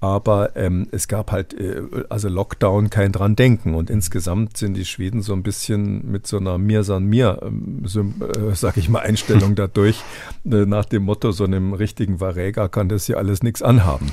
Aber 0.05 0.55
ähm, 0.55 0.89
es 0.91 1.09
gab 1.09 1.33
halt, 1.33 1.55
äh, 1.55 1.81
also 2.11 2.29
Lockdown, 2.29 2.91
kein 2.91 3.11
dran 3.11 3.37
denken. 3.37 3.75
Und 3.75 3.89
insgesamt 3.89 4.59
sind 4.59 4.75
die 4.75 4.85
Schweden 4.85 5.23
so 5.23 5.33
ein 5.33 5.43
bisschen 5.43 6.11
mit 6.11 6.27
so 6.27 6.37
einer 6.37 6.59
Mir 6.59 6.85
san 6.85 7.07
mir, 7.07 7.39
ähm, 7.43 7.85
so, 7.85 8.01
äh, 8.01 8.55
sag 8.55 8.77
ich 8.77 8.91
mal, 8.91 8.99
Einstellung 8.99 9.55
dadurch, 9.55 10.03
äh, 10.45 10.67
nach 10.67 10.85
dem 10.85 11.05
Motto, 11.05 11.33
so 11.33 11.45
einem 11.45 11.73
richtigen 11.73 12.21
Varega 12.21 12.69
kann 12.69 12.91
das 12.91 13.09
ja 13.09 13.17
alles 13.17 13.43
nichts 13.45 13.63
anhaben. 13.63 14.13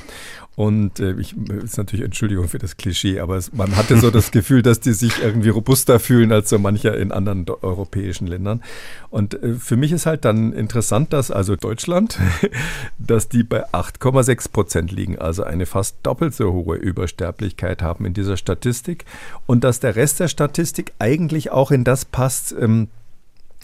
Und 0.54 1.00
äh, 1.00 1.14
ich 1.18 1.34
ist 1.64 1.78
natürlich 1.78 2.04
Entschuldigung 2.04 2.46
für 2.46 2.58
das 2.58 2.76
Klischee, 2.76 3.20
aber 3.20 3.36
es, 3.36 3.54
man 3.54 3.74
hatte 3.74 3.98
so 3.98 4.10
das 4.10 4.30
Gefühl, 4.32 4.60
dass 4.60 4.80
die 4.80 4.92
sich 4.92 5.22
irgendwie 5.22 5.48
robuster 5.48 5.98
fühlen 5.98 6.30
als 6.30 6.50
so 6.50 6.58
mancher 6.58 6.96
in 6.96 7.10
anderen 7.10 7.46
europäischen 7.62 8.26
Ländern. 8.26 8.62
Und 9.08 9.42
äh, 9.42 9.54
für 9.54 9.76
mich 9.76 9.92
ist 9.92 10.04
halt 10.04 10.26
dann 10.26 10.52
interessant, 10.52 11.14
dass 11.14 11.30
also 11.30 11.56
Deutschland, 11.56 12.18
dass 12.98 13.30
die 13.30 13.44
bei 13.44 13.66
8,6 13.70 14.52
Prozent 14.52 14.92
liegen, 14.92 15.18
also 15.18 15.42
eine 15.42 15.64
fast 15.64 15.96
doppelt 16.02 16.34
so 16.34 16.52
hohe 16.52 16.76
Übersterblichkeit 16.76 17.80
haben 17.80 18.04
in 18.04 18.12
dieser 18.12 18.36
Statistik 18.36 19.06
und 19.46 19.64
dass 19.64 19.80
der 19.80 19.96
Rest 19.96 20.20
der 20.20 20.28
Statistik 20.28 20.92
eigentlich 20.98 21.50
auch 21.50 21.70
in 21.70 21.82
das 21.82 22.04
passt, 22.04 22.54
ähm, 22.60 22.88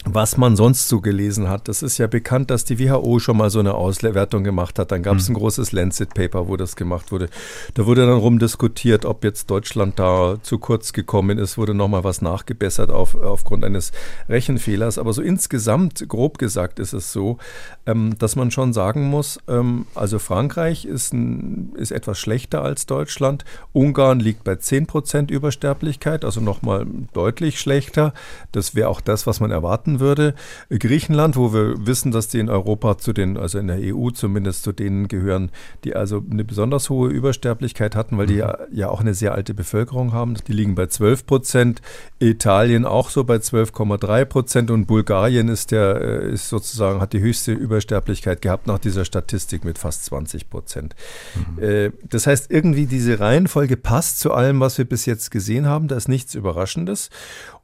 was 0.05 0.37
man 0.37 0.55
sonst 0.55 0.87
so 0.87 1.01
gelesen 1.01 1.49
hat. 1.49 1.67
Das 1.67 1.83
ist 1.83 1.97
ja 1.97 2.07
bekannt, 2.07 2.49
dass 2.51 2.63
die 2.63 2.79
WHO 2.79 3.19
schon 3.19 3.37
mal 3.37 3.49
so 3.49 3.59
eine 3.59 3.73
Auswertung 3.73 4.43
gemacht 4.43 4.79
hat. 4.79 4.91
Dann 4.91 5.03
gab 5.03 5.17
es 5.17 5.27
mhm. 5.27 5.35
ein 5.35 5.39
großes 5.39 5.71
Lancet-Paper, 5.73 6.47
wo 6.47 6.55
das 6.55 6.75
gemacht 6.75 7.11
wurde. 7.11 7.29
Da 7.73 7.85
wurde 7.85 8.05
dann 8.05 8.17
rumdiskutiert, 8.17 9.05
ob 9.05 9.23
jetzt 9.23 9.49
Deutschland 9.49 9.99
da 9.99 10.37
zu 10.41 10.57
kurz 10.57 10.93
gekommen 10.93 11.37
ist, 11.37 11.57
wurde 11.57 11.73
nochmal 11.73 12.03
was 12.03 12.21
nachgebessert 12.21 12.91
auf, 12.91 13.15
aufgrund 13.15 13.65
eines 13.65 13.91
Rechenfehlers. 14.29 14.97
Aber 14.97 15.11
so 15.11 15.21
insgesamt, 15.21 16.07
grob 16.07 16.37
gesagt, 16.37 16.79
ist 16.79 16.93
es 16.93 17.11
so, 17.11 17.37
ähm, 17.85 18.17
dass 18.17 18.37
man 18.37 18.51
schon 18.51 18.71
sagen 18.71 19.09
muss, 19.09 19.39
ähm, 19.47 19.85
also 19.95 20.17
Frankreich 20.17 20.85
ist, 20.85 21.13
ein, 21.13 21.73
ist 21.75 21.91
etwas 21.91 22.17
schlechter 22.17 22.63
als 22.63 22.85
Deutschland. 22.85 23.43
Ungarn 23.73 24.21
liegt 24.21 24.45
bei 24.45 24.55
10 24.55 24.87
Prozent 24.87 25.29
Übersterblichkeit, 25.29 26.23
also 26.23 26.39
nochmal 26.39 26.87
deutlich 27.13 27.59
schlechter. 27.59 28.13
Das 28.53 28.75
wäre 28.75 28.87
auch 28.87 29.01
das, 29.01 29.27
was 29.27 29.41
man 29.41 29.51
erwarten 29.51 29.88
erwarten 29.89 29.99
würde. 29.99 30.33
Griechenland, 30.69 31.35
wo 31.35 31.53
wir 31.53 31.85
wissen, 31.85 32.11
dass 32.11 32.27
die 32.27 32.39
in 32.39 32.49
Europa 32.49 32.97
zu 32.97 33.13
den, 33.13 33.37
also 33.37 33.59
in 33.59 33.67
der 33.67 33.79
EU 33.79 34.09
zumindest 34.11 34.63
zu 34.63 34.71
denen 34.71 35.07
gehören, 35.07 35.51
die 35.83 35.95
also 35.95 36.23
eine 36.29 36.43
besonders 36.43 36.89
hohe 36.89 37.09
Übersterblichkeit 37.09 37.95
hatten, 37.95 38.17
weil 38.17 38.27
die 38.27 38.33
mhm. 38.33 38.39
ja, 38.39 38.57
ja 38.71 38.89
auch 38.89 39.01
eine 39.01 39.13
sehr 39.13 39.33
alte 39.33 39.53
Bevölkerung 39.53 40.13
haben. 40.13 40.35
Die 40.47 40.53
liegen 40.53 40.75
bei 40.75 40.87
12 40.87 41.25
Prozent. 41.25 41.81
Italien 42.19 42.85
auch 42.85 43.09
so 43.09 43.23
bei 43.23 43.35
12,3 43.35 44.25
Prozent 44.25 44.71
und 44.71 44.85
Bulgarien 44.85 45.47
ist 45.47 45.71
der, 45.71 46.01
äh, 46.01 46.33
ist 46.33 46.49
sozusagen, 46.49 47.01
hat 47.01 47.13
die 47.13 47.21
höchste 47.21 47.53
Übersterblichkeit 47.53 48.41
gehabt 48.41 48.67
nach 48.67 48.79
dieser 48.79 49.05
Statistik 49.05 49.63
mit 49.63 49.77
fast 49.77 50.05
20 50.05 50.49
Prozent. 50.49 50.95
Mhm. 51.35 51.63
Äh, 51.63 51.91
das 52.09 52.27
heißt, 52.27 52.51
irgendwie 52.51 52.85
diese 52.85 53.19
Reihenfolge 53.19 53.77
passt 53.77 54.19
zu 54.19 54.33
allem, 54.33 54.59
was 54.59 54.77
wir 54.77 54.85
bis 54.85 55.05
jetzt 55.05 55.31
gesehen 55.31 55.65
haben. 55.65 55.87
Da 55.87 55.95
ist 55.95 56.07
nichts 56.07 56.35
Überraschendes. 56.35 57.09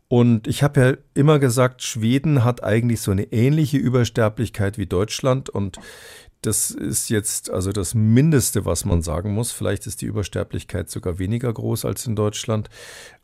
Und 0.08 0.48
ich 0.48 0.62
habe 0.62 0.82
ja 0.82 0.94
immer 1.15 1.39
gesagt, 1.39 1.82
Schweden 1.82 2.44
hat 2.44 2.63
eigentlich 2.63 3.02
so 3.02 3.12
eine 3.12 3.32
ähnliche 3.32 3.78
Übersterblichkeit 3.78 4.78
wie 4.78 4.86
Deutschland 4.86 5.50
und 5.50 5.80
das 6.41 6.70
ist 6.70 7.10
jetzt 7.10 7.50
also 7.50 7.72
das 7.72 7.96
Mindeste, 7.96 8.65
was 8.65 8.86
man 8.86 9.02
sagen 9.02 9.34
muss. 9.34 9.52
Vielleicht 9.52 9.88
ist 9.88 10.02
die 10.02 10.06
Übersterblichkeit 10.06 10.91
sogar 10.91 11.18
weniger 11.18 11.52
groß 11.52 11.86
als 11.86 12.06
in 12.06 12.15
Deutschland. 12.15 12.70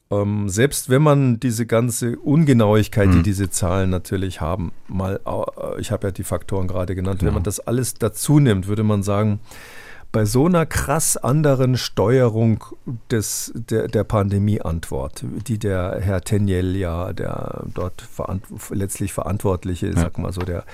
Ähm, 0.10 0.50
selbst 0.50 0.89
wenn 0.89 1.02
man 1.02 1.39
diese 1.39 1.65
ganze 1.65 2.17
Ungenauigkeit, 2.17 3.08
mhm. 3.08 3.12
die 3.13 3.24
diese 3.24 3.50
Zahlen 3.50 3.89
natürlich 3.89 4.41
haben, 4.41 4.72
mal, 4.88 5.20
äh, 5.26 5.80
ich 5.80 5.91
habe 5.91 6.08
ja 6.08 6.12
die 6.12 6.24
Faktoren 6.24 6.67
gerade 6.67 6.96
genannt, 6.96 7.20
genau. 7.20 7.30
wenn 7.30 7.36
man 7.36 7.44
das 7.44 7.60
alles 7.60 7.94
dazu 7.94 8.39
nimmt, 8.39 8.67
würde 8.67 8.84
man 8.84 9.04
sagen, 9.04 9.39
bei 10.12 10.26
so 10.26 10.45
einer 10.45 10.65
krass 10.65 11.15
anderen 11.15 11.78
Steuerung 11.78 12.63
des, 13.10 13.54
der, 13.56 13.88
der 13.88 14.04
Pandemieantwort, 14.04 15.24
die 15.47 15.58
der 15.58 16.00
Herr 16.02 16.21
Tenjel 16.21 16.76
ja, 16.76 17.13
der 17.13 17.63
dort 17.74 18.02
verant 18.02 18.43
letztlich 18.69 19.13
Verantwortliche, 19.13 19.88
ja. 19.88 19.95
sag 19.95 20.17
mal 20.17 20.34
so, 20.34 20.41
der 20.41 20.65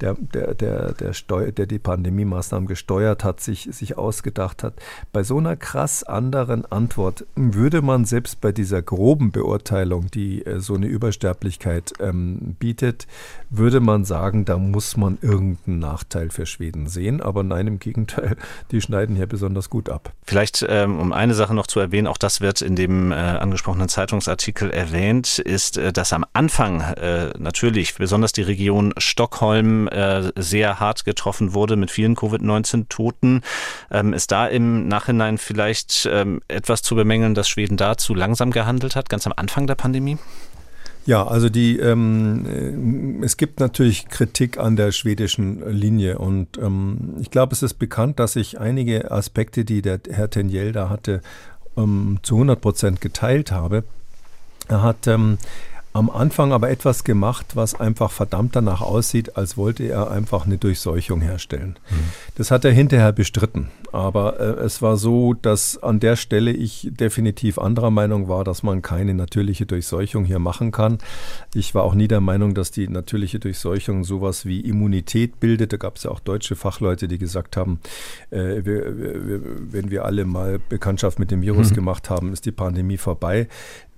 der, 0.00 0.14
der, 0.14 0.54
der, 0.54 0.92
der, 0.92 1.12
Steu 1.12 1.50
der 1.50 1.66
die 1.66 1.78
Pandemie-Maßnahmen 1.78 2.68
gesteuert 2.68 3.24
hat, 3.24 3.40
sich, 3.40 3.68
sich 3.72 3.98
ausgedacht 3.98 4.62
hat. 4.62 4.74
Bei 5.12 5.22
so 5.22 5.38
einer 5.38 5.56
krass 5.56 6.04
anderen 6.04 6.64
Antwort 6.66 7.26
würde 7.34 7.82
man 7.82 8.04
selbst 8.04 8.40
bei 8.40 8.52
dieser 8.52 8.82
groben 8.82 9.32
Beurteilung, 9.32 10.10
die 10.10 10.44
äh, 10.44 10.60
so 10.60 10.74
eine 10.74 10.86
Übersterblichkeit 10.86 11.94
ähm, 12.00 12.56
bietet, 12.58 13.06
würde 13.50 13.80
man 13.80 14.04
sagen, 14.04 14.44
da 14.44 14.56
muss 14.58 14.96
man 14.96 15.18
irgendeinen 15.20 15.78
Nachteil 15.78 16.30
für 16.30 16.46
Schweden 16.46 16.86
sehen. 16.88 17.20
Aber 17.20 17.42
nein, 17.42 17.66
im 17.66 17.78
Gegenteil, 17.78 18.36
die 18.70 18.77
schneiden 18.80 19.16
hier 19.16 19.26
besonders 19.26 19.70
gut 19.70 19.88
ab. 19.88 20.12
Vielleicht, 20.24 20.64
ähm, 20.68 20.98
um 20.98 21.12
eine 21.12 21.34
Sache 21.34 21.54
noch 21.54 21.66
zu 21.66 21.80
erwähnen, 21.80 22.06
auch 22.06 22.18
das 22.18 22.40
wird 22.40 22.62
in 22.62 22.76
dem 22.76 23.12
äh, 23.12 23.14
angesprochenen 23.14 23.88
Zeitungsartikel 23.88 24.70
erwähnt, 24.70 25.38
ist, 25.38 25.78
äh, 25.78 25.92
dass 25.92 26.12
am 26.12 26.24
Anfang 26.32 26.80
äh, 26.80 27.30
natürlich 27.38 27.94
besonders 27.94 28.32
die 28.32 28.42
Region 28.42 28.94
Stockholm 28.98 29.88
sehr 30.36 30.80
hart 30.80 31.04
getroffen 31.04 31.54
wurde 31.54 31.76
mit 31.76 31.90
vielen 31.90 32.14
Covid-19-Toten. 32.14 33.42
Ähm, 33.90 34.12
ist 34.12 34.30
da 34.30 34.46
im 34.46 34.88
Nachhinein 34.88 35.38
vielleicht 35.38 36.08
ähm, 36.10 36.40
etwas 36.48 36.82
zu 36.82 36.94
bemängeln, 36.94 37.34
dass 37.34 37.48
Schweden 37.48 37.76
da 37.76 37.96
zu 37.96 38.14
langsam 38.14 38.50
gehandelt 38.50 38.96
hat, 38.96 39.08
ganz 39.08 39.26
am 39.26 39.32
Anfang 39.36 39.66
der 39.66 39.74
Pandemie? 39.74 40.18
Ja, 41.08 41.26
also 41.26 41.48
die, 41.48 41.78
ähm, 41.78 43.22
es 43.22 43.38
gibt 43.38 43.60
natürlich 43.60 44.08
Kritik 44.10 44.58
an 44.58 44.76
der 44.76 44.92
schwedischen 44.92 45.66
Linie 45.66 46.18
und 46.18 46.58
ähm, 46.58 47.14
ich 47.18 47.30
glaube, 47.30 47.54
es 47.54 47.62
ist 47.62 47.78
bekannt, 47.78 48.18
dass 48.18 48.36
ich 48.36 48.60
einige 48.60 49.10
Aspekte, 49.10 49.64
die 49.64 49.80
der 49.80 50.00
Herr 50.10 50.28
Tenjel 50.28 50.72
da 50.72 50.90
hatte, 50.90 51.22
ähm, 51.78 52.18
zu 52.22 52.34
100 52.34 52.60
Prozent 52.60 53.00
geteilt 53.00 53.52
habe. 53.52 53.84
Er 54.68 54.82
hat 54.82 55.06
ähm, 55.06 55.38
am 55.92 56.10
Anfang 56.10 56.52
aber 56.52 56.70
etwas 56.70 57.02
gemacht, 57.04 57.46
was 57.54 57.78
einfach 57.78 58.10
verdammt 58.10 58.54
danach 58.54 58.82
aussieht, 58.82 59.36
als 59.36 59.56
wollte 59.56 59.84
er 59.84 60.10
einfach 60.10 60.46
eine 60.46 60.58
Durchseuchung 60.58 61.20
herstellen. 61.20 61.76
Mhm. 61.90 61.94
Das 62.36 62.50
hat 62.50 62.64
er 62.64 62.72
hinterher 62.72 63.12
bestritten. 63.12 63.68
Aber 63.90 64.38
äh, 64.38 64.64
es 64.64 64.82
war 64.82 64.96
so, 64.96 65.34
dass 65.34 65.82
an 65.82 65.98
der 65.98 66.16
Stelle 66.16 66.50
ich 66.50 66.88
definitiv 66.92 67.58
anderer 67.58 67.90
Meinung 67.90 68.28
war, 68.28 68.44
dass 68.44 68.62
man 68.62 68.82
keine 68.82 69.14
natürliche 69.14 69.64
Durchseuchung 69.64 70.24
hier 70.24 70.38
machen 70.38 70.72
kann. 70.72 70.98
Ich 71.54 71.74
war 71.74 71.84
auch 71.84 71.94
nie 71.94 72.08
der 72.08 72.20
Meinung, 72.20 72.54
dass 72.54 72.70
die 72.70 72.86
natürliche 72.86 73.38
Durchseuchung 73.38 74.04
sowas 74.04 74.44
wie 74.44 74.60
Immunität 74.60 75.40
bildet. 75.40 75.72
Da 75.72 75.78
gab 75.78 75.96
es 75.96 76.02
ja 76.04 76.10
auch 76.10 76.20
deutsche 76.20 76.54
Fachleute, 76.54 77.08
die 77.08 77.18
gesagt 77.18 77.56
haben, 77.56 77.80
äh, 78.30 78.64
wir, 78.64 78.98
wir, 78.98 79.40
wenn 79.72 79.90
wir 79.90 80.04
alle 80.04 80.26
mal 80.26 80.58
Bekanntschaft 80.68 81.18
mit 81.18 81.30
dem 81.30 81.40
Virus 81.40 81.70
mhm. 81.70 81.76
gemacht 81.76 82.10
haben, 82.10 82.32
ist 82.32 82.44
die 82.44 82.52
Pandemie 82.52 82.98
vorbei. 82.98 83.48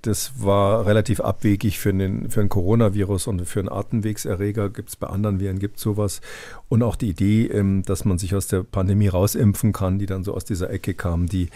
Das 0.03 0.33
war 0.43 0.87
relativ 0.87 1.21
abwegig 1.21 1.79
für 1.79 1.91
einen, 1.91 2.31
für 2.31 2.41
ein 2.41 2.49
Coronavirus 2.49 3.27
und 3.27 3.45
für 3.47 3.61
einen 3.61 3.69
Atemwegserreger. 3.69 4.71
Gibt 4.71 4.89
es 4.89 4.97
bei 4.97 5.07
anderen 5.07 5.41
Viren, 5.41 5.59
gibt 5.59 5.79
sowas. 5.79 6.21
Und 6.69 6.83
auch 6.83 6.97
die 6.97 7.11
Idee, 7.11 7.47
ähm, 7.47 7.83
dass 7.83 8.05
man 8.05 8.19
sich 8.19 8.35
aus 8.35 8.47
der 8.47 8.63
Pandemie 8.63 9.09
rausimpfen 9.09 9.73
kann, 9.73 9.99
die 9.99 10.07
dann 10.07 10.25
so 10.25 10.35
aus 10.35 10.45
dieser 10.45 10.71
Ecke 10.71 10.95
kam, 10.95 11.27
die 11.27 11.49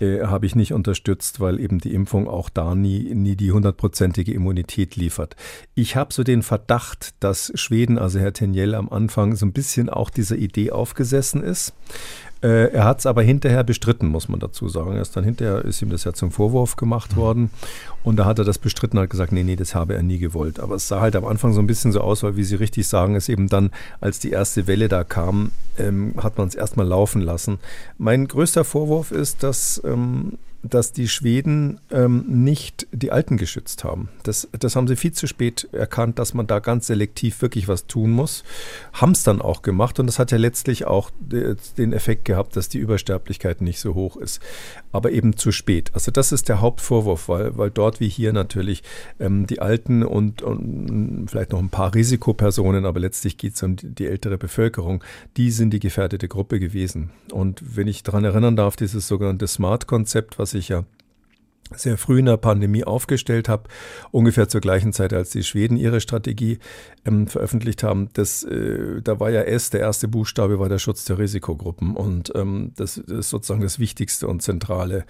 äh, 0.00 0.22
habe 0.22 0.46
ich 0.46 0.54
nicht 0.54 0.72
unterstützt, 0.72 1.40
weil 1.40 1.60
eben 1.60 1.78
die 1.78 1.94
Impfung 1.94 2.28
auch 2.28 2.48
da 2.48 2.74
nie, 2.74 3.14
nie 3.14 3.36
die 3.36 3.52
hundertprozentige 3.52 4.32
Immunität 4.32 4.96
liefert. 4.96 5.36
Ich 5.74 5.96
habe 5.96 6.12
so 6.12 6.22
den 6.22 6.42
Verdacht, 6.42 7.14
dass 7.20 7.52
Schweden, 7.54 7.98
also 7.98 8.18
Herr 8.18 8.32
Tenjell 8.32 8.74
am 8.74 8.88
Anfang 8.88 9.36
so 9.36 9.46
ein 9.46 9.52
bisschen 9.52 9.88
auch 9.88 10.10
dieser 10.10 10.36
Idee 10.36 10.70
aufgesessen 10.70 11.42
ist. 11.42 11.74
Äh, 12.42 12.72
er 12.72 12.84
hat 12.84 13.00
es 13.00 13.06
aber 13.06 13.22
hinterher 13.22 13.64
bestritten, 13.64 14.08
muss 14.08 14.28
man 14.28 14.40
dazu 14.40 14.68
sagen. 14.68 14.96
Erst 14.96 15.16
dann 15.16 15.24
hinterher 15.24 15.62
ist 15.64 15.82
ihm 15.82 15.90
das 15.90 16.04
ja 16.04 16.14
zum 16.14 16.30
Vorwurf 16.30 16.76
gemacht 16.76 17.12
mhm. 17.12 17.20
worden. 17.20 17.50
Und 18.02 18.16
da 18.16 18.24
hat 18.24 18.38
er 18.38 18.46
das 18.46 18.58
bestritten 18.58 18.96
und 18.96 19.02
hat 19.04 19.10
gesagt, 19.10 19.32
nee, 19.32 19.42
nee, 19.42 19.56
das 19.56 19.74
habe 19.74 19.94
er 19.94 20.02
nie 20.02 20.18
gewollt. 20.18 20.58
Aber 20.58 20.76
es 20.76 20.88
sah 20.88 21.00
halt 21.00 21.16
am 21.16 21.26
Anfang 21.26 21.52
so 21.52 21.60
ein 21.60 21.66
bisschen 21.66 21.92
so 21.92 22.00
aus, 22.00 22.22
weil, 22.22 22.36
wie 22.36 22.44
Sie 22.44 22.54
richtig 22.54 22.88
sagen, 22.88 23.14
es 23.14 23.28
eben 23.28 23.48
dann, 23.48 23.70
als 24.00 24.20
die 24.20 24.30
erste 24.30 24.66
Welle 24.66 24.88
da 24.88 25.04
kam, 25.04 25.52
ähm, 25.78 26.14
hat 26.16 26.38
man 26.38 26.48
es 26.48 26.54
erstmal 26.54 26.86
laufen 26.86 27.20
lassen. 27.20 27.58
Mein 27.98 28.26
größter 28.26 28.64
Vorwurf 28.64 29.10
ist, 29.10 29.42
dass 29.42 29.80
ähm, 29.90 30.38
dass 30.62 30.92
die 30.92 31.08
Schweden 31.08 31.80
ähm, 31.90 32.24
nicht 32.26 32.86
die 32.92 33.12
Alten 33.12 33.38
geschützt 33.38 33.82
haben. 33.82 34.10
Das, 34.24 34.48
das 34.52 34.76
haben 34.76 34.86
sie 34.88 34.96
viel 34.96 35.12
zu 35.12 35.26
spät 35.26 35.68
erkannt, 35.72 36.18
dass 36.18 36.34
man 36.34 36.46
da 36.46 36.58
ganz 36.58 36.86
selektiv 36.86 37.40
wirklich 37.40 37.66
was 37.66 37.86
tun 37.86 38.10
muss. 38.10 38.44
Haben 38.92 39.12
es 39.12 39.22
dann 39.22 39.40
auch 39.40 39.62
gemacht 39.62 39.98
und 39.98 40.06
das 40.06 40.18
hat 40.18 40.32
ja 40.32 40.38
letztlich 40.38 40.84
auch 40.84 41.10
den 41.18 41.92
Effekt 41.92 42.26
gehabt, 42.26 42.56
dass 42.56 42.68
die 42.68 42.78
Übersterblichkeit 42.78 43.62
nicht 43.62 43.80
so 43.80 43.94
hoch 43.94 44.16
ist. 44.16 44.40
Aber 44.92 45.12
eben 45.12 45.36
zu 45.36 45.50
spät. 45.50 45.90
Also 45.94 46.10
das 46.10 46.32
ist 46.32 46.48
der 46.48 46.60
Hauptvorwurf, 46.60 47.28
weil, 47.28 47.56
weil 47.56 47.70
dort 47.70 48.00
wie 48.00 48.08
hier 48.08 48.32
natürlich 48.32 48.82
ähm, 49.18 49.46
die 49.46 49.60
Alten 49.60 50.02
und, 50.02 50.42
und, 50.42 51.28
vielleicht 51.30 51.52
noch 51.52 51.58
ein 51.58 51.70
paar 51.70 51.94
Risikopersonen, 51.94 52.84
aber 52.84 53.00
letztlich 53.00 53.38
geht 53.38 53.54
es 53.54 53.62
um 53.62 53.76
die, 53.76 53.88
die 53.88 54.06
ältere 54.06 54.36
Bevölkerung, 54.36 55.02
die 55.36 55.50
sind 55.50 55.70
die 55.70 55.80
gefährdete 55.80 56.28
Gruppe 56.28 56.60
gewesen. 56.60 57.10
Und 57.32 57.76
wenn 57.76 57.86
ich 57.86 58.02
daran 58.02 58.24
erinnern 58.24 58.56
darf, 58.56 58.76
dieses 58.76 59.08
sogenannte 59.08 59.46
Smart-Konzept, 59.46 60.38
was 60.38 60.49
was 60.50 60.54
ich 60.54 60.68
ja 60.68 60.84
sehr 61.72 61.96
früh 61.96 62.18
in 62.18 62.26
der 62.26 62.36
Pandemie 62.36 62.82
aufgestellt 62.82 63.48
habe, 63.48 63.68
ungefähr 64.10 64.48
zur 64.48 64.60
gleichen 64.60 64.92
Zeit, 64.92 65.12
als 65.12 65.30
die 65.30 65.44
Schweden 65.44 65.76
ihre 65.76 66.00
Strategie 66.00 66.58
ähm, 67.04 67.28
veröffentlicht 67.28 67.84
haben. 67.84 68.08
Das, 68.14 68.42
äh, 68.42 69.00
da 69.00 69.20
war 69.20 69.30
ja 69.30 69.42
S, 69.42 69.70
der 69.70 69.78
erste 69.78 70.08
Buchstabe 70.08 70.58
war 70.58 70.68
der 70.68 70.80
Schutz 70.80 71.04
der 71.04 71.20
Risikogruppen 71.20 71.94
und 71.94 72.32
ähm, 72.34 72.72
das 72.74 72.96
ist 72.96 73.30
sozusagen 73.30 73.60
das 73.60 73.78
Wichtigste 73.78 74.26
und 74.26 74.42
Zentrale. 74.42 75.04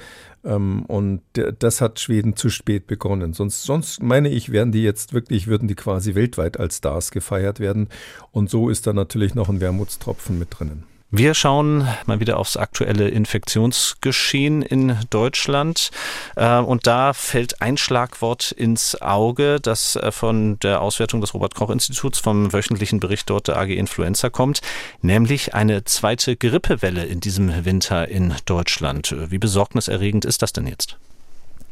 Ähm, 0.45 0.85
und 0.85 1.23
der, 1.35 1.53
das 1.53 1.81
hat 1.81 1.99
Schweden 1.99 2.37
zu 2.37 2.51
spät 2.51 2.87
begonnen. 2.87 3.33
Sonst, 3.33 3.63
sonst 3.63 4.03
meine 4.03 4.29
ich, 4.29 4.53
werden 4.53 4.71
die 4.71 4.83
jetzt 4.83 5.15
wirklich, 5.15 5.47
würden 5.47 5.67
die 5.67 5.77
quasi 5.77 6.15
weltweit 6.15 6.61
als 6.61 6.77
Stars 6.77 7.11
gefeiert 7.11 7.59
werden. 7.59 7.89
Und 8.33 8.51
so 8.51 8.69
ist 8.69 8.87
da 8.87 8.93
natürlich 8.93 9.35
noch 9.35 9.49
ein 9.49 9.63
Wermutstropfen 9.63 10.39
mit 10.39 10.49
drinnen. 10.59 10.85
Wir 11.13 11.35
schauen 11.35 11.89
mal 12.07 12.21
wieder 12.21 12.39
aufs 12.39 12.57
aktuelle 12.57 13.09
Infektionsgeschehen 13.09 14.63
in 14.63 14.97
Deutschland. 15.11 15.91
Äh, 16.37 16.59
und 16.59 16.87
da 16.87 17.15
fällt 17.15 17.61
ein 17.61 17.77
Schlagwort 17.77 18.53
ins 18.53 19.03
Auge, 19.03 19.59
das 19.61 19.97
äh, 19.97 20.13
von 20.13 20.61
der 20.61 20.81
Auswertung 20.81 21.21
des 21.21 21.35
Robert-Koch-Instituts 21.35 22.21
vom 22.21 22.53
wöchentlichen 22.53 23.01
Bericht 23.01 23.29
dort 23.29 23.49
der 23.49 23.59
AG 23.59 23.71
Influenza 23.71 24.31
kommt, 24.31 24.61
nämlich 25.03 25.53
eine 25.53 25.83
zweite 25.83 26.37
Grippewelle 26.37 27.05
in 27.05 27.19
diesem 27.19 27.65
Winter 27.65 28.07
in 28.07 28.33
Deutschland. 28.45 29.13
Wie 29.31 29.39
besorgniserregend 29.39 30.25
ist 30.25 30.43
das 30.43 30.53
denn 30.53 30.69
jetzt? 30.69 30.97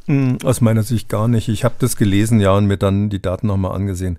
Hm, 0.07 0.39
aus 0.43 0.61
meiner 0.61 0.83
Sicht 0.83 1.09
gar 1.09 1.29
nicht. 1.29 1.49
Ich 1.49 1.63
habe 1.63 1.77
das 1.79 1.97
gelesen, 1.97 2.41
ja, 2.41 2.55
und 2.55 2.67
mir 2.67 2.77
dann 2.77 3.09
die 3.09 3.23
Daten 3.23 3.47
nochmal 3.47 3.77
angesehen. 3.77 4.19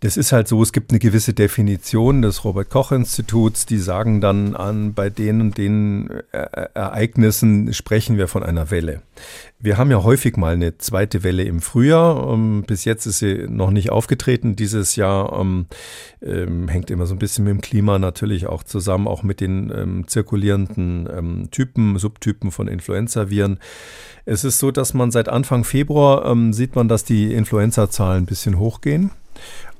Das 0.00 0.16
ist 0.16 0.32
halt 0.32 0.48
so, 0.48 0.62
es 0.62 0.72
gibt 0.72 0.90
eine 0.90 0.98
gewisse 0.98 1.32
Definition 1.32 2.20
des 2.20 2.44
Robert 2.44 2.68
Koch 2.68 2.92
Instituts, 2.92 3.64
die 3.64 3.78
sagen 3.78 4.20
dann 4.20 4.54
an, 4.54 4.92
bei 4.92 5.08
den 5.08 5.40
und 5.40 5.56
den 5.56 6.10
äh, 6.32 6.66
Ereignissen 6.74 7.72
sprechen 7.72 8.18
wir 8.18 8.28
von 8.28 8.42
einer 8.42 8.70
Welle. 8.70 9.00
Wir 9.60 9.78
haben 9.78 9.90
ja 9.90 10.02
häufig 10.02 10.36
mal 10.36 10.52
eine 10.52 10.76
zweite 10.76 11.22
Welle 11.22 11.44
im 11.44 11.62
Frühjahr. 11.62 12.34
Ähm, 12.34 12.64
bis 12.66 12.84
jetzt 12.84 13.06
ist 13.06 13.20
sie 13.20 13.46
noch 13.48 13.70
nicht 13.70 13.90
aufgetreten. 13.90 14.56
Dieses 14.56 14.94
Jahr 14.96 15.40
ähm, 15.40 15.66
ähm, 16.20 16.68
hängt 16.68 16.90
immer 16.90 17.06
so 17.06 17.14
ein 17.14 17.18
bisschen 17.18 17.44
mit 17.44 17.54
dem 17.54 17.60
Klima 17.62 17.98
natürlich 17.98 18.46
auch 18.46 18.62
zusammen, 18.62 19.08
auch 19.08 19.22
mit 19.22 19.40
den 19.40 19.72
ähm, 19.74 20.06
zirkulierenden 20.06 21.08
ähm, 21.10 21.48
Typen, 21.50 21.98
Subtypen 21.98 22.50
von 22.50 22.68
Influenza-Viren. 22.68 23.58
Es 24.26 24.44
ist 24.44 24.58
so, 24.58 24.70
dass 24.70 24.92
man 24.92 25.10
seit 25.10 25.30
Anfang 25.30 25.64
Februar 25.64 26.34
sieht 26.50 26.76
man, 26.76 26.88
dass 26.88 27.04
die 27.04 27.32
Influenza-Zahlen 27.32 28.24
ein 28.24 28.26
bisschen 28.26 28.58
hochgehen 28.58 29.10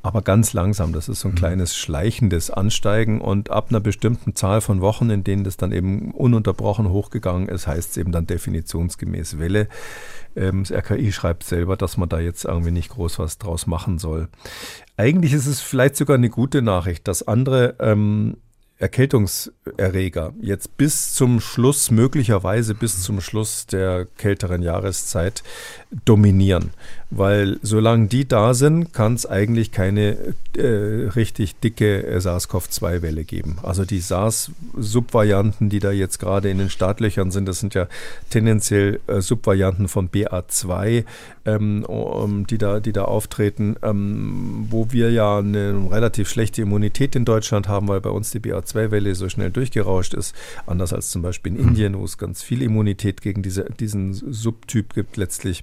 aber 0.04 0.20
ganz 0.20 0.52
langsam. 0.52 0.92
Das 0.92 1.08
ist 1.08 1.20
so 1.20 1.28
ein 1.28 1.32
mhm. 1.32 1.38
kleines 1.38 1.74
schleichendes 1.74 2.50
Ansteigen 2.50 3.22
und 3.22 3.50
ab 3.50 3.68
einer 3.70 3.80
bestimmten 3.80 4.34
Zahl 4.34 4.60
von 4.60 4.82
Wochen, 4.82 5.08
in 5.08 5.24
denen 5.24 5.44
das 5.44 5.56
dann 5.56 5.72
eben 5.72 6.10
ununterbrochen 6.12 6.90
hochgegangen 6.90 7.48
ist, 7.48 7.66
heißt 7.66 7.92
es 7.92 7.96
eben 7.96 8.12
dann 8.12 8.26
definitionsgemäß 8.26 9.38
Welle. 9.38 9.66
Ähm, 10.36 10.64
das 10.64 10.72
RKI 10.72 11.10
schreibt 11.10 11.42
selber, 11.44 11.78
dass 11.78 11.96
man 11.96 12.10
da 12.10 12.20
jetzt 12.20 12.44
irgendwie 12.44 12.70
nicht 12.70 12.90
groß 12.90 13.18
was 13.18 13.38
draus 13.38 13.66
machen 13.66 13.98
soll. 13.98 14.28
Eigentlich 14.98 15.32
ist 15.32 15.46
es 15.46 15.62
vielleicht 15.62 15.96
sogar 15.96 16.16
eine 16.16 16.28
gute 16.28 16.60
Nachricht, 16.60 17.08
dass 17.08 17.26
andere 17.26 17.76
ähm, 17.80 18.36
Erkältungserreger 18.76 20.34
jetzt 20.40 20.76
bis 20.76 21.14
zum 21.14 21.40
Schluss, 21.40 21.90
möglicherweise 21.90 22.74
bis 22.74 23.02
zum 23.02 23.20
Schluss 23.20 23.66
der 23.66 24.04
kälteren 24.04 24.62
Jahreszeit 24.62 25.44
dominieren. 26.04 26.70
Weil 27.10 27.58
solange 27.62 28.08
die 28.08 28.26
da 28.26 28.54
sind, 28.54 28.92
kann 28.92 29.14
es 29.14 29.24
eigentlich 29.24 29.70
keine 29.70 30.16
äh, 30.56 31.08
richtig 31.14 31.54
dicke 31.56 32.04
SARS-CoV-2-Welle 32.18 33.22
geben. 33.22 33.58
Also 33.62 33.84
die 33.84 34.00
SARS-Subvarianten, 34.00 35.68
die 35.68 35.78
da 35.78 35.92
jetzt 35.92 36.18
gerade 36.18 36.50
in 36.50 36.58
den 36.58 36.70
Startlöchern 36.70 37.30
sind, 37.30 37.46
das 37.46 37.60
sind 37.60 37.74
ja 37.74 37.86
tendenziell 38.30 38.98
äh, 39.06 39.20
Subvarianten 39.20 39.86
von 39.86 40.08
BA2, 40.10 41.04
ähm, 41.46 41.84
um, 41.84 42.46
die, 42.48 42.58
da, 42.58 42.80
die 42.80 42.92
da 42.92 43.04
auftreten, 43.04 43.76
ähm, 43.82 44.66
wo 44.70 44.88
wir 44.90 45.12
ja 45.12 45.38
eine 45.38 45.88
relativ 45.90 46.28
schlechte 46.28 46.62
Immunität 46.62 47.14
in 47.14 47.24
Deutschland 47.24 47.68
haben, 47.68 47.86
weil 47.86 48.00
bei 48.00 48.10
uns 48.10 48.32
die 48.32 48.40
BA2-Welle 48.40 49.14
so 49.14 49.28
schnell 49.28 49.50
durchgerauscht 49.50 50.14
ist. 50.14 50.34
Anders 50.66 50.92
als 50.92 51.10
zum 51.10 51.22
Beispiel 51.22 51.54
in 51.54 51.68
Indien, 51.68 51.96
wo 51.96 52.04
es 52.04 52.18
ganz 52.18 52.42
viel 52.42 52.62
Immunität 52.62 53.22
gegen 53.22 53.42
diese, 53.42 53.66
diesen 53.78 54.14
Subtyp 54.14 54.94
gibt 54.94 55.16
letztlich. 55.16 55.62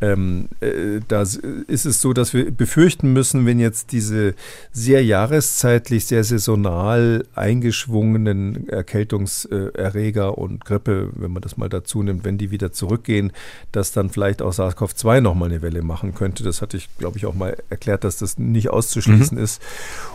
Ähm, 0.00 0.48
äh, 0.60 1.00
da 1.08 1.22
ist 1.22 1.86
es 1.86 2.00
so, 2.00 2.12
dass 2.12 2.34
wir 2.34 2.50
befürchten 2.50 3.12
müssen, 3.12 3.46
wenn 3.46 3.58
jetzt 3.58 3.92
diese 3.92 4.34
sehr 4.72 5.02
jahreszeitlich, 5.02 6.04
sehr 6.06 6.22
saisonal 6.22 7.24
eingeschwungenen 7.34 8.68
Erkältungserreger 8.68 10.36
und 10.36 10.64
Grippe, 10.64 11.10
wenn 11.14 11.32
man 11.32 11.40
das 11.40 11.56
mal 11.56 11.70
dazu 11.70 12.02
nimmt, 12.02 12.24
wenn 12.24 12.36
die 12.36 12.50
wieder 12.50 12.72
zurückgehen, 12.72 13.32
dass 13.72 13.92
dann 13.92 14.10
vielleicht 14.10 14.42
auch 14.42 14.52
SARS-CoV-2 14.52 15.20
nochmal 15.22 15.48
eine 15.48 15.62
Welle 15.62 15.82
machen 15.82 16.14
könnte. 16.14 16.44
Das 16.44 16.60
hatte 16.60 16.76
ich, 16.76 16.88
glaube 16.98 17.16
ich, 17.16 17.24
auch 17.24 17.34
mal 17.34 17.56
erklärt, 17.70 18.04
dass 18.04 18.18
das 18.18 18.38
nicht 18.38 18.68
auszuschließen 18.68 19.38
mhm. 19.38 19.44
ist. 19.44 19.62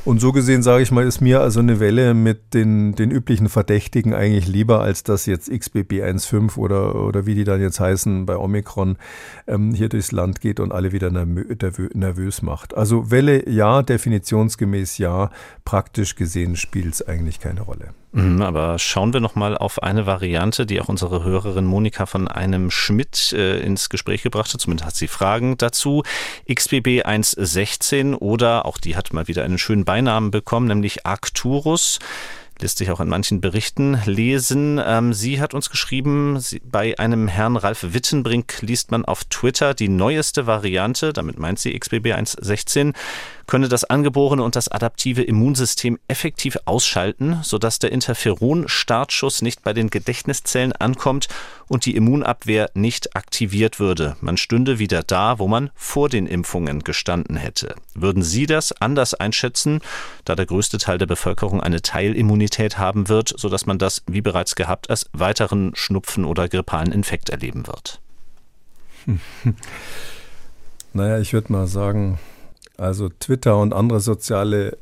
Und 0.05 0.21
so 0.21 0.31
gesehen, 0.31 0.61
sage 0.61 0.83
ich 0.83 0.91
mal, 0.91 1.05
ist 1.05 1.21
mir 1.21 1.41
also 1.41 1.59
eine 1.59 1.79
Welle 1.79 2.13
mit 2.13 2.53
den, 2.53 2.93
den 2.93 3.09
üblichen 3.09 3.49
Verdächtigen 3.49 4.13
eigentlich 4.13 4.47
lieber, 4.47 4.81
als 4.81 5.03
dass 5.03 5.25
jetzt 5.25 5.49
XBB 5.51 6.03
1.5 6.03 6.57
oder, 6.57 6.95
oder 6.95 7.25
wie 7.25 7.33
die 7.33 7.43
dann 7.43 7.61
jetzt 7.61 7.79
heißen 7.79 8.27
bei 8.27 8.37
Omikron 8.37 8.97
ähm, 9.47 9.70
hier 9.73 9.89
durchs 9.89 10.11
Land 10.11 10.41
geht 10.41 10.59
und 10.59 10.71
alle 10.71 10.91
wieder 10.91 11.09
nervös 11.11 12.41
macht. 12.41 12.75
Also 12.75 13.11
Welle 13.11 13.49
ja, 13.49 13.81
definitionsgemäß 13.81 14.97
ja, 14.97 15.29
praktisch 15.65 16.15
gesehen 16.15 16.55
spielt 16.55 16.93
es 16.93 17.07
eigentlich 17.07 17.39
keine 17.39 17.61
Rolle. 17.61 17.93
Mhm, 18.13 18.41
aber 18.41 18.77
schauen 18.77 19.13
wir 19.13 19.21
noch 19.21 19.35
mal 19.35 19.57
auf 19.57 19.81
eine 19.81 20.05
Variante, 20.05 20.65
die 20.65 20.81
auch 20.81 20.89
unsere 20.89 21.23
Hörerin 21.23 21.65
Monika 21.65 22.05
von 22.05 22.27
einem 22.27 22.69
Schmidt 22.69 23.31
äh, 23.31 23.59
ins 23.61 23.89
Gespräch 23.89 24.21
gebracht 24.21 24.53
hat. 24.53 24.59
Zumindest 24.59 24.85
hat 24.85 24.95
sie 24.95 25.07
Fragen 25.07 25.55
dazu. 25.57 26.03
XBB 26.53 27.05
116 27.05 28.13
oder 28.13 28.65
auch 28.65 28.77
die 28.79 28.97
hat 28.97 29.13
mal 29.13 29.29
wieder 29.29 29.43
einen 29.43 29.57
schönen 29.57 29.85
Beinamen 29.85 30.29
bekommen, 30.29 30.67
nämlich 30.67 31.05
Arcturus. 31.05 31.99
Lässt 32.61 32.77
sich 32.77 32.91
auch 32.91 32.99
in 32.99 33.09
manchen 33.09 33.41
Berichten 33.41 33.99
lesen. 34.05 34.79
Ähm, 34.83 35.13
sie 35.13 35.41
hat 35.41 35.53
uns 35.53 35.69
geschrieben, 35.69 36.39
sie, 36.39 36.61
bei 36.63 36.97
einem 36.99 37.27
Herrn 37.27 37.57
Ralf 37.57 37.93
Wittenbrink 37.93 38.61
liest 38.61 38.91
man 38.91 39.05
auf 39.05 39.23
Twitter 39.25 39.73
die 39.73 39.89
neueste 39.89 40.47
Variante, 40.47 41.13
damit 41.13 41.39
meint 41.39 41.59
sie 41.59 41.77
XBB 41.77 42.07
1.16, 42.13 42.93
könne 43.47 43.69
das 43.69 43.83
angeborene 43.83 44.43
und 44.43 44.55
das 44.55 44.67
adaptive 44.67 45.23
Immunsystem 45.23 45.99
effektiv 46.07 46.57
ausschalten, 46.65 47.39
sodass 47.43 47.79
der 47.79 47.91
Interferon-Startschuss 47.91 49.41
nicht 49.41 49.63
bei 49.63 49.73
den 49.73 49.89
Gedächtniszellen 49.89 50.73
ankommt 50.73 51.27
und 51.67 51.85
die 51.85 51.95
Immunabwehr 51.95 52.69
nicht 52.73 53.15
aktiviert 53.15 53.79
würde. 53.79 54.15
Man 54.21 54.37
stünde 54.37 54.79
wieder 54.79 55.03
da, 55.03 55.39
wo 55.39 55.47
man 55.47 55.69
vor 55.75 56.09
den 56.09 56.27
Impfungen 56.27 56.83
gestanden 56.83 57.37
hätte. 57.37 57.75
Würden 57.93 58.23
Sie 58.23 58.45
das 58.45 58.73
anders 58.81 59.13
einschätzen, 59.13 59.81
da 60.25 60.35
der 60.35 60.45
größte 60.45 60.77
Teil 60.77 60.97
der 60.97 61.05
Bevölkerung 61.05 61.61
eine 61.61 61.81
Teilimmunität 61.81 62.77
haben 62.77 63.09
wird, 63.09 63.33
sodass 63.37 63.65
man 63.65 63.77
das, 63.77 64.03
wie 64.07 64.21
bereits 64.21 64.55
gehabt, 64.55 64.89
als 64.89 65.09
weiteren 65.13 65.71
Schnupfen 65.75 66.25
oder 66.25 66.47
grippalen 66.47 66.91
Infekt 66.91 67.29
erleben 67.29 67.67
wird? 67.67 67.99
Naja, 70.93 71.19
ich 71.19 71.31
würde 71.31 71.53
mal 71.53 71.67
sagen, 71.67 72.19
also 72.81 73.09
Twitter 73.09 73.57
und 73.59 73.73
andere 73.73 73.99
soziale 73.99 74.77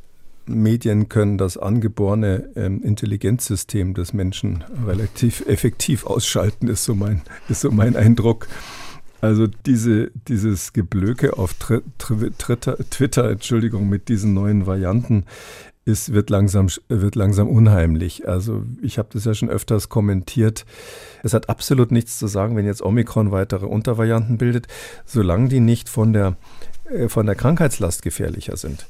Medien 0.45 1.09
können 1.09 1.37
das 1.37 1.57
angeborene 1.57 2.49
ähm, 2.55 2.81
Intelligenzsystem 2.81 3.93
des 3.93 4.13
Menschen 4.13 4.63
relativ 4.87 5.45
effektiv 5.47 6.05
ausschalten, 6.05 6.67
ist 6.67 6.85
so 6.85 6.95
mein, 6.95 7.21
ist 7.49 7.61
so 7.61 7.71
mein 7.71 7.95
Eindruck. 7.95 8.47
Also 9.21 9.47
diese, 9.65 10.11
dieses 10.29 10.71
Geblöke 10.71 11.37
auf 11.37 11.53
Tri 11.55 11.81
Tri 11.97 12.31
Twitter, 12.37 12.77
Twitter, 12.89 13.29
Entschuldigung, 13.29 13.89
mit 13.89 14.07
diesen 14.07 14.33
neuen 14.33 14.65
Varianten 14.65 15.25
ist, 15.83 16.13
wird, 16.13 16.29
langsam, 16.29 16.67
wird 16.87 17.15
langsam 17.15 17.49
unheimlich. 17.49 18.27
Also 18.27 18.63
ich 18.81 18.97
habe 18.97 19.09
das 19.11 19.25
ja 19.25 19.33
schon 19.33 19.49
öfters 19.49 19.89
kommentiert. 19.89 20.65
Es 21.23 21.33
hat 21.33 21.49
absolut 21.49 21.91
nichts 21.91 22.17
zu 22.17 22.27
sagen, 22.27 22.55
wenn 22.55 22.65
jetzt 22.65 22.81
Omikron 22.81 23.31
weitere 23.31 23.65
Untervarianten 23.65 24.37
bildet, 24.37 24.67
solange 25.05 25.49
die 25.49 25.59
nicht 25.59 25.89
von 25.89 26.13
der 26.13 26.37
von 27.07 27.25
der 27.25 27.35
Krankheitslast 27.35 28.01
gefährlicher 28.01 28.57
sind. 28.57 28.87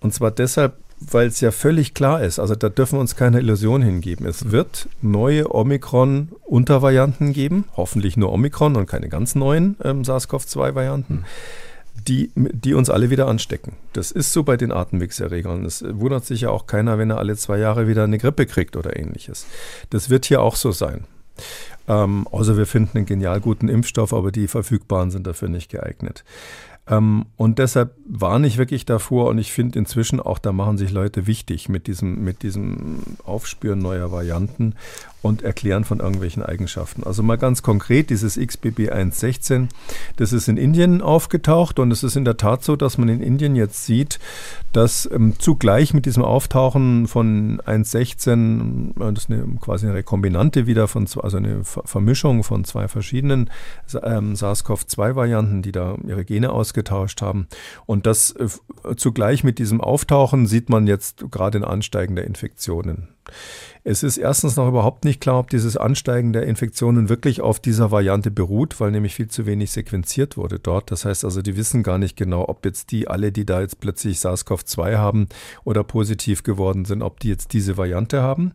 Und 0.00 0.14
zwar 0.14 0.30
deshalb, 0.30 0.74
weil 1.00 1.28
es 1.28 1.40
ja 1.40 1.50
völlig 1.50 1.94
klar 1.94 2.22
ist, 2.22 2.38
also 2.38 2.54
da 2.54 2.68
dürfen 2.68 2.96
wir 2.96 3.00
uns 3.00 3.16
keine 3.16 3.40
Illusion 3.40 3.82
hingeben. 3.82 4.26
Es 4.26 4.50
wird 4.50 4.88
neue 5.00 5.54
Omikron-Untervarianten 5.54 7.32
geben, 7.32 7.64
hoffentlich 7.76 8.16
nur 8.16 8.32
Omikron 8.32 8.76
und 8.76 8.86
keine 8.86 9.08
ganz 9.08 9.34
neuen 9.34 9.76
ähm, 9.82 10.04
SARS-CoV-2-Varianten. 10.04 11.14
Mhm 11.14 11.24
die, 12.06 12.30
die 12.34 12.74
uns 12.74 12.90
alle 12.90 13.10
wieder 13.10 13.28
anstecken. 13.28 13.74
Das 13.92 14.10
ist 14.10 14.32
so 14.32 14.42
bei 14.42 14.56
den 14.56 14.72
Atemwegserregern. 14.72 15.64
Es 15.64 15.84
wundert 15.86 16.24
sich 16.24 16.42
ja 16.42 16.50
auch 16.50 16.66
keiner, 16.66 16.98
wenn 16.98 17.10
er 17.10 17.18
alle 17.18 17.36
zwei 17.36 17.58
Jahre 17.58 17.88
wieder 17.88 18.04
eine 18.04 18.18
Grippe 18.18 18.46
kriegt 18.46 18.76
oder 18.76 18.96
ähnliches. 18.96 19.46
Das 19.90 20.10
wird 20.10 20.24
hier 20.24 20.42
auch 20.42 20.56
so 20.56 20.72
sein. 20.72 21.04
Ähm, 21.88 22.26
außer 22.28 22.56
wir 22.56 22.66
finden 22.66 22.98
einen 22.98 23.06
genial 23.06 23.40
guten 23.40 23.68
Impfstoff, 23.68 24.12
aber 24.12 24.30
die 24.32 24.48
verfügbaren 24.48 25.10
sind 25.10 25.26
dafür 25.26 25.48
nicht 25.48 25.70
geeignet. 25.70 26.24
Ähm, 26.90 27.26
und 27.36 27.58
deshalb 27.58 27.94
warne 28.04 28.46
ich 28.48 28.58
wirklich 28.58 28.84
davor 28.84 29.28
und 29.28 29.38
ich 29.38 29.52
finde 29.52 29.78
inzwischen 29.78 30.20
auch, 30.20 30.38
da 30.38 30.52
machen 30.52 30.76
sich 30.76 30.90
Leute 30.90 31.26
wichtig 31.26 31.68
mit 31.68 31.86
diesem, 31.86 32.24
mit 32.24 32.42
diesem 32.42 32.98
Aufspüren 33.24 33.78
neuer 33.78 34.10
Varianten 34.10 34.74
und 35.22 35.42
Erklären 35.42 35.84
von 35.84 36.00
irgendwelchen 36.00 36.42
Eigenschaften. 36.42 37.04
Also 37.04 37.22
mal 37.22 37.36
ganz 37.36 37.62
konkret, 37.62 38.10
dieses 38.10 38.36
XBB 38.36 38.90
1.16, 38.90 39.68
das 40.16 40.32
ist 40.32 40.48
in 40.48 40.56
Indien 40.56 41.02
aufgetaucht 41.02 41.78
und 41.78 41.90
es 41.90 42.02
ist 42.02 42.16
in 42.16 42.24
der 42.24 42.36
Tat 42.36 42.64
so, 42.64 42.76
dass 42.76 42.98
man 42.98 43.08
in 43.08 43.20
Indien 43.20 43.54
jetzt 43.56 43.84
sieht, 43.84 44.18
dass 44.72 45.08
ähm, 45.12 45.34
zugleich 45.38 45.92
mit 45.92 46.06
diesem 46.06 46.24
Auftauchen 46.24 47.06
von 47.06 47.60
1.16, 47.60 48.90
äh, 48.90 49.12
das 49.14 49.24
ist 49.24 49.30
eine, 49.30 49.44
quasi 49.60 49.86
eine 49.86 49.96
Rekombinante 49.96 50.66
wieder 50.66 50.88
von, 50.88 51.06
also 51.22 51.36
eine 51.36 51.64
Vermischung 51.64 52.42
von 52.42 52.64
zwei 52.64 52.88
verschiedenen 52.88 53.50
ähm, 54.02 54.34
SARS-CoV-2-Varianten, 54.34 55.62
die 55.62 55.72
da 55.72 55.96
ihre 56.06 56.24
Gene 56.24 56.50
ausgetauscht 56.50 57.20
haben. 57.20 57.48
Und 57.86 58.06
das 58.06 58.32
äh, 58.32 58.48
zugleich 58.96 59.44
mit 59.44 59.58
diesem 59.58 59.80
Auftauchen 59.80 60.46
sieht 60.46 60.70
man 60.70 60.86
jetzt 60.86 61.30
gerade 61.30 61.58
in 61.58 61.64
Ansteigen 61.64 62.16
der 62.16 62.26
Infektionen. 62.26 63.08
Es 63.82 64.02
ist 64.02 64.18
erstens 64.18 64.56
noch 64.56 64.68
überhaupt 64.68 65.04
nicht 65.04 65.20
klar, 65.20 65.38
ob 65.38 65.48
dieses 65.48 65.76
Ansteigen 65.76 66.34
der 66.34 66.42
Infektionen 66.42 67.08
wirklich 67.08 67.40
auf 67.40 67.60
dieser 67.60 67.90
Variante 67.90 68.30
beruht, 68.30 68.78
weil 68.78 68.90
nämlich 68.90 69.14
viel 69.14 69.28
zu 69.28 69.46
wenig 69.46 69.70
sequenziert 69.70 70.36
wurde 70.36 70.58
dort. 70.58 70.90
Das 70.90 71.06
heißt 71.06 71.24
also, 71.24 71.40
die 71.40 71.56
wissen 71.56 71.82
gar 71.82 71.96
nicht 71.96 72.16
genau, 72.16 72.46
ob 72.46 72.64
jetzt 72.66 72.90
die 72.90 73.08
alle, 73.08 73.32
die 73.32 73.46
da 73.46 73.60
jetzt 73.62 73.80
plötzlich 73.80 74.18
SARS-CoV-2 74.18 74.96
haben 74.96 75.28
oder 75.64 75.82
positiv 75.82 76.42
geworden 76.42 76.84
sind, 76.84 77.02
ob 77.02 77.20
die 77.20 77.28
jetzt 77.28 77.54
diese 77.54 77.78
Variante 77.78 78.20
haben. 78.20 78.52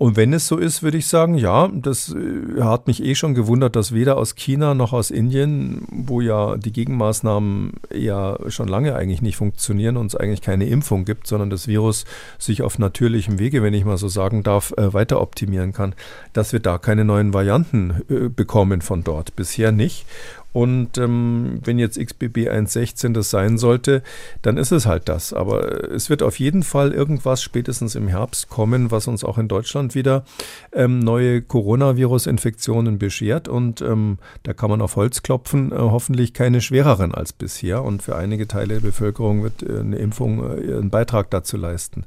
Und 0.00 0.16
wenn 0.16 0.32
es 0.32 0.46
so 0.46 0.56
ist, 0.56 0.82
würde 0.82 0.96
ich 0.96 1.08
sagen, 1.08 1.34
ja, 1.34 1.68
das 1.68 2.14
äh, 2.14 2.62
hat 2.62 2.86
mich 2.86 3.04
eh 3.04 3.14
schon 3.14 3.34
gewundert, 3.34 3.76
dass 3.76 3.92
weder 3.92 4.16
aus 4.16 4.34
China 4.34 4.72
noch 4.72 4.94
aus 4.94 5.10
Indien, 5.10 5.86
wo 5.90 6.22
ja 6.22 6.56
die 6.56 6.72
Gegenmaßnahmen 6.72 7.74
ja 7.92 8.38
schon 8.48 8.66
lange 8.66 8.96
eigentlich 8.96 9.20
nicht 9.20 9.36
funktionieren 9.36 9.98
und 9.98 10.06
es 10.06 10.16
eigentlich 10.16 10.40
keine 10.40 10.64
Impfung 10.64 11.04
gibt, 11.04 11.26
sondern 11.26 11.50
das 11.50 11.68
Virus 11.68 12.06
sich 12.38 12.62
auf 12.62 12.78
natürlichem 12.78 13.38
Wege, 13.38 13.62
wenn 13.62 13.74
ich 13.74 13.84
mal 13.84 13.98
so 13.98 14.08
sagen 14.08 14.42
darf, 14.42 14.72
äh, 14.78 14.94
weiter 14.94 15.20
optimieren 15.20 15.74
kann, 15.74 15.94
dass 16.32 16.54
wir 16.54 16.60
da 16.60 16.78
keine 16.78 17.04
neuen 17.04 17.34
Varianten 17.34 18.00
äh, 18.08 18.30
bekommen 18.30 18.80
von 18.80 19.04
dort. 19.04 19.36
Bisher 19.36 19.70
nicht. 19.70 20.06
Und 20.52 20.98
ähm, 20.98 21.60
wenn 21.64 21.78
jetzt 21.78 21.98
XBB 21.98 22.48
1.16 22.48 23.12
das 23.12 23.30
sein 23.30 23.58
sollte, 23.58 24.02
dann 24.42 24.56
ist 24.56 24.72
es 24.72 24.86
halt 24.86 25.08
das. 25.08 25.32
Aber 25.32 25.90
es 25.90 26.10
wird 26.10 26.22
auf 26.22 26.38
jeden 26.38 26.62
Fall 26.62 26.92
irgendwas 26.92 27.42
spätestens 27.42 27.94
im 27.94 28.08
Herbst 28.08 28.48
kommen, 28.48 28.90
was 28.90 29.06
uns 29.06 29.24
auch 29.24 29.38
in 29.38 29.48
Deutschland 29.48 29.94
wieder 29.94 30.24
ähm, 30.72 30.98
neue 30.98 31.42
Coronavirus-Infektionen 31.42 32.98
beschert. 32.98 33.48
Und 33.48 33.80
ähm, 33.80 34.18
da 34.42 34.52
kann 34.52 34.70
man 34.70 34.82
auf 34.82 34.96
Holz 34.96 35.22
klopfen, 35.22 35.72
äh, 35.72 35.76
hoffentlich 35.76 36.34
keine 36.34 36.60
schwereren 36.60 37.14
als 37.14 37.32
bisher. 37.32 37.84
Und 37.84 38.02
für 38.02 38.16
einige 38.16 38.48
Teile 38.48 38.74
der 38.74 38.80
Bevölkerung 38.80 39.42
wird 39.42 39.62
äh, 39.62 39.80
eine 39.80 39.96
Impfung 39.96 40.40
äh, 40.40 40.78
einen 40.78 40.90
Beitrag 40.90 41.30
dazu 41.30 41.56
leisten. 41.56 42.04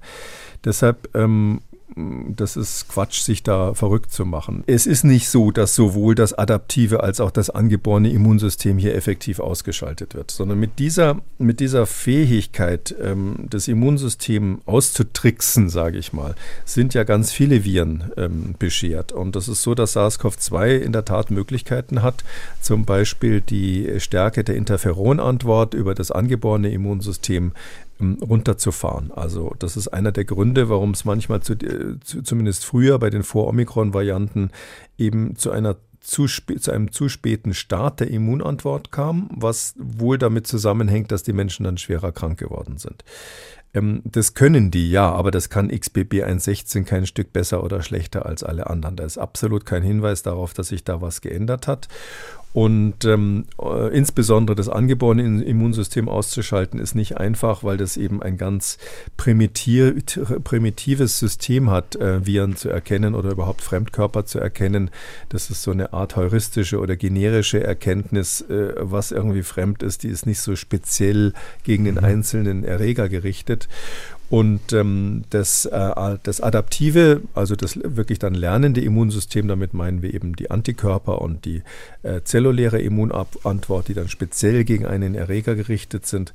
Deshalb 0.65 1.09
ähm, 1.15 1.61
das 1.95 2.57
ist 2.57 2.87
Quatsch, 2.87 3.21
sich 3.21 3.43
da 3.43 3.73
verrückt 3.73 4.11
zu 4.11 4.25
machen. 4.25 4.63
Es 4.67 4.87
ist 4.87 5.03
nicht 5.03 5.29
so, 5.29 5.51
dass 5.51 5.75
sowohl 5.75 6.15
das 6.15 6.33
adaptive 6.33 7.03
als 7.03 7.19
auch 7.19 7.31
das 7.31 7.49
angeborene 7.49 8.09
Immunsystem 8.09 8.77
hier 8.77 8.95
effektiv 8.95 9.39
ausgeschaltet 9.39 10.15
wird, 10.15 10.31
sondern 10.31 10.59
mit 10.59 10.79
dieser, 10.79 11.21
mit 11.37 11.59
dieser 11.59 11.85
Fähigkeit, 11.85 12.95
ähm, 13.01 13.45
das 13.49 13.67
Immunsystem 13.67 14.61
auszutricksen, 14.65 15.69
sage 15.69 15.97
ich 15.99 16.13
mal, 16.13 16.35
sind 16.65 16.93
ja 16.93 17.03
ganz 17.03 17.31
viele 17.31 17.63
Viren 17.63 18.11
ähm, 18.17 18.55
beschert. 18.57 19.11
Und 19.11 19.35
das 19.35 19.47
ist 19.47 19.61
so, 19.61 19.75
dass 19.75 19.95
SARS-CoV-2 19.95 20.77
in 20.77 20.93
der 20.93 21.05
Tat 21.05 21.29
Möglichkeiten 21.29 22.01
hat, 22.01 22.23
zum 22.61 22.85
Beispiel 22.85 23.41
die 23.41 23.99
Stärke 23.99 24.43
der 24.43 24.55
Interferonantwort 24.55 25.73
über 25.73 25.93
das 25.93 26.11
angeborene 26.11 26.71
Immunsystem 26.71 27.51
runterzufahren. 28.21 29.11
Also 29.11 29.55
das 29.59 29.77
ist 29.77 29.87
einer 29.87 30.11
der 30.11 30.25
Gründe, 30.25 30.69
warum 30.69 30.91
es 30.91 31.05
manchmal 31.05 31.41
zu, 31.41 31.53
äh, 31.53 31.99
zu, 32.03 32.21
zumindest 32.21 32.65
früher 32.65 32.99
bei 32.99 33.09
den 33.09 33.23
Vor-Omikron-Varianten 33.23 34.51
eben 34.97 35.35
zu 35.35 35.51
einer 35.51 35.77
zu, 35.99 36.27
zu 36.27 36.71
einem 36.71 36.91
zu 36.91 37.07
späten 37.07 37.53
Start 37.53 38.01
der 38.01 38.09
Immunantwort 38.09 38.91
kam, 38.91 39.29
was 39.33 39.73
wohl 39.77 40.17
damit 40.17 40.47
zusammenhängt, 40.47 41.11
dass 41.13 41.23
die 41.23 41.31
Menschen 41.31 41.63
dann 41.63 41.77
schwerer 41.77 42.11
krank 42.11 42.37
geworden 42.37 42.77
sind. 42.77 43.05
Ähm, 43.73 44.01
das 44.05 44.33
können 44.33 44.69
die, 44.69 44.91
ja, 44.91 45.11
aber 45.11 45.31
das 45.31 45.49
kann 45.49 45.69
XBB 45.69 46.23
1.16 46.23 46.83
kein 46.83 47.05
Stück 47.05 47.33
besser 47.33 47.63
oder 47.63 47.81
schlechter 47.81 48.25
als 48.25 48.43
alle 48.43 48.69
anderen. 48.69 48.95
Da 48.95 49.05
ist 49.05 49.17
absolut 49.17 49.65
kein 49.65 49.83
Hinweis 49.83 50.23
darauf, 50.23 50.53
dass 50.53 50.67
sich 50.67 50.83
da 50.83 51.01
was 51.01 51.21
geändert 51.21 51.67
hat. 51.67 51.87
Und 52.53 53.03
ähm, 53.05 53.45
äh, 53.59 53.95
insbesondere 53.97 54.55
das 54.55 54.69
angeborene 54.69 55.43
Immunsystem 55.43 56.07
auszuschalten, 56.07 56.79
ist 56.79 56.93
nicht 56.93 57.17
einfach, 57.17 57.63
weil 57.63 57.77
das 57.77 57.97
eben 57.97 58.21
ein 58.21 58.37
ganz 58.37 58.77
primitiv, 59.17 59.95
primitives 60.43 61.17
System 61.17 61.71
hat, 61.71 61.95
äh, 61.95 62.25
Viren 62.25 62.55
zu 62.55 62.69
erkennen 62.69 63.15
oder 63.15 63.31
überhaupt 63.31 63.61
Fremdkörper 63.61 64.25
zu 64.25 64.39
erkennen. 64.39 64.91
Das 65.29 65.49
ist 65.49 65.63
so 65.63 65.71
eine 65.71 65.93
Art 65.93 66.15
heuristische 66.15 66.79
oder 66.79 66.95
generische 66.95 67.63
Erkenntnis, 67.63 68.41
äh, 68.41 68.75
was 68.77 69.11
irgendwie 69.11 69.43
fremd 69.43 69.81
ist. 69.81 70.03
Die 70.03 70.09
ist 70.09 70.27
nicht 70.27 70.39
so 70.39 70.55
speziell 70.55 71.33
gegen 71.63 71.85
den 71.85 71.95
mhm. 71.95 72.05
einzelnen 72.05 72.63
Erreger 72.63 73.09
gerichtet. 73.09 73.67
Und 74.33 74.73
ähm, 74.73 75.25
das, 75.29 75.67
äh, 75.67 76.17
das 76.23 76.41
adaptive, 76.41 77.21
also 77.35 77.55
das 77.55 77.77
wirklich 77.83 78.17
dann 78.17 78.33
lernende 78.33 78.81
Immunsystem, 78.81 79.47
damit 79.47 79.75
meinen 79.75 80.01
wir 80.01 80.11
eben 80.11 80.35
die 80.35 80.49
Antikörper 80.49 81.21
und 81.21 81.45
die 81.45 81.61
äh, 82.01 82.21
zelluläre 82.23 82.81
Immunantwort, 82.81 83.89
die 83.89 83.93
dann 83.93 84.09
speziell 84.09 84.63
gegen 84.63 84.87
einen 84.87 85.13
Erreger 85.13 85.53
gerichtet 85.53 86.07
sind, 86.07 86.33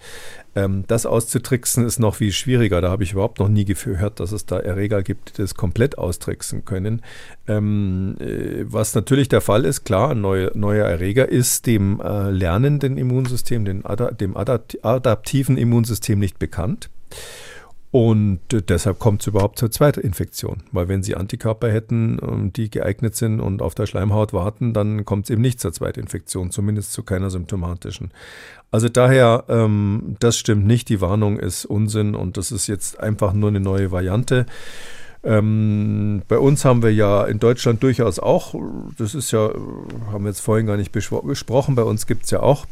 ähm, 0.54 0.84
das 0.86 1.06
auszutricksen 1.06 1.84
ist 1.84 1.98
noch 1.98 2.14
viel 2.14 2.30
schwieriger. 2.30 2.80
Da 2.80 2.88
habe 2.88 3.02
ich 3.02 3.14
überhaupt 3.14 3.40
noch 3.40 3.48
nie 3.48 3.64
gehört, 3.64 4.20
dass 4.20 4.30
es 4.30 4.46
da 4.46 4.60
Erreger 4.60 5.02
gibt, 5.02 5.36
die 5.36 5.42
das 5.42 5.56
komplett 5.56 5.98
austricksen 5.98 6.64
können. 6.64 7.02
Ähm, 7.48 8.14
äh, 8.20 8.62
was 8.62 8.94
natürlich 8.94 9.28
der 9.28 9.40
Fall 9.40 9.64
ist, 9.64 9.82
klar, 9.82 10.12
ein 10.12 10.20
neuer, 10.20 10.52
neuer 10.54 10.86
Erreger 10.86 11.28
ist 11.28 11.66
dem 11.66 12.00
äh, 12.00 12.30
lernenden 12.30 12.96
Immunsystem, 12.96 13.64
dem, 13.64 13.82
dem 14.20 14.36
adaptiven 14.36 15.58
Immunsystem 15.58 16.20
nicht 16.20 16.38
bekannt. 16.38 16.90
Und 17.90 18.40
deshalb 18.50 18.98
kommt 18.98 19.22
es 19.22 19.28
überhaupt 19.28 19.58
zur 19.58 19.70
Zweitinfektion. 19.70 20.62
Weil 20.72 20.88
wenn 20.88 21.02
Sie 21.02 21.16
Antikörper 21.16 21.70
hätten, 21.72 22.18
ähm, 22.22 22.52
die 22.52 22.70
geeignet 22.70 23.16
sind 23.16 23.40
und 23.40 23.62
auf 23.62 23.74
der 23.74 23.86
Schleimhaut 23.86 24.34
warten, 24.34 24.74
dann 24.74 25.06
kommt 25.06 25.24
es 25.24 25.30
eben 25.30 25.40
nicht 25.40 25.58
zur 25.58 25.72
Zweitinfektion, 25.72 26.50
zumindest 26.50 26.92
zu 26.92 27.02
keiner 27.02 27.30
symptomatischen. 27.30 28.10
Also 28.70 28.90
daher, 28.90 29.44
ähm, 29.48 30.16
das 30.20 30.36
stimmt 30.36 30.66
nicht. 30.66 30.90
Die 30.90 31.00
Warnung 31.00 31.38
ist 31.38 31.64
Unsinn 31.64 32.14
und 32.14 32.36
das 32.36 32.52
ist 32.52 32.66
jetzt 32.66 33.00
einfach 33.00 33.32
nur 33.32 33.48
eine 33.48 33.60
neue 33.60 33.90
Variante. 33.90 34.44
Ähm, 35.24 36.22
bei 36.28 36.38
uns 36.38 36.66
haben 36.66 36.82
wir 36.82 36.92
ja 36.92 37.24
in 37.24 37.40
Deutschland 37.40 37.82
durchaus 37.82 38.18
auch, 38.18 38.54
das 38.98 39.14
ist 39.14 39.32
ja, 39.32 39.50
haben 40.12 40.24
wir 40.24 40.28
jetzt 40.28 40.40
vorhin 40.40 40.66
gar 40.66 40.76
nicht 40.76 40.92
besprochen, 40.92 41.74
bei 41.74 41.82
uns 41.82 42.06
gibt 42.06 42.26
es 42.26 42.30
ja 42.30 42.40
auch 42.40 42.66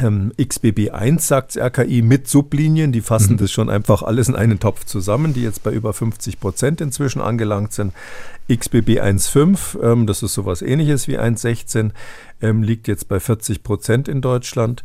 ähm, 0.00 0.32
XBB1 0.38 1.20
sagt 1.20 1.56
RKI 1.56 2.02
mit 2.02 2.28
Sublinien, 2.28 2.92
die 2.92 3.00
fassen 3.00 3.34
mhm. 3.34 3.38
das 3.38 3.52
schon 3.52 3.70
einfach 3.70 4.02
alles 4.02 4.28
in 4.28 4.36
einen 4.36 4.58
Topf 4.58 4.84
zusammen, 4.84 5.34
die 5.34 5.42
jetzt 5.42 5.62
bei 5.62 5.72
über 5.72 5.92
50 5.92 6.40
Prozent 6.40 6.80
inzwischen 6.80 7.20
angelangt 7.20 7.72
sind. 7.72 7.92
XBB 8.50 9.00
1.5, 9.00 9.80
ähm, 9.82 10.06
das 10.06 10.22
ist 10.22 10.34
sowas 10.34 10.62
ähnliches 10.62 11.06
wie 11.06 11.18
1.16, 11.18 11.90
ähm, 12.42 12.62
liegt 12.62 12.88
jetzt 12.88 13.08
bei 13.08 13.20
40 13.20 13.62
Prozent 13.62 14.08
in 14.08 14.20
Deutschland. 14.20 14.82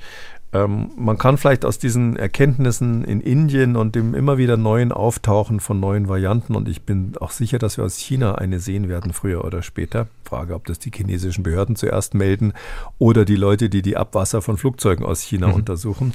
Ähm, 0.55 0.91
man 0.95 1.17
kann 1.17 1.37
vielleicht 1.37 1.65
aus 1.65 1.79
diesen 1.79 2.15
Erkenntnissen 2.15 3.03
in 3.03 3.19
Indien 3.19 3.75
und 3.75 3.93
dem 3.95 4.15
immer 4.15 4.37
wieder 4.37 4.55
neuen 4.55 4.93
Auftauchen 4.93 5.59
von 5.59 5.81
neuen 5.81 6.07
Varianten, 6.07 6.55
und 6.55 6.69
ich 6.69 6.83
bin 6.83 7.13
auch 7.19 7.31
sicher, 7.31 7.59
dass 7.59 7.75
wir 7.75 7.83
aus 7.83 7.97
China 7.97 8.35
eine 8.35 8.59
sehen 8.59 8.87
werden, 8.87 9.11
früher 9.11 9.43
oder 9.43 9.61
später. 9.61 10.07
Frage, 10.23 10.55
ob 10.55 10.65
das 10.65 10.79
die 10.79 10.91
chinesischen 10.95 11.43
Behörden 11.43 11.75
zuerst 11.75 12.13
melden 12.13 12.53
oder 12.99 13.25
die 13.25 13.35
Leute, 13.35 13.69
die 13.69 13.81
die 13.81 13.97
Abwasser 13.97 14.41
von 14.41 14.57
Flugzeugen 14.57 15.05
aus 15.05 15.21
China 15.21 15.49
mhm. 15.49 15.55
untersuchen. 15.55 16.13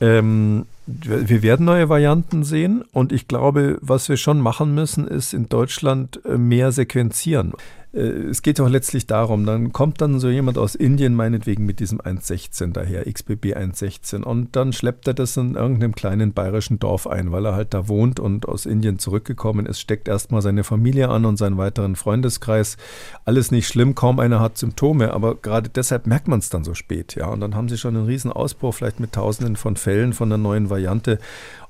Ähm, 0.00 0.66
wir 1.04 1.42
werden 1.42 1.66
neue 1.66 1.88
Varianten 1.88 2.44
sehen 2.44 2.82
und 2.92 3.12
ich 3.12 3.28
glaube, 3.28 3.78
was 3.80 4.08
wir 4.08 4.16
schon 4.16 4.40
machen 4.40 4.74
müssen, 4.74 5.06
ist 5.06 5.34
in 5.34 5.48
Deutschland 5.48 6.20
äh, 6.24 6.36
mehr 6.36 6.72
sequenzieren. 6.72 7.54
Äh, 7.92 7.98
es 7.98 8.42
geht 8.42 8.58
doch 8.58 8.68
letztlich 8.68 9.06
darum, 9.06 9.46
dann 9.46 9.72
kommt 9.72 10.00
dann 10.00 10.20
so 10.20 10.28
jemand 10.28 10.58
aus 10.58 10.74
Indien 10.74 11.14
meinetwegen 11.14 11.66
mit 11.66 11.80
diesem 11.80 12.00
1.16 12.00 12.72
daher, 12.72 13.10
XBB 13.10 13.56
1.16 13.56 14.22
und 14.22 14.54
dann 14.54 14.72
schleppt 14.72 15.08
er 15.08 15.14
das 15.14 15.36
in 15.36 15.54
irgendeinem 15.54 15.94
kleinen 15.94 16.32
bayerischen 16.32 16.78
Dorf 16.78 17.06
ein, 17.06 17.32
weil 17.32 17.46
er 17.46 17.54
halt 17.54 17.74
da 17.74 17.88
wohnt 17.88 18.20
und 18.20 18.46
aus 18.46 18.66
Indien 18.66 18.98
zurückgekommen 18.98 19.66
ist, 19.66 19.80
steckt 19.80 20.08
erstmal 20.08 20.42
seine 20.42 20.64
Familie 20.64 21.08
an 21.08 21.24
und 21.24 21.36
seinen 21.36 21.58
weiteren 21.58 21.96
Freundeskreis. 21.96 22.76
Alles 23.24 23.50
nicht 23.50 23.66
schlimm, 23.66 23.94
kaum 23.94 24.20
einer 24.20 24.40
hat 24.40 24.58
Symptome, 24.58 25.12
aber 25.12 25.34
gerade 25.34 25.68
deshalb 25.68 26.06
merkt 26.06 26.28
man 26.28 26.38
es 26.38 26.50
dann 26.50 26.64
so 26.64 26.74
spät, 26.74 27.16
ja, 27.16 27.26
und 27.26 27.40
dann 27.40 27.54
haben 27.54 27.68
sie 27.68 27.78
schon 27.78 27.96
einen 27.96 28.06
riesen 28.06 28.32
Ausbruch, 28.32 28.74
vielleicht 28.74 29.00
mit 29.00 29.12
tausenden 29.12 29.56
von 29.56 29.76
Fällen 29.76 30.12
von 30.12 30.28
der 30.28 30.38
neuen 30.38 30.70
Variante 30.70 30.79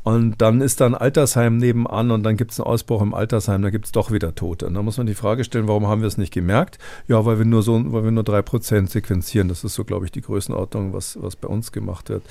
und 0.02 0.40
dann 0.40 0.62
ist 0.62 0.80
da 0.80 0.86
ein 0.86 0.94
Altersheim 0.94 1.58
nebenan 1.58 2.10
und 2.10 2.22
dann 2.22 2.36
gibt 2.36 2.52
es 2.52 2.60
einen 2.60 2.66
Ausbruch 2.66 3.02
im 3.02 3.12
Altersheim, 3.12 3.60
da 3.62 3.70
gibt 3.70 3.84
es 3.84 3.92
doch 3.92 4.10
wieder 4.10 4.34
Tote. 4.34 4.66
Und 4.66 4.74
da 4.74 4.82
muss 4.82 4.96
man 4.96 5.06
die 5.06 5.14
Frage 5.14 5.44
stellen, 5.44 5.68
warum 5.68 5.86
haben 5.86 6.00
wir 6.00 6.08
es 6.08 6.16
nicht 6.16 6.32
gemerkt? 6.32 6.78
Ja, 7.06 7.26
weil 7.26 7.38
wir 7.38 7.44
nur 7.44 7.62
so, 7.62 7.80
weil 7.92 8.04
wir 8.04 8.10
nur 8.10 8.24
drei 8.24 8.40
Prozent 8.40 8.90
sequenzieren. 8.90 9.48
Das 9.48 9.62
ist 9.62 9.74
so, 9.74 9.84
glaube 9.84 10.06
ich, 10.06 10.12
die 10.12 10.22
Größenordnung, 10.22 10.94
was, 10.94 11.18
was 11.20 11.36
bei 11.36 11.48
uns 11.48 11.70
gemacht 11.70 12.08
wird. 12.08 12.22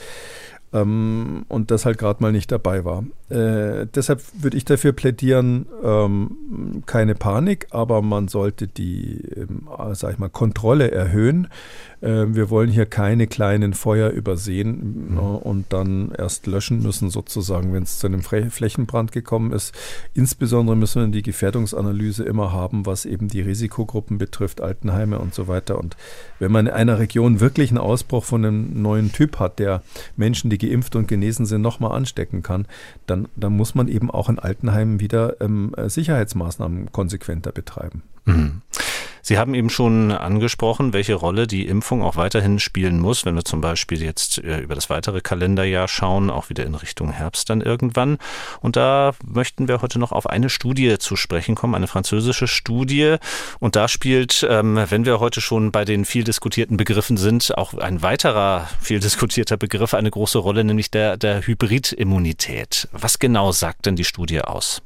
Ähm, 0.72 1.46
und 1.48 1.72
das 1.72 1.86
halt 1.86 1.98
gerade 1.98 2.22
mal 2.22 2.32
nicht 2.32 2.52
dabei 2.52 2.86
war. 2.86 3.04
Äh, 3.30 3.88
deshalb 3.88 4.22
würde 4.34 4.58
ich 4.58 4.66
dafür 4.66 4.92
plädieren, 4.92 5.66
ähm, 5.84 6.84
keine 6.86 7.16
Panik, 7.16 7.68
aber 7.72 8.02
man 8.02 8.28
sollte 8.28 8.68
die, 8.68 9.22
ähm, 9.36 9.68
sag 9.94 10.14
ich 10.14 10.20
mal, 10.20 10.30
Kontrolle 10.30 10.92
erhöhen. 10.92 11.48
Äh, 12.02 12.26
wir 12.30 12.50
wollen 12.50 12.70
hier 12.70 12.86
keine 12.86 13.28
kleinen 13.28 13.74
Feuer 13.74 14.10
übersehen 14.10 15.12
mhm. 15.12 15.18
äh, 15.18 15.22
und 15.22 15.74
dann 15.74 16.12
erst 16.18 16.48
löschen 16.48 16.82
müssen, 16.82 17.10
sozusagen, 17.10 17.74
wenn 17.74 17.84
es 17.84 18.00
zu 18.00 18.08
einem 18.08 18.22
Flächenbrand 18.22 19.12
gekommen 19.12 19.52
ist. 19.52 19.74
Insbesondere 20.14 20.76
müssen 20.76 21.02
wir 21.02 21.08
die 21.10 21.22
Gefährdungsanalyse 21.22 22.24
immer 22.24 22.52
haben, 22.52 22.86
was 22.86 23.06
eben 23.06 23.28
die 23.28 23.42
Risikogruppen 23.42 24.18
betrifft, 24.18 24.62
Altenheime 24.62 25.20
und 25.20 25.34
so 25.34 25.48
weiter. 25.48 25.78
Und 25.78 25.98
wenn 26.40 26.52
man 26.52 26.68
in 26.68 26.74
einer 26.74 27.00
Region 27.00 27.40
wirklich 27.40 27.72
einen 27.72 27.80
Ausbruch 27.80 28.24
von 28.24 28.46
einem 28.46 28.82
neuen 28.82 29.12
Typ 29.12 29.40
hat, 29.40 29.60
der 29.60 29.84
Menschen, 30.16 30.50
die 30.50 30.58
geimpft 30.58 30.96
und 30.96 31.08
genesen 31.08 31.46
sind, 31.46 31.62
nochmal 31.62 31.96
anstecken 31.96 32.44
kann, 32.44 32.66
dann, 33.08 33.28
dann 33.36 33.56
muss 33.56 33.76
man 33.76 33.88
eben 33.88 34.10
auch 34.10 34.30
in 34.30 34.40
Altenheimen 34.40 35.00
wieder 35.00 35.42
ähm, 35.42 35.76
Sicherheitsmaßnahmen 35.78 36.92
konsequenter 36.92 37.52
betreiben. 37.52 38.04
Mhm. 38.26 38.62
Sie 39.22 39.38
haben 39.38 39.54
eben 39.54 39.70
schon 39.70 40.12
angesprochen, 40.12 40.94
welche 40.94 41.16
Rolle 41.16 41.48
die 41.48 41.68
Impfung 41.68 42.02
auch 42.04 42.16
weiterhin 42.16 42.60
spielen 42.60 43.00
muss, 43.00 43.26
wenn 43.26 43.36
wir 43.36 43.46
zum 43.46 43.62
Beispiel 43.62 44.02
jetzt 44.02 44.38
äh, 44.40 44.60
über 44.60 44.76
das 44.76 44.90
weitere 44.90 45.22
Kalenderjahr 45.22 45.88
schauen, 45.88 46.30
auch 46.30 46.50
wieder 46.50 46.66
in 46.66 46.76
Richtung 46.76 47.12
Herbst 47.12 47.50
dann 47.50 47.62
irgendwann. 47.62 48.18
Und 48.62 48.76
da 48.76 49.14
möchten 49.26 49.68
wir 49.68 49.82
heute 49.82 50.00
noch 50.00 50.12
auf 50.12 50.30
eine 50.30 50.50
Studie 50.50 50.98
zu 50.98 51.16
sprechen 51.16 51.56
kommen, 51.56 51.76
eine 51.76 51.88
französische 51.88 52.48
Studie. 52.48 53.16
Und 53.60 53.76
da 53.76 53.88
spielt, 53.88 54.46
ähm, 54.50 54.80
wenn 54.90 55.06
wir 55.06 55.20
heute 55.20 55.42
schon 55.42 55.72
bei 55.72 55.86
den 55.86 56.06
viel 56.06 56.24
diskutierten 56.24 56.78
Begriffen 56.78 57.18
sind, 57.18 57.58
auch 57.58 57.74
ein 57.74 58.02
weiterer 58.02 58.68
viel 58.82 59.00
diskutierter 59.00 59.58
Begriff 59.58 59.94
eine 59.94 60.12
große 60.12 60.38
Rolle, 60.38 60.64
nämlich 60.64 60.92
der, 60.92 61.18
der 61.18 61.46
Hybridimmunität. 61.46 62.88
Was 62.92 63.20
genau 63.20 63.52
sagt 63.52 63.86
denn 63.86 63.96
die 63.96 64.04
Studie 64.04 64.42
aus? 64.42 64.82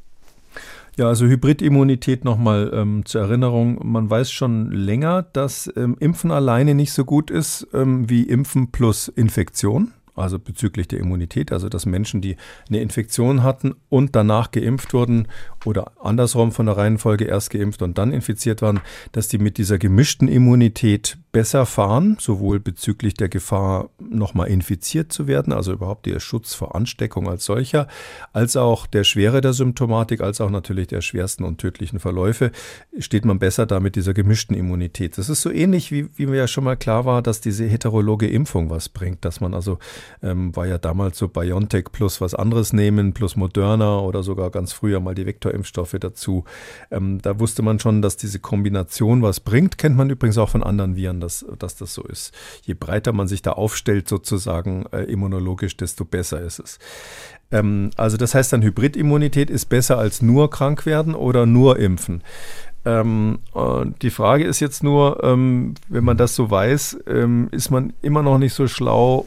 Ja, 0.98 1.08
also 1.08 1.26
Hybridimmunität 1.26 2.24
nochmal 2.24 2.72
ähm, 2.74 3.04
zur 3.06 3.22
Erinnerung. 3.22 3.80
Man 3.84 4.10
weiß 4.10 4.32
schon 4.32 4.72
länger, 4.72 5.24
dass 5.24 5.72
ähm, 5.76 5.98
Impfen 6.00 6.30
alleine 6.30 6.76
nicht 6.76 6.94
so 6.94 7.04
gut 7.04 7.32
ist 7.32 7.68
ähm, 7.74 8.10
wie 8.10 8.24
Impfen 8.24 8.72
plus 8.72 9.08
Infektion 9.08 9.92
also 10.16 10.40
bezüglich 10.40 10.88
der 10.88 11.00
Immunität, 11.00 11.52
also 11.52 11.70
dass 11.70 11.86
Menschen, 11.86 12.22
die 12.22 12.38
eine 12.68 12.82
Infektion 12.82 13.44
hatten 13.44 13.74
und 13.90 14.16
danach 14.16 14.52
geimpft 14.52 14.94
wurden 14.94 15.28
oder 15.66 15.92
andersrum 16.02 16.52
von 16.52 16.66
der 16.66 16.78
Reihenfolge 16.78 17.26
erst 17.26 17.50
geimpft 17.50 17.82
und 17.82 17.98
dann 17.98 18.12
infiziert 18.12 18.62
waren, 18.62 18.82
dass 19.12 19.28
die 19.28 19.38
mit 19.38 19.58
dieser 19.58 19.78
gemischten 19.78 20.28
Immunität 20.28 21.18
besser 21.32 21.66
fahren, 21.66 22.18
sowohl 22.20 22.60
bezüglich 22.60 23.16
der 23.16 23.28
Gefahr, 23.28 23.90
nochmal 24.00 24.50
infiziert 24.50 25.12
zu 25.12 25.28
werden, 25.28 25.52
also 25.52 25.74
überhaupt 25.74 26.06
der 26.06 26.20
Schutz 26.20 26.54
vor 26.54 26.76
Ansteckung 26.76 27.28
als 27.28 27.46
solcher, 27.46 27.88
als 28.34 28.56
auch 28.56 28.86
der 28.86 29.04
Schwere 29.04 29.42
der 29.42 29.54
Symptomatik, 29.54 30.22
als 30.22 30.40
auch 30.42 30.52
natürlich 30.52 30.88
der 30.88 31.02
schwersten 31.02 31.44
und 31.44 31.58
tödlichen 31.58 32.00
Verläufe, 32.00 32.52
steht 33.00 33.26
man 33.26 33.40
besser 33.40 33.66
da 33.66 33.80
mit 33.80 33.96
dieser 33.96 34.14
gemischten 34.14 34.56
Immunität. 34.56 35.18
Das 35.18 35.28
ist 35.28 35.42
so 35.42 35.50
ähnlich, 35.50 35.92
wie, 35.92 36.08
wie 36.16 36.28
mir 36.28 36.38
ja 36.38 36.48
schon 36.48 36.64
mal 36.66 36.78
klar 36.78 37.06
war, 37.06 37.24
dass 37.24 37.42
diese 37.42 37.66
heterologe 37.66 38.28
Impfung 38.28 38.70
was 38.70 38.90
bringt, 38.90 39.26
dass 39.26 39.42
man 39.42 39.56
also 39.56 39.80
ähm, 40.22 40.56
war 40.56 40.68
ja 40.68 40.78
damals 40.78 41.18
so 41.18 41.28
BioNTech 41.28 41.86
plus 41.92 42.22
was 42.22 42.34
anderes 42.34 42.74
nehmen, 42.74 43.14
plus 43.14 43.36
Moderna 43.36 44.00
oder 44.00 44.24
sogar 44.24 44.50
ganz 44.50 44.74
früher 44.74 45.00
mal 45.00 45.16
die 45.16 45.26
Vektorimpfstoffe 45.26 45.96
dazu. 46.00 46.46
Ähm, 46.92 47.22
da 47.22 47.40
wusste 47.40 47.62
man 47.62 47.80
schon, 47.80 48.02
dass 48.02 48.18
diese 48.18 48.40
Kombination 48.40 49.22
was 49.22 49.40
bringt. 49.40 49.78
Kennt 49.78 49.96
man 49.96 50.10
übrigens 50.10 50.38
auch 50.38 50.50
von 50.50 50.64
anderen 50.64 50.96
Viren, 50.96 51.20
dass, 51.20 51.46
dass 51.60 51.76
das 51.76 51.94
so 51.94 52.04
ist. 52.04 52.34
Je 52.64 52.74
breiter 52.74 53.14
man 53.14 53.28
sich 53.28 53.42
da 53.42 53.54
aufstellt, 53.54 54.08
sozusagen 54.08 54.86
äh, 54.92 55.04
immunologisch, 55.04 55.78
desto 55.78 56.06
besser 56.06 56.42
ist 56.42 56.60
es. 56.60 56.80
Ähm, 57.52 57.92
also 57.96 58.18
das 58.18 58.36
heißt 58.36 58.52
dann, 58.54 58.64
Hybridimmunität 58.64 59.50
ist 59.50 59.66
besser 59.66 59.98
als 59.98 60.22
nur 60.22 60.50
krank 60.50 60.86
werden 60.86 61.16
oder 61.16 61.46
nur 61.46 61.80
impfen. 61.80 62.22
Ähm, 62.86 63.40
die 64.02 64.10
Frage 64.10 64.44
ist 64.44 64.60
jetzt 64.60 64.84
nur, 64.84 65.24
ähm, 65.24 65.76
wenn 65.88 66.04
man 66.04 66.18
das 66.18 66.36
so 66.36 66.52
weiß, 66.52 66.98
ähm, 67.08 67.48
ist 67.52 67.70
man 67.70 67.94
immer 68.02 68.24
noch 68.24 68.38
nicht 68.38 68.54
so 68.54 68.68
schlau, 68.68 69.26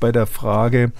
bei 0.00 0.12
der 0.12 0.26
Frage, 0.26 0.92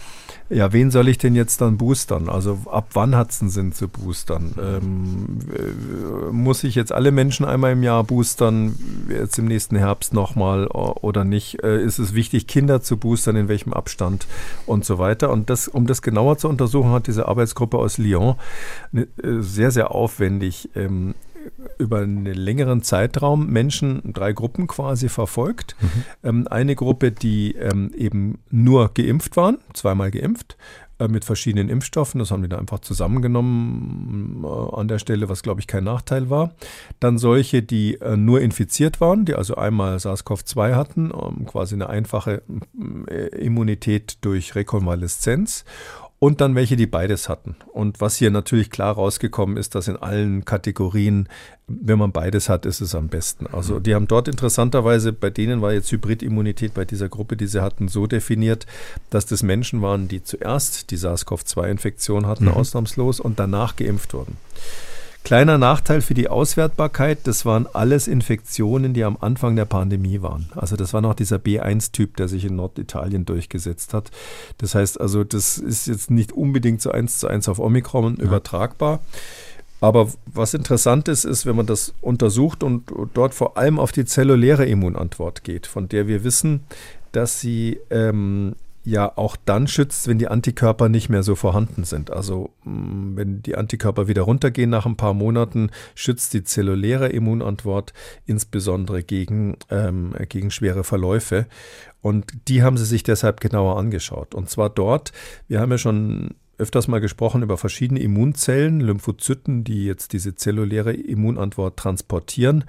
ja, 0.51 0.73
wen 0.73 0.91
soll 0.91 1.09
ich 1.09 1.19
denn 1.19 1.35
jetzt 1.35 1.61
dann 1.61 1.77
boostern? 1.77 2.31
Also 2.31 2.59
ab 2.71 2.89
wann 2.95 3.15
hat 3.15 3.31
es 3.31 3.43
einen 3.43 3.51
Sinn 3.51 3.73
zu 3.73 3.87
boostern? 3.87 4.55
Ähm, 4.59 5.39
äh, 5.55 6.33
muss 6.33 6.65
ich 6.65 6.75
jetzt 6.75 6.91
alle 6.91 7.11
Menschen 7.11 7.45
einmal 7.45 7.73
im 7.73 7.83
Jahr 7.83 8.03
boostern, 8.03 8.75
jetzt 9.11 9.39
im 9.39 9.45
nächsten 9.45 9.77
Herbst 9.77 10.15
nochmal 10.15 10.67
oder 10.69 11.25
nicht? 11.25 11.63
Äh, 11.63 11.83
ist 11.83 11.99
es 11.99 12.15
wichtig, 12.15 12.47
Kinder 12.47 12.81
zu 12.81 12.97
boostern, 12.97 13.37
in 13.37 13.49
welchem 13.49 13.75
Abstand 13.75 14.27
und 14.65 14.87
so 14.87 14.99
weiter? 14.99 15.31
Und 15.31 15.51
das, 15.51 15.69
um 15.69 15.87
das 15.87 16.01
genauer 16.01 16.39
zu 16.39 16.49
untersuchen, 16.49 16.93
hat 16.93 17.09
diese 17.09 17.29
Arbeitsgruppe 17.29 17.77
aus 17.77 17.99
Lyon 17.99 18.37
äh, 18.95 19.05
sehr, 19.41 19.71
sehr 19.71 19.91
aufwendig 19.91 20.71
ähm, 20.75 21.15
über 21.79 21.99
einen 21.99 22.25
längeren 22.27 22.83
Zeitraum 22.83 23.47
Menschen, 23.47 24.13
drei 24.13 24.33
Gruppen 24.33 24.67
quasi 24.67 25.09
verfolgt. 25.09 25.77
Mhm. 25.81 26.05
Ähm, 26.23 26.49
eine 26.49 26.75
Gruppe, 26.75 27.13
die 27.13 27.55
ähm, 27.55 27.93
eben 27.97 28.39
nur 28.51 28.93
geimpft 28.95 29.37
waren, 29.37 29.59
zweimal 29.73 30.11
geimpft, 30.11 30.57
äh, 30.99 31.07
mit 31.07 31.25
verschiedenen 31.25 31.69
Impfstoffen. 31.69 32.19
Das 32.19 32.33
haben 32.33 32.43
die 32.43 32.49
da 32.49 32.59
einfach 32.59 32.81
zusammengenommen 32.81 34.45
äh, 34.45 34.77
an 34.77 34.89
der 34.89 34.99
Stelle, 34.99 35.29
was 35.29 35.43
glaube 35.43 35.61
ich 35.61 35.69
kein 35.69 35.85
Nachteil 35.85 36.29
war. 36.29 36.55
Dann 36.99 37.19
solche, 37.19 37.63
die 37.63 37.95
äh, 38.01 38.17
nur 38.17 38.41
infiziert 38.41 39.01
waren, 39.01 39.25
die 39.25 39.37
also 39.37 39.55
einmal 39.55 39.97
SARS-CoV-2 39.99 40.75
hatten, 40.75 41.13
ähm, 41.13 41.47
quasi 41.47 41.77
eine 41.77 41.89
einfache 41.89 42.43
Immunität 43.33 44.19
durch 44.23 44.55
Rekonvaleszenz 44.57 45.65
und 46.21 46.41
dann 46.41 46.55
welche, 46.55 46.77
die 46.77 46.87
beides 46.87 47.29
hatten. 47.29 47.57
Und 47.73 48.01
was 48.01 48.17
hier 48.17 48.31
natürlich 48.31 48.71
klar 48.71 48.95
rausgekommen 48.95 49.57
ist, 49.57 49.75
dass 49.75 49.87
in 49.87 49.97
allen 49.97 50.45
Kategorien, 50.45 51.29
wenn 51.69 51.99
man 51.99 52.11
beides 52.11 52.49
hat, 52.49 52.67
ist 52.67 52.81
es 52.81 52.95
am 52.95 53.09
besten. 53.09 53.47
Also 53.47 53.79
die 53.79 53.95
haben 53.95 54.09
dort 54.09 54.27
interessanterweise, 54.27 55.13
bei 55.13 55.31
denen 55.31 55.63
war 55.63 55.73
jetzt 55.73 55.93
Hybridimmunität 55.93 56.75
bei 56.75 56.85
dieser 56.85 57.09
Gruppe, 57.09 57.37
die 57.37 57.47
sie 57.47 57.63
hatten, 57.63 57.87
so 57.87 58.07
definiert, 58.09 58.67
dass 59.11 59.27
das 59.27 59.45
Menschen 59.45 59.81
waren, 59.81 60.09
die 60.09 60.23
zuerst 60.23 60.91
die 60.91 60.97
SARS-CoV-2-Infektion 60.97 62.27
hatten, 62.27 62.47
mhm. 62.47 62.53
ausnahmslos, 62.53 63.21
und 63.21 63.39
danach 63.39 63.77
geimpft 63.77 64.13
wurden. 64.13 64.37
Kleiner 65.25 65.59
Nachteil 65.59 66.01
für 66.01 66.15
die 66.15 66.29
Auswertbarkeit, 66.29 67.19
das 67.25 67.45
waren 67.45 67.67
alles 67.73 68.09
Infektionen, 68.09 68.95
die 68.95 69.05
am 69.05 69.19
Anfang 69.21 69.57
der 69.57 69.67
Pandemie 69.67 70.23
waren. 70.23 70.49
Also 70.55 70.75
das 70.77 70.95
war 70.95 71.03
noch 71.03 71.15
dieser 71.15 71.37
B1-Typ, 71.37 72.17
der 72.17 72.29
sich 72.29 72.47
in 72.47 72.57
Norditalien 72.57 73.27
durchgesetzt 73.27 73.93
hat. 73.93 74.11
Das 74.57 74.75
heißt 74.75 74.99
also, 75.01 75.25
das 75.25 75.59
ist 75.59 75.87
jetzt 75.87 76.11
nicht 76.11 76.33
unbedingt 76.33 76.81
so 76.81 76.91
eins 76.91 77.19
zu 77.19 77.29
eins 77.29 77.49
auf 77.49 77.59
Omikron 77.59 78.17
ja. 78.17 78.25
übertragbar. 78.25 79.01
Aber 79.81 80.09
was 80.27 80.55
interessant 80.55 81.09
ist, 81.09 81.25
ist, 81.25 81.47
wenn 81.47 81.57
man 81.57 81.67
das 81.67 81.95
untersucht 82.01 82.63
und 82.63 82.91
dort 83.15 83.35
vor 83.35 83.57
allem 83.57 83.79
auf 83.79 83.93
die 83.93 84.05
zelluläre 84.05 84.67
Immunantwort 84.67 85.45
geht, 85.45 85.67
von 85.67 85.89
der 85.89 86.09
wir 86.09 86.25
wissen, 86.25 86.65
dass 87.13 87.41
sie 87.41 87.79
ähm, 87.91 88.57
ja 88.85 89.17
auch 89.17 89.37
dann 89.37 89.67
schützt, 89.67 90.09
wenn 90.09 90.19
die 90.19 90.29
Antikörper 90.29 90.89
nicht 90.89 91.09
mehr 91.09 91.23
so 91.23 91.35
vorhanden 91.35 91.85
sind. 91.85 92.11
Also 92.11 92.51
mm, 92.65 93.17
wenn 93.17 93.43
die 93.43 93.57
Antikörper 93.57 94.09
wieder 94.09 94.23
runtergehen 94.23 94.71
nach 94.71 94.87
ein 94.87 94.97
paar 94.97 95.15
Monaten, 95.15 95.71
schützt 95.95 96.33
die 96.35 96.45
zelluläre 96.45 97.09
Immunantwort 97.09 97.93
insbesondere 98.27 99.03
gegen, 99.03 99.57
ähm, 99.71 100.15
gegen 100.29 100.51
schwere 100.51 100.85
Verläufe. 100.85 101.47
Und 102.01 102.33
die 102.49 102.63
haben 102.63 102.77
sie 102.77 102.87
sich 102.87 103.03
deshalb 103.03 103.41
genauer 103.41 103.79
angeschaut. 103.79 104.35
Und 104.35 104.49
zwar 104.49 104.71
dort, 104.71 105.13
wir 105.49 105.61
haben 105.61 105.71
ja 105.71 105.79
schon 105.79 106.35
öfters 106.59 106.89
mal 106.89 107.01
gesprochen 107.01 107.43
über 107.43 107.57
verschiedene 107.57 108.01
Immunzellen, 108.01 108.81
Lymphozyten, 108.81 109.63
die 109.65 109.85
jetzt 109.85 110.13
diese 110.13 110.35
zelluläre 110.35 110.93
Immunantwort 110.93 111.77
transportieren. 111.77 112.65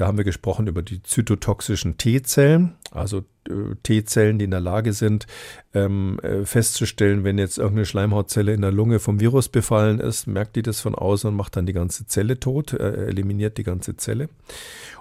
Da 0.00 0.06
haben 0.06 0.16
wir 0.16 0.24
gesprochen 0.24 0.66
über 0.66 0.80
die 0.80 1.02
zytotoxischen 1.02 1.98
T-Zellen, 1.98 2.72
also 2.90 3.18
äh, 3.50 3.74
T-Zellen, 3.82 4.38
die 4.38 4.46
in 4.46 4.50
der 4.50 4.58
Lage 4.58 4.94
sind, 4.94 5.26
ähm, 5.74 6.18
äh, 6.22 6.46
festzustellen, 6.46 7.22
wenn 7.22 7.36
jetzt 7.36 7.58
irgendeine 7.58 7.84
Schleimhautzelle 7.84 8.54
in 8.54 8.62
der 8.62 8.72
Lunge 8.72 8.98
vom 8.98 9.20
Virus 9.20 9.50
befallen 9.50 10.00
ist, 10.00 10.26
merkt 10.26 10.56
die 10.56 10.62
das 10.62 10.80
von 10.80 10.94
außen 10.94 11.28
und 11.28 11.36
macht 11.36 11.54
dann 11.54 11.66
die 11.66 11.74
ganze 11.74 12.06
Zelle 12.06 12.40
tot, 12.40 12.72
äh, 12.72 13.08
eliminiert 13.08 13.58
die 13.58 13.62
ganze 13.62 13.94
Zelle. 13.98 14.30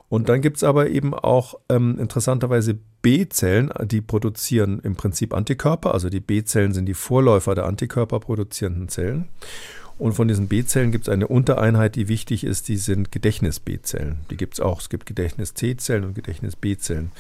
Und 0.10 0.28
dann 0.28 0.42
gibt 0.42 0.58
es 0.58 0.66
aber 0.66 0.90
eben 0.90 1.14
auch 1.14 1.54
ähm, 1.70 1.98
interessanterweise 1.98 2.78
B-Zellen, 3.02 3.72
die 3.86 4.02
produzieren 4.02 4.82
im 4.84 4.98
Prinzip 4.98 5.34
Antikörper. 5.34 5.94
Also 5.94 6.10
die 6.10 6.20
B-Zellen 6.20 6.74
sind 6.74 6.88
die 6.88 6.94
Vorläufer 6.94 7.56
der 7.56 7.68
Antikörperproduzierenden 7.68 8.90
Zellen. 8.90 9.30
Und 10.00 10.14
von 10.14 10.30
diesen 10.30 10.48
B-Zellen 10.48 10.92
gibt 10.92 11.08
es 11.08 11.14
eine 11.14 11.28
Untereinheit, 11.28 11.96
die 11.96 12.08
wichtig 12.08 12.46
ist, 12.46 12.70
die 12.70 12.78
sind 12.78 13.12
Gedächtnis-B-Zellen. 13.12 14.20
Die 14.32 14.38
gibt 14.38 14.54
es 14.54 14.60
auch. 14.62 14.80
Es 14.80 14.90
gibt 14.90 15.06
Gedächtnis-T-Zellen 15.06 16.06
und 16.06 16.16
Gedächtnis-B-Zellen. 16.16 17.12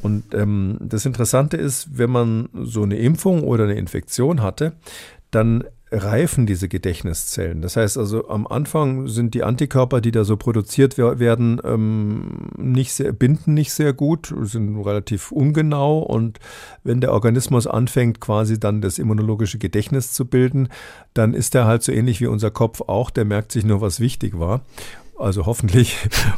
Und 0.00 0.32
ähm, 0.32 0.78
das 0.80 1.06
Interessante 1.06 1.56
ist, 1.56 1.98
wenn 1.98 2.10
man 2.10 2.48
so 2.52 2.84
eine 2.84 2.96
Impfung 2.98 3.42
oder 3.42 3.64
eine 3.64 3.74
Infektion 3.74 4.42
hatte, 4.42 4.74
dann 5.32 5.64
reifen 5.94 6.46
diese 6.46 6.68
Gedächtniszellen. 6.68 7.62
Das 7.62 7.76
heißt 7.76 7.96
also, 7.98 8.28
am 8.28 8.46
Anfang 8.46 9.08
sind 9.08 9.34
die 9.34 9.44
Antikörper, 9.44 10.00
die 10.00 10.10
da 10.10 10.24
so 10.24 10.36
produziert 10.36 10.98
werden, 10.98 11.60
ähm, 11.64 12.48
nicht 12.56 12.92
sehr, 12.92 13.12
binden 13.12 13.54
nicht 13.54 13.72
sehr 13.72 13.92
gut, 13.92 14.34
sind 14.42 14.78
relativ 14.84 15.32
ungenau 15.32 16.00
und 16.00 16.40
wenn 16.82 17.00
der 17.00 17.12
Organismus 17.12 17.66
anfängt, 17.66 18.20
quasi 18.20 18.58
dann 18.58 18.80
das 18.80 18.98
immunologische 18.98 19.58
Gedächtnis 19.58 20.12
zu 20.12 20.26
bilden, 20.26 20.68
dann 21.14 21.34
ist 21.34 21.54
er 21.54 21.64
halt 21.64 21.82
so 21.82 21.92
ähnlich 21.92 22.20
wie 22.20 22.26
unser 22.26 22.50
Kopf 22.50 22.80
auch, 22.82 23.10
der 23.10 23.24
merkt 23.24 23.52
sich 23.52 23.64
nur, 23.64 23.80
was 23.80 24.00
wichtig 24.00 24.38
war 24.38 24.62
also 25.18 25.46
hoffentlich. 25.46 25.96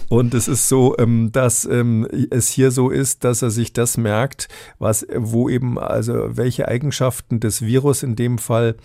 Und 0.09 0.35
es 0.35 0.49
ist 0.49 0.68
so, 0.68 0.97
ähm, 0.99 1.31
dass 1.33 1.64
ähm, 1.64 2.07
es 2.31 2.49
hier 2.49 2.70
so 2.70 2.91
ist, 2.91 3.24
dass 3.24 3.43
er 3.43 3.51
sich 3.51 3.72
das 3.72 3.97
merkt, 3.97 4.49
was, 4.79 5.07
wo 5.16 5.49
eben, 5.49 5.79
also 5.79 6.37
welche 6.37 6.68
Eigenschaften 6.68 7.41
des 7.41 7.62
Virus 7.62 8.03
in 8.03 8.16
dem 8.16 8.39
Fall 8.39 8.77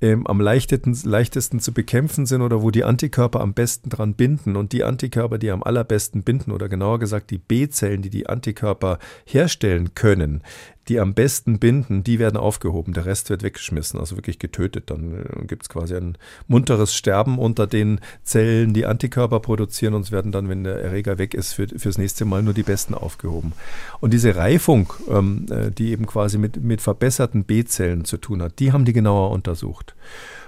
ähm, 0.00 0.26
am 0.26 0.40
leichtesten, 0.40 0.96
leichtesten 1.04 1.60
zu 1.60 1.72
bekämpfen 1.72 2.26
sind 2.26 2.42
oder 2.42 2.62
wo 2.62 2.70
die 2.70 2.84
Antikörper 2.84 3.40
am 3.40 3.54
besten 3.54 3.90
dran 3.90 4.14
binden. 4.14 4.56
Und 4.56 4.72
die 4.72 4.84
Antikörper, 4.84 5.38
die 5.38 5.50
am 5.50 5.62
allerbesten 5.62 6.22
binden, 6.22 6.52
oder 6.52 6.68
genauer 6.68 6.98
gesagt 6.98 7.30
die 7.30 7.38
B-Zellen, 7.38 8.02
die 8.02 8.10
die 8.10 8.28
Antikörper 8.28 8.98
herstellen 9.24 9.94
können, 9.94 10.42
die 10.88 11.00
am 11.00 11.14
besten 11.14 11.58
binden, 11.58 12.02
die 12.02 12.18
werden 12.18 12.36
aufgehoben. 12.36 12.94
Der 12.94 13.04
Rest 13.04 13.30
wird 13.30 13.42
weggeschmissen, 13.42 14.00
also 14.00 14.16
wirklich 14.16 14.38
getötet. 14.38 14.90
Dann 14.90 15.14
äh, 15.14 15.46
gibt 15.46 15.62
es 15.62 15.68
quasi 15.68 15.94
ein 15.94 16.16
munteres 16.46 16.94
Sterben 16.94 17.38
unter 17.38 17.66
den 17.66 18.00
Zellen, 18.24 18.72
die 18.72 18.86
Antikörper 18.86 19.40
produzieren 19.40 19.94
und 19.94 20.02
es 20.02 20.12
werden 20.12 20.32
dann, 20.32 20.48
wenn 20.48 20.64
der 20.64 20.80
Erreger 20.80 21.18
weg 21.18 21.34
ist, 21.34 21.52
für, 21.52 21.68
fürs 21.68 21.98
nächste 21.98 22.24
Mal 22.24 22.42
nur 22.42 22.54
die 22.54 22.62
besten 22.62 22.94
aufgehoben. 22.94 23.52
Und 24.00 24.12
diese 24.12 24.36
Reifung, 24.36 24.92
ähm, 25.10 25.46
äh, 25.50 25.70
die 25.70 25.90
eben 25.92 26.06
quasi 26.06 26.38
mit, 26.38 26.62
mit 26.62 26.80
verbesserten 26.80 27.44
B-Zellen 27.44 28.04
zu 28.04 28.16
tun 28.16 28.42
hat, 28.42 28.58
die 28.58 28.72
haben 28.72 28.84
die 28.84 28.92
genauer 28.92 29.30
untersucht. 29.30 29.94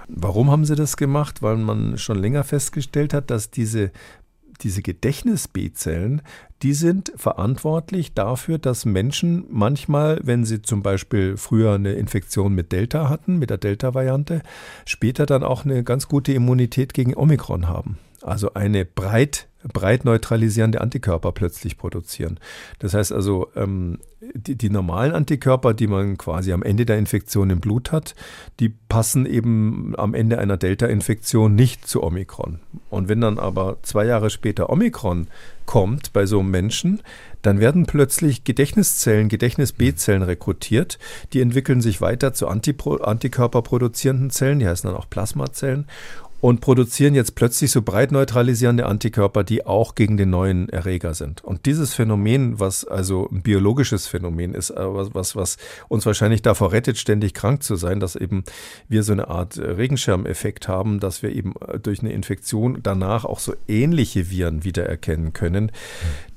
Warum 0.07 0.51
haben 0.51 0.65
sie 0.65 0.75
das 0.75 0.97
gemacht? 0.97 1.41
Weil 1.41 1.57
man 1.57 1.97
schon 1.97 2.17
länger 2.19 2.43
festgestellt 2.43 3.13
hat, 3.13 3.29
dass 3.29 3.49
diese 3.49 3.91
diese 4.63 4.81
Gedächtnis-B-Zellen, 4.81 6.21
die 6.61 6.73
sind 6.73 7.11
verantwortlich 7.15 8.13
dafür, 8.13 8.57
dass 8.57 8.85
Menschen 8.85 9.45
manchmal, 9.49 10.19
wenn 10.23 10.45
sie 10.45 10.61
zum 10.61 10.83
Beispiel 10.83 11.37
früher 11.37 11.73
eine 11.73 11.93
Infektion 11.93 12.53
mit 12.53 12.71
Delta 12.71 13.09
hatten, 13.09 13.37
mit 13.37 13.49
der 13.49 13.57
Delta-Variante, 13.57 14.41
später 14.85 15.25
dann 15.25 15.43
auch 15.43 15.65
eine 15.65 15.83
ganz 15.83 16.07
gute 16.07 16.33
Immunität 16.33 16.93
gegen 16.93 17.15
Omikron 17.15 17.67
haben. 17.67 17.97
Also 18.21 18.53
eine 18.53 18.85
breit 18.85 19.47
breit 19.67 20.05
neutralisierende 20.05 20.81
Antikörper 20.81 21.31
plötzlich 21.31 21.77
produzieren. 21.77 22.39
Das 22.79 22.93
heißt 22.93 23.11
also, 23.11 23.49
ähm, 23.55 23.99
die, 24.33 24.55
die, 24.55 24.69
normalen 24.69 25.13
Antikörper, 25.13 25.73
die 25.73 25.87
man 25.87 26.17
quasi 26.17 26.53
am 26.53 26.63
Ende 26.63 26.85
der 26.85 26.97
Infektion 26.97 27.49
im 27.49 27.59
Blut 27.59 27.91
hat, 27.91 28.15
die 28.59 28.69
passen 28.69 29.25
eben 29.25 29.93
am 29.97 30.13
Ende 30.13 30.39
einer 30.39 30.57
Delta-Infektion 30.57 31.55
nicht 31.55 31.87
zu 31.87 32.03
Omikron. 32.03 32.59
Und 32.89 33.09
wenn 33.09 33.21
dann 33.21 33.39
aber 33.39 33.77
zwei 33.83 34.05
Jahre 34.05 34.29
später 34.29 34.69
Omikron 34.69 35.27
kommt 35.65 36.13
bei 36.13 36.25
so 36.25 36.39
einem 36.39 36.51
Menschen, 36.51 37.01
dann 37.41 37.59
werden 37.59 37.85
plötzlich 37.85 38.43
Gedächtniszellen, 38.43 39.29
Gedächtnis-B-Zellen 39.29 40.21
rekrutiert. 40.21 40.99
Die 41.33 41.41
entwickeln 41.41 41.81
sich 41.81 42.01
weiter 42.01 42.33
zu 42.33 42.47
Antipro 42.47 42.95
Antikörperproduzierenden 42.97 44.29
Zellen, 44.29 44.59
die 44.59 44.67
heißen 44.67 44.89
dann 44.89 44.99
auch 44.99 45.09
Plasmazellen 45.09 45.85
und 46.41 46.59
produzieren 46.59 47.13
jetzt 47.13 47.35
plötzlich 47.35 47.71
so 47.71 47.83
breit 47.83 48.11
neutralisierende 48.11 48.87
Antikörper, 48.87 49.43
die 49.43 49.65
auch 49.65 49.93
gegen 49.93 50.17
den 50.17 50.31
neuen 50.31 50.69
Erreger 50.69 51.13
sind. 51.13 51.43
Und 51.43 51.67
dieses 51.67 51.93
Phänomen, 51.93 52.59
was 52.59 52.83
also 52.83 53.29
ein 53.31 53.43
biologisches 53.43 54.07
Phänomen 54.07 54.55
ist, 54.55 54.71
äh, 54.71 54.75
was, 54.79 55.35
was 55.35 55.57
uns 55.87 56.05
wahrscheinlich 56.05 56.41
davor 56.41 56.71
rettet, 56.71 56.97
ständig 56.97 57.35
krank 57.35 57.61
zu 57.61 57.75
sein, 57.75 57.99
dass 57.99 58.15
eben 58.15 58.43
wir 58.89 59.03
so 59.03 59.13
eine 59.13 59.27
Art 59.29 59.59
Regenschirmeffekt 59.59 60.67
haben, 60.67 60.99
dass 60.99 61.21
wir 61.21 61.31
eben 61.31 61.53
äh, 61.67 61.79
durch 61.79 62.01
eine 62.01 62.11
Infektion 62.11 62.79
danach 62.81 63.23
auch 63.23 63.39
so 63.39 63.53
ähnliche 63.67 64.31
Viren 64.31 64.63
wiedererkennen 64.63 65.33
können, 65.33 65.71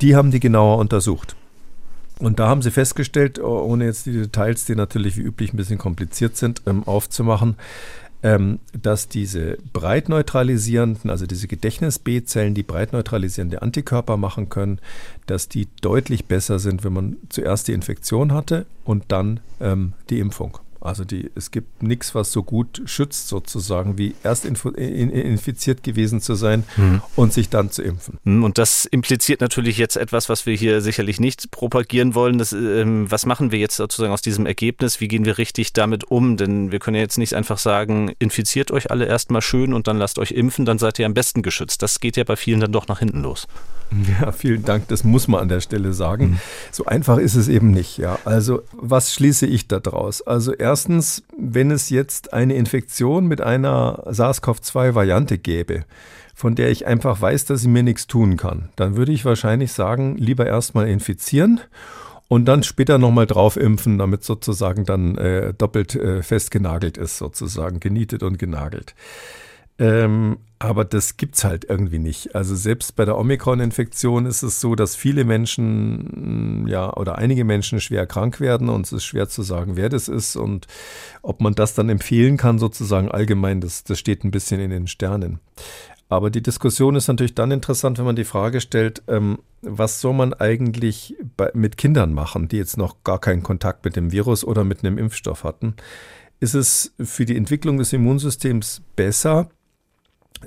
die 0.03 0.15
haben 0.15 0.31
die 0.31 0.41
genauer 0.41 0.79
untersucht. 0.79 1.35
Und 2.21 2.39
da 2.39 2.49
haben 2.49 2.63
sie 2.63 2.71
festgestellt, 2.71 3.41
ohne 3.41 3.87
jetzt 3.87 4.07
die 4.07 4.13
Details, 4.13 4.67
die 4.67 4.77
natürlich 4.77 5.17
wie 5.17 5.23
üblich 5.23 5.53
ein 5.53 5.57
bisschen 5.57 5.79
kompliziert 5.79 6.37
sind, 6.37 6.63
ähm, 6.67 6.85
aufzumachen, 6.85 7.57
ähm, 8.25 8.59
dass 8.73 9.07
diese 9.07 9.59
breitneutralisierenden, 9.75 11.11
also 11.11 11.27
diese 11.27 11.47
Gedächtnis-B-Zellen, 11.47 12.55
die 12.55 12.63
breitneutralisierende 12.63 13.61
Antikörper 13.61 14.17
machen 14.17 14.49
können, 14.49 14.81
dass 15.27 15.49
die 15.49 15.69
deutlich 15.83 16.25
besser 16.25 16.59
sind, 16.59 16.85
wenn 16.85 16.95
man 16.95 17.17
zuerst 17.29 17.69
die 17.69 17.75
Infektion 17.75 18.33
hatte 18.33 18.65
und 18.85 19.05
dann 19.09 19.41
ähm, 19.61 19.93
die 20.09 20.19
Impfung. 20.21 20.59
Also 20.85 21.05
die, 21.05 21.31
es 21.35 21.51
gibt 21.51 21.83
nichts, 21.83 22.15
was 22.15 22.31
so 22.31 22.43
gut 22.43 22.83
schützt, 22.85 23.29
sozusagen, 23.29 23.97
wie 23.97 24.15
erst 24.23 24.45
infiziert 24.45 25.83
gewesen 25.83 26.21
zu 26.21 26.35
sein 26.35 26.65
mhm. 26.77 27.01
und 27.17 27.33
sich 27.33 27.49
dann 27.49 27.71
zu 27.71 27.83
impfen. 27.83 28.19
Hm, 28.25 28.45
und 28.45 28.59
das 28.59 28.85
impliziert 28.85 29.41
natürlich 29.41 29.79
jetzt 29.79 29.97
etwas, 29.97 30.29
was 30.29 30.45
wir 30.45 30.55
hier 30.55 30.83
sicherlich 30.83 31.21
nicht 31.21 31.51
propagieren 31.51 32.15
wollen. 32.15 32.37
Das, 32.37 32.53
ähm, 32.53 33.11
was 33.11 33.25
machen 33.25 33.51
wir 33.51 33.59
jetzt 33.59 33.77
sozusagen 33.77 34.13
aus 34.13 34.21
diesem 34.21 34.45
Ergebnis? 34.45 35.01
Wie 35.01 35.09
gehen 35.09 35.25
wir 35.25 35.39
richtig 35.39 35.73
damit 35.73 36.05
um? 36.05 36.37
Denn 36.37 36.71
wir 36.71 36.81
können 36.81 36.97
ja 36.97 37.03
jetzt 37.03 37.17
nicht 37.17 37.33
einfach 37.33 37.57
sagen, 37.57 38.13
infiziert 38.19 38.71
euch 38.71 38.91
alle 38.91 39.07
erstmal 39.07 39.41
schön 39.41 39.73
und 39.73 39.87
dann 39.89 39.97
lasst 39.97 40.19
euch 40.19 40.33
impfen, 40.33 40.67
dann 40.67 40.79
seid 40.79 40.99
ihr 40.99 41.07
am 41.07 41.15
besten 41.15 41.41
geschützt. 41.41 41.83
Das 41.83 41.99
geht 41.99 42.19
ja 42.19 42.25
bei 42.25 42.37
vielen 42.37 42.61
dann 42.61 42.73
doch 42.73 42.89
nach 42.89 42.99
hinten 42.99 43.23
los. 43.23 43.47
Ja, 44.21 44.33
vielen 44.33 44.65
Dank. 44.65 44.89
Das 44.89 45.05
muss 45.05 45.29
man 45.29 45.41
an 45.41 45.49
der 45.49 45.61
Stelle 45.61 45.93
sagen. 45.93 46.31
Mhm. 46.31 46.41
So 46.73 46.85
einfach 46.87 47.19
ist 47.19 47.35
es 47.35 47.49
eben 47.49 47.71
nicht. 47.71 47.99
Ja, 47.99 48.19
also 48.25 48.63
was 48.73 49.15
schließe 49.15 49.47
ich 49.47 49.69
daraus? 49.69 50.23
Also 50.23 50.53
erstens, 50.53 51.23
wenn 51.39 51.71
es 51.71 51.91
jetzt 51.91 52.33
eine 52.33 52.55
Infektion 52.55 53.27
mit 53.27 53.41
einer 53.41 54.03
SARS-CoV-2-Variante 54.07 55.39
gäbe, 55.39 55.85
von 56.35 56.57
der 56.57 56.71
ich 56.71 56.87
einfach 56.87 57.21
weiß, 57.21 57.45
dass 57.45 57.61
sie 57.61 57.69
mir 57.69 57.85
nichts 57.85 58.07
tun 58.07 58.37
kann, 58.37 58.71
dann 58.77 58.97
würde 58.97 59.13
ich 59.13 59.25
wahrscheinlich 59.25 59.73
sagen, 59.73 60.17
lieber 60.17 60.47
erstmal 60.47 60.89
infizieren 60.89 61.61
und 62.27 62.47
dann 62.47 62.65
später 62.65 62.99
nochmal 62.99 63.27
drauf 63.27 63.57
impfen, 63.57 63.99
damit 63.99 64.25
sozusagen 64.25 64.85
dann 64.85 65.17
äh, 65.17 65.55
doppelt 65.55 65.95
äh, 65.95 66.23
festgenagelt 66.23 66.99
ist, 66.99 67.19
sozusagen 67.19 67.79
genietet 67.79 68.25
und 68.25 68.39
genagelt. 68.39 68.95
Ähm, 69.79 70.39
aber 70.65 70.85
das 70.85 71.17
gibt's 71.17 71.45
halt 71.45 71.67
irgendwie 71.69 71.99
nicht. 71.99 72.35
Also 72.35 72.55
selbst 72.55 72.97
bei 72.97 73.05
der 73.05 73.19
Omikron-Infektion 73.19 74.25
ist 74.25 74.43
es 74.43 74.61
so, 74.61 74.75
dass 74.75 74.97
viele 74.97 75.25
Menschen, 75.25 76.67
ja, 76.67 76.93
oder 76.95 77.19
einige 77.19 77.45
Menschen 77.45 77.81
schwer 77.81 78.07
krank 78.07 78.41
werden 78.41 78.69
und 78.69 78.87
es 78.87 78.93
ist 78.93 79.05
schwer 79.05 79.29
zu 79.29 79.43
sagen, 79.43 79.77
wer 79.77 79.89
das 79.89 80.09
ist 80.09 80.37
und 80.37 80.67
ob 81.23 81.41
man 81.41 81.55
das 81.55 81.75
dann 81.75 81.91
empfehlen 81.91 82.37
kann, 82.37 82.59
sozusagen 82.59 83.11
allgemein, 83.11 83.61
das, 83.61 83.85
das 83.85 83.99
steht 83.99 84.25
ein 84.25 84.31
bisschen 84.31 84.61
in 84.61 84.71
den 84.71 84.87
Sternen. 84.87 85.41
Aber 86.09 86.31
die 86.31 86.43
Diskussion 86.43 86.97
ist 86.97 87.09
natürlich 87.09 87.35
dann 87.35 87.51
interessant, 87.51 87.99
wenn 87.99 88.05
man 88.05 88.17
die 88.17 88.25
Frage 88.25 88.61
stellt, 88.61 89.03
ähm, 89.09 89.39
was 89.61 90.01
soll 90.01 90.15
man 90.15 90.33
eigentlich 90.35 91.17
bei, 91.37 91.51
mit 91.55 91.77
Kindern 91.77 92.15
machen, 92.15 92.49
die 92.49 92.57
jetzt 92.59 92.77
noch 92.77 93.03
gar 93.05 93.19
keinen 93.19 93.43
Kontakt 93.43 93.85
mit 93.85 93.97
dem 93.97 94.13
Virus 94.13 94.45
oder 94.45 94.65
mit 94.65 94.85
einem 94.85 94.99
Impfstoff 94.99 95.45
hatten? 95.45 95.75
Ist 96.41 96.55
es 96.55 96.95
für 97.01 97.25
die 97.25 97.37
Entwicklung 97.37 97.79
des 97.79 97.93
Immunsystems 97.93 98.83
besser, 98.97 99.49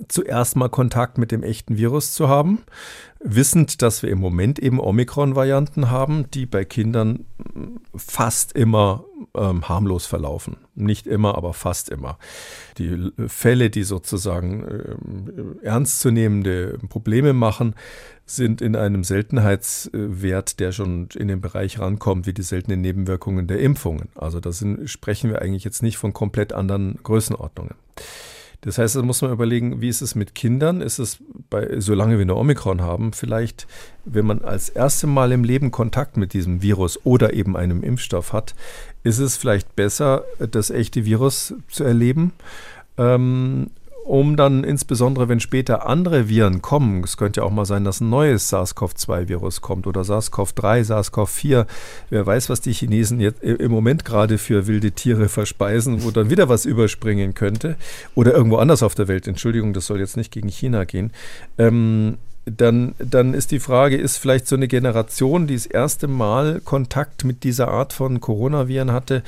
zuerst 0.07 0.55
mal 0.55 0.69
Kontakt 0.69 1.17
mit 1.17 1.31
dem 1.31 1.43
echten 1.43 1.77
Virus 1.77 2.13
zu 2.13 2.27
haben, 2.27 2.59
wissend, 3.19 3.81
dass 3.81 4.03
wir 4.03 4.09
im 4.09 4.19
Moment 4.19 4.59
eben 4.59 4.79
Omikron-Varianten 4.79 5.89
haben, 5.89 6.29
die 6.31 6.45
bei 6.45 6.65
Kindern 6.65 7.25
fast 7.95 8.53
immer 8.53 9.03
ähm, 9.35 9.67
harmlos 9.67 10.05
verlaufen. 10.05 10.57
Nicht 10.75 11.07
immer, 11.07 11.35
aber 11.35 11.53
fast 11.53 11.89
immer. 11.89 12.17
Die 12.77 13.11
Fälle, 13.27 13.69
die 13.69 13.83
sozusagen 13.83 14.63
äh, 14.63 15.65
ernstzunehmende 15.65 16.77
Probleme 16.89 17.33
machen, 17.33 17.75
sind 18.25 18.61
in 18.61 18.75
einem 18.75 19.03
Seltenheitswert, 19.03 20.59
der 20.59 20.71
schon 20.73 21.07
in 21.15 21.29
den 21.29 21.39
Bereich 21.39 21.79
rankommt, 21.79 22.27
wie 22.27 22.33
die 22.33 22.43
seltenen 22.43 22.81
Nebenwirkungen 22.81 23.47
der 23.47 23.59
Impfungen. 23.59 24.09
Also 24.15 24.39
da 24.39 24.51
sprechen 24.85 25.29
wir 25.29 25.41
eigentlich 25.41 25.63
jetzt 25.63 25.81
nicht 25.81 25.97
von 25.97 26.13
komplett 26.13 26.51
anderen 26.51 26.99
Größenordnungen. 27.03 27.75
Das 28.61 28.77
heißt, 28.77 28.95
da 28.95 29.01
muss 29.01 29.21
man 29.21 29.31
überlegen, 29.31 29.81
wie 29.81 29.89
ist 29.89 30.01
es 30.01 30.15
mit 30.15 30.33
Kindern? 30.33 30.81
Ist 30.81 30.99
es, 30.99 31.19
bei, 31.49 31.79
solange 31.79 32.17
wir 32.17 32.23
eine 32.23 32.35
Omikron 32.35 32.81
haben, 32.81 33.13
vielleicht, 33.13 33.67
wenn 34.03 34.25
man 34.25 34.41
als 34.41 34.69
erste 34.69 35.05
Mal 35.05 35.31
im 35.31 35.43
Leben 35.43 35.71
Kontakt 35.71 36.17
mit 36.17 36.33
diesem 36.33 36.61
Virus 36.61 36.99
oder 37.05 37.33
eben 37.33 37.55
einem 37.55 37.83
Impfstoff 37.83 38.33
hat, 38.33 38.55
ist 39.03 39.19
es 39.19 39.37
vielleicht 39.37 39.75
besser, 39.75 40.23
das 40.39 40.69
echte 40.69 41.05
Virus 41.05 41.53
zu 41.69 41.83
erleben? 41.83 42.33
Ähm, 42.97 43.69
um 44.07 44.37
dann 44.37 44.63
insbesondere, 44.63 45.27
wenn 45.27 45.39
später 45.39 45.85
andere 45.85 46.29
Viren 46.29 46.61
kommen, 46.61 47.03
es 47.03 47.17
könnte 47.17 47.41
ja 47.41 47.45
auch 47.45 47.51
mal 47.51 47.65
sein, 47.65 47.83
dass 47.83 47.99
ein 47.99 48.09
neues 48.09 48.49
SARS-CoV-2-Virus 48.49 49.61
kommt 49.61 49.85
oder 49.85 50.01
SARS-CoV-3, 50.01 50.85
SARS-CoV-4, 50.85 51.65
wer 52.09 52.25
weiß, 52.25 52.49
was 52.49 52.61
die 52.61 52.71
Chinesen 52.71 53.19
jetzt 53.19 53.43
im 53.43 53.71
Moment 53.71 54.05
gerade 54.05 54.37
für 54.37 54.65
wilde 54.65 54.91
Tiere 54.91 55.27
verspeisen, 55.29 56.03
wo 56.03 56.11
dann 56.11 56.29
wieder 56.29 56.47
was 56.47 56.65
überspringen 56.65 57.33
könnte 57.33 57.75
oder 58.15 58.33
irgendwo 58.33 58.57
anders 58.57 58.81
auf 58.81 58.95
der 58.95 59.09
Welt, 59.09 59.27
Entschuldigung, 59.27 59.73
das 59.73 59.87
soll 59.87 59.99
jetzt 59.99 60.17
nicht 60.17 60.31
gegen 60.31 60.47
China 60.47 60.85
gehen, 60.85 61.11
ähm, 61.57 62.17
dann, 62.49 62.95
dann 62.97 63.33
ist 63.33 63.51
die 63.51 63.59
Frage, 63.59 63.97
ist 63.97 64.17
vielleicht 64.17 64.47
so 64.47 64.55
eine 64.55 64.67
Generation, 64.67 65.47
die 65.47 65.55
das 65.55 65.65
erste 65.65 66.07
Mal 66.07 66.61
Kontakt 66.63 67.25
mit 67.25 67.43
dieser 67.43 67.67
Art 67.67 67.91
von 67.91 68.21
Coronaviren 68.21 68.91
hatte, 68.91 69.21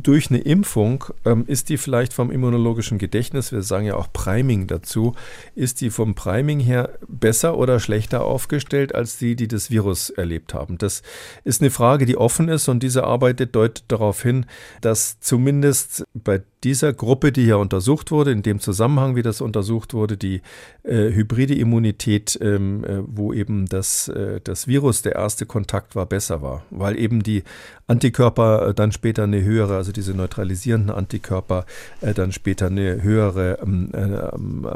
durch 0.00 0.30
eine 0.30 0.40
Impfung 0.40 1.04
ähm, 1.24 1.44
ist 1.46 1.68
die 1.68 1.78
vielleicht 1.78 2.12
vom 2.12 2.30
immunologischen 2.30 2.98
Gedächtnis, 2.98 3.52
wir 3.52 3.62
sagen 3.62 3.86
ja 3.86 3.96
auch 3.96 4.12
Priming 4.12 4.66
dazu, 4.66 5.14
ist 5.54 5.80
die 5.80 5.90
vom 5.90 6.14
Priming 6.14 6.60
her 6.60 6.98
besser 7.08 7.56
oder 7.56 7.80
schlechter 7.80 8.24
aufgestellt 8.24 8.94
als 8.94 9.18
die, 9.18 9.36
die 9.36 9.48
das 9.48 9.70
Virus 9.70 10.10
erlebt 10.10 10.54
haben? 10.54 10.78
Das 10.78 11.02
ist 11.44 11.60
eine 11.60 11.70
Frage, 11.70 12.06
die 12.06 12.16
offen 12.16 12.48
ist 12.48 12.68
und 12.68 12.82
diese 12.82 13.04
Arbeit 13.04 13.54
deutet 13.54 13.84
darauf 13.88 14.22
hin, 14.22 14.46
dass 14.80 15.20
zumindest 15.20 16.04
bei 16.14 16.42
dieser 16.66 16.92
Gruppe, 16.92 17.30
die 17.30 17.44
hier 17.44 17.58
untersucht 17.58 18.10
wurde, 18.10 18.32
in 18.32 18.42
dem 18.42 18.58
Zusammenhang, 18.58 19.14
wie 19.14 19.22
das 19.22 19.40
untersucht 19.40 19.94
wurde, 19.94 20.16
die 20.16 20.42
äh, 20.82 21.12
hybride 21.12 21.54
Immunität, 21.54 22.36
ähm, 22.42 22.82
äh, 22.82 23.02
wo 23.06 23.32
eben 23.32 23.66
das, 23.66 24.08
äh, 24.08 24.40
das 24.42 24.66
Virus 24.66 25.02
der 25.02 25.14
erste 25.14 25.46
Kontakt 25.46 25.94
war, 25.94 26.06
besser 26.06 26.42
war, 26.42 26.64
weil 26.70 26.98
eben 26.98 27.22
die 27.22 27.44
Antikörper 27.86 28.70
äh, 28.70 28.74
dann 28.74 28.90
später 28.90 29.22
eine 29.22 29.44
höhere, 29.44 29.76
also 29.76 29.92
diese 29.92 30.12
neutralisierenden 30.12 30.90
Antikörper 30.90 31.66
äh, 32.00 32.14
dann 32.14 32.32
später 32.32 32.66
eine 32.66 33.00
höhere 33.00 33.60
ähm, 33.62 33.90
äh, 33.94 34.00
ähm, 34.34 34.66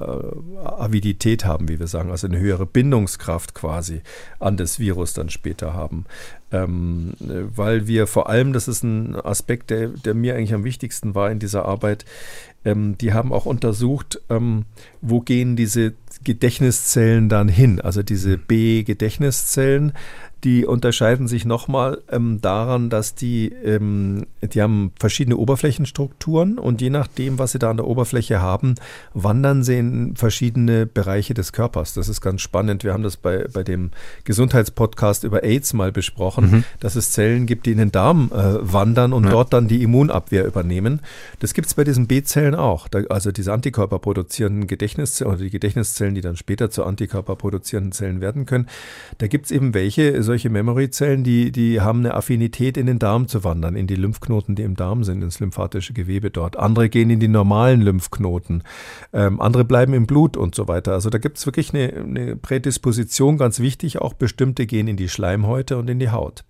Avidität 0.64 1.44
haben, 1.44 1.68
wie 1.68 1.80
wir 1.80 1.88
sagen, 1.88 2.12
also 2.12 2.28
eine 2.28 2.38
höhere 2.38 2.66
Bindungskraft 2.66 3.52
quasi 3.52 4.02
an 4.38 4.56
das 4.56 4.78
Virus 4.78 5.12
dann 5.12 5.28
später 5.28 5.74
haben 5.74 6.04
ähm, 6.52 7.12
weil 7.18 7.86
wir 7.86 8.06
vor 8.06 8.28
allem, 8.28 8.52
das 8.52 8.68
ist 8.68 8.82
ein 8.82 9.14
Aspekt, 9.16 9.70
der, 9.70 9.88
der, 9.88 10.14
mir 10.14 10.34
eigentlich 10.34 10.54
am 10.54 10.64
wichtigsten 10.64 11.14
war 11.14 11.30
in 11.30 11.38
dieser 11.38 11.64
Arbeit, 11.64 12.04
ähm, 12.64 12.96
die 12.98 13.12
haben 13.12 13.32
auch 13.32 13.46
untersucht, 13.46 14.20
ähm, 14.28 14.64
wo 15.00 15.20
gehen 15.20 15.56
diese 15.56 15.94
Gedächtniszellen 16.24 17.28
dann 17.28 17.48
hin, 17.48 17.80
also 17.80 18.02
diese 18.02 18.36
B-Gedächtniszellen, 18.36 19.92
die 20.44 20.64
unterscheiden 20.64 21.28
sich 21.28 21.44
nochmal 21.44 22.00
ähm, 22.10 22.40
daran, 22.40 22.88
dass 22.88 23.14
die, 23.14 23.48
ähm, 23.48 24.26
die 24.40 24.62
haben 24.62 24.92
verschiedene 24.98 25.36
Oberflächenstrukturen 25.36 26.58
und 26.58 26.80
je 26.80 26.90
nachdem, 26.90 27.38
was 27.38 27.52
sie 27.52 27.58
da 27.58 27.70
an 27.70 27.76
der 27.76 27.86
Oberfläche 27.86 28.40
haben, 28.40 28.74
wandern 29.12 29.62
sie 29.62 29.78
in 29.78 30.16
verschiedene 30.16 30.86
Bereiche 30.86 31.34
des 31.34 31.52
Körpers. 31.52 31.92
Das 31.92 32.08
ist 32.08 32.20
ganz 32.20 32.40
spannend. 32.40 32.84
Wir 32.84 32.92
haben 32.94 33.02
das 33.02 33.16
bei, 33.16 33.46
bei 33.52 33.62
dem 33.62 33.90
Gesundheitspodcast 34.24 35.24
über 35.24 35.44
AIDS 35.44 35.74
mal 35.74 35.92
besprochen, 35.92 36.50
mhm. 36.50 36.64
dass 36.80 36.96
es 36.96 37.12
Zellen 37.12 37.46
gibt, 37.46 37.66
die 37.66 37.72
in 37.72 37.78
den 37.78 37.92
Darm 37.92 38.30
äh, 38.32 38.72
wandern 38.72 39.12
und 39.12 39.24
ja. 39.24 39.30
dort 39.30 39.52
dann 39.52 39.68
die 39.68 39.82
Immunabwehr 39.82 40.46
übernehmen. 40.46 41.00
Das 41.40 41.52
gibt 41.52 41.68
es 41.68 41.74
bei 41.74 41.84
diesen 41.84 42.06
B-Zellen 42.06 42.49
auch. 42.54 42.88
Da, 42.88 43.00
also 43.08 43.32
diese 43.32 43.52
Antikörper 43.52 43.98
produzierenden 43.98 44.66
Gedächtniszellen 44.66 45.32
oder 45.32 45.42
die 45.42 45.50
Gedächtniszellen, 45.50 46.14
die 46.14 46.20
dann 46.20 46.36
später 46.36 46.70
zu 46.70 46.84
Antikörper 46.84 47.36
produzierenden 47.36 47.92
Zellen 47.92 48.20
werden 48.20 48.46
können. 48.46 48.66
Da 49.18 49.26
gibt 49.26 49.46
es 49.46 49.50
eben 49.50 49.74
welche, 49.74 50.22
solche 50.22 50.50
Memory-Zellen, 50.50 51.24
die, 51.24 51.52
die 51.52 51.80
haben 51.80 52.00
eine 52.00 52.14
Affinität 52.14 52.76
in 52.76 52.86
den 52.86 52.98
Darm 52.98 53.28
zu 53.28 53.44
wandern, 53.44 53.76
in 53.76 53.86
die 53.86 53.96
Lymphknoten, 53.96 54.54
die 54.54 54.62
im 54.62 54.76
Darm 54.76 55.04
sind, 55.04 55.22
ins 55.22 55.40
lymphatische 55.40 55.92
Gewebe 55.92 56.30
dort. 56.30 56.56
Andere 56.58 56.88
gehen 56.88 57.10
in 57.10 57.20
die 57.20 57.28
normalen 57.28 57.80
Lymphknoten, 57.80 58.62
ähm, 59.12 59.40
andere 59.40 59.64
bleiben 59.64 59.94
im 59.94 60.06
Blut 60.06 60.36
und 60.36 60.54
so 60.54 60.68
weiter. 60.68 60.92
Also 60.92 61.10
da 61.10 61.18
gibt 61.18 61.38
es 61.38 61.46
wirklich 61.46 61.74
eine, 61.74 61.92
eine 61.92 62.36
Prädisposition, 62.36 63.38
ganz 63.38 63.60
wichtig, 63.60 63.98
auch 63.98 64.14
bestimmte 64.14 64.66
gehen 64.66 64.88
in 64.88 64.96
die 64.96 65.08
Schleimhäute 65.08 65.78
und 65.78 65.88
in 65.88 65.98
die 65.98 66.10
Haut. 66.10 66.44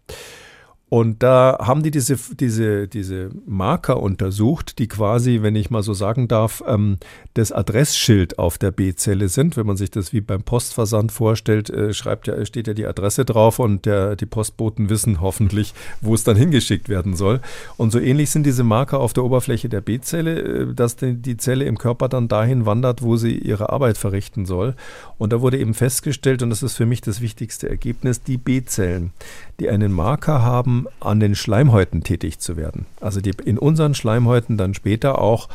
Und 0.91 1.23
da 1.23 1.57
haben 1.61 1.85
die 1.85 1.93
diese, 1.93 2.17
diese, 2.35 2.89
diese 2.89 3.31
Marker 3.47 4.03
untersucht, 4.03 4.81
die 4.81 4.89
quasi, 4.89 5.39
wenn 5.41 5.55
ich 5.55 5.71
mal 5.71 5.85
so 5.85 5.95
sagen 5.95 6.27
darf, 6.27 6.65
ähm, 6.67 6.99
das 7.35 7.53
Adressschild 7.53 8.41
auf 8.41 8.59
der 8.59 8.73
B-Zelle 8.73 9.29
sind. 9.29 9.57
Wenn 9.57 9.67
man 9.67 9.77
sich 9.77 9.93
das 9.93 10.13
wie 10.13 10.21
beim 10.21 10.43
Postversand 10.43 11.13
vorstellt, 11.13 11.71
äh, 11.71 11.95
schreibt 11.95 12.27
ja, 12.27 12.45
steht 12.45 12.67
ja 12.67 12.75
die 12.75 12.89
Adresse 12.89 13.25
drauf 13.25 13.61
und 13.61 13.87
der, 13.87 14.17
die 14.17 14.27
Postboten 14.27 14.91
wissen 14.91 15.21
hoffentlich, 15.21 15.75
wo 16.01 16.13
es 16.13 16.25
dann 16.25 16.37
hingeschickt 16.37 16.89
werden 16.89 17.15
soll. 17.15 17.41
Und 17.77 17.93
so 17.93 18.01
ähnlich 18.01 18.31
sind 18.31 18.45
diese 18.45 18.65
Marker 18.65 18.99
auf 18.99 19.13
der 19.13 19.23
Oberfläche 19.23 19.69
der 19.69 19.83
B-Zelle, 19.83 20.41
äh, 20.41 20.75
dass 20.75 20.97
die, 20.97 21.15
die 21.15 21.37
Zelle 21.37 21.67
im 21.67 21.79
Körper 21.79 22.09
dann 22.09 22.27
dahin 22.27 22.67
wandert, 22.67 23.01
wo 23.01 23.17
sie 23.17 23.39
ihre 23.39 23.71
Arbeit 23.71 23.97
verrichten 23.97 24.45
soll. 24.45 24.75
Und 25.19 25.33
da 25.33 25.41
wurde 25.41 25.61
eben 25.61 25.75
festgestellt, 25.75 26.43
und 26.43 26.51
das 26.51 26.65
ist 26.65 26.77
für 26.77 26.87
mich 26.87 27.01
das 27.01 27.21
wichtigste 27.21 27.69
Ergebnis, 27.69 28.25
die 28.25 28.39
B-Zellen, 28.39 29.13
die 29.61 29.69
einen 29.69 29.93
Marker 29.93 30.43
haben, 30.43 30.80
an 31.01 31.21
den 31.21 31.35
Schleimhäuten 31.35 32.03
tätig 32.03 32.39
zu 32.39 32.57
werden. 32.57 32.87
Also 33.01 33.21
die 33.21 33.33
in 33.45 33.59
unseren 33.59 33.95
Schleimhäuten 33.95 34.57
dann 34.57 34.75
später 34.75 35.21
auch 35.21 35.49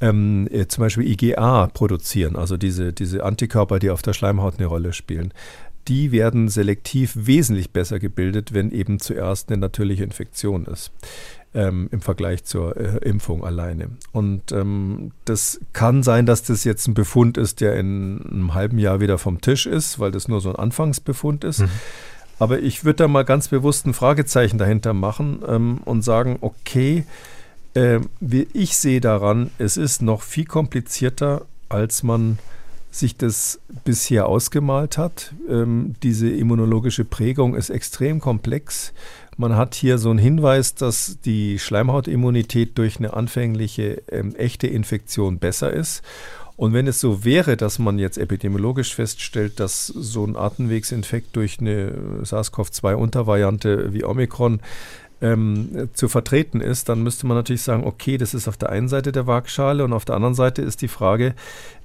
ähm, 0.00 0.48
äh, 0.50 0.66
zum 0.66 0.82
Beispiel 0.82 1.06
IgA 1.06 1.68
produzieren, 1.68 2.36
also 2.36 2.56
diese, 2.56 2.92
diese 2.92 3.24
Antikörper, 3.24 3.78
die 3.78 3.90
auf 3.90 4.02
der 4.02 4.12
Schleimhaut 4.12 4.54
eine 4.58 4.66
Rolle 4.66 4.92
spielen. 4.92 5.32
Die 5.88 6.12
werden 6.12 6.48
selektiv 6.48 7.12
wesentlich 7.14 7.70
besser 7.70 7.98
gebildet, 7.98 8.52
wenn 8.52 8.70
eben 8.70 9.00
zuerst 9.00 9.48
eine 9.50 9.58
natürliche 9.58 10.04
Infektion 10.04 10.66
ist. 10.66 10.92
Ähm, 11.52 11.88
im 11.90 12.00
Vergleich 12.00 12.44
zur 12.44 12.76
äh, 12.76 12.98
Impfung 12.98 13.42
alleine. 13.42 13.88
Und 14.12 14.52
ähm, 14.52 15.10
das 15.24 15.58
kann 15.72 16.04
sein, 16.04 16.24
dass 16.24 16.44
das 16.44 16.62
jetzt 16.62 16.86
ein 16.86 16.94
Befund 16.94 17.36
ist, 17.36 17.60
der 17.60 17.74
in 17.74 18.24
einem 18.24 18.54
halben 18.54 18.78
Jahr 18.78 19.00
wieder 19.00 19.18
vom 19.18 19.40
Tisch 19.40 19.66
ist, 19.66 19.98
weil 19.98 20.12
das 20.12 20.28
nur 20.28 20.40
so 20.40 20.50
ein 20.50 20.54
Anfangsbefund 20.54 21.42
ist. 21.42 21.62
Mhm. 21.62 21.70
Aber 22.40 22.60
ich 22.60 22.86
würde 22.86 22.96
da 22.96 23.08
mal 23.08 23.24
ganz 23.24 23.48
bewusst 23.48 23.86
ein 23.86 23.92
Fragezeichen 23.92 24.56
dahinter 24.56 24.94
machen 24.94 25.42
ähm, 25.46 25.80
und 25.84 26.02
sagen, 26.02 26.38
okay, 26.40 27.04
äh, 27.74 28.00
ich 28.54 28.78
sehe 28.78 29.02
daran, 29.02 29.50
es 29.58 29.76
ist 29.76 30.00
noch 30.00 30.22
viel 30.22 30.46
komplizierter, 30.46 31.42
als 31.68 32.02
man 32.02 32.38
sich 32.90 33.16
das 33.18 33.60
bisher 33.84 34.26
ausgemalt 34.26 34.96
hat. 34.96 35.34
Ähm, 35.50 35.94
diese 36.02 36.30
immunologische 36.30 37.04
Prägung 37.04 37.54
ist 37.54 37.68
extrem 37.68 38.20
komplex. 38.20 38.94
Man 39.36 39.54
hat 39.54 39.74
hier 39.74 39.98
so 39.98 40.08
einen 40.08 40.18
Hinweis, 40.18 40.74
dass 40.74 41.18
die 41.24 41.58
Schleimhautimmunität 41.58 42.76
durch 42.78 42.96
eine 42.96 43.12
anfängliche 43.12 44.02
ähm, 44.10 44.34
echte 44.34 44.66
Infektion 44.66 45.38
besser 45.38 45.70
ist. 45.70 46.02
Und 46.60 46.74
wenn 46.74 46.86
es 46.86 47.00
so 47.00 47.24
wäre, 47.24 47.56
dass 47.56 47.78
man 47.78 47.98
jetzt 47.98 48.18
epidemiologisch 48.18 48.94
feststellt, 48.94 49.58
dass 49.60 49.86
so 49.86 50.26
ein 50.26 50.36
Atemwegsinfekt 50.36 51.34
durch 51.34 51.58
eine 51.58 52.20
SARS-CoV-2-Untervariante 52.22 53.94
wie 53.94 54.04
Omikron 54.04 54.60
ähm, 55.22 55.88
zu 55.94 56.10
vertreten 56.10 56.60
ist, 56.60 56.90
dann 56.90 57.02
müsste 57.02 57.26
man 57.26 57.38
natürlich 57.38 57.62
sagen, 57.62 57.84
okay, 57.84 58.18
das 58.18 58.34
ist 58.34 58.46
auf 58.46 58.58
der 58.58 58.68
einen 58.68 58.88
Seite 58.88 59.10
der 59.10 59.26
Waagschale 59.26 59.82
und 59.84 59.94
auf 59.94 60.04
der 60.04 60.16
anderen 60.16 60.34
Seite 60.34 60.60
ist 60.60 60.82
die 60.82 60.88
Frage, 60.88 61.34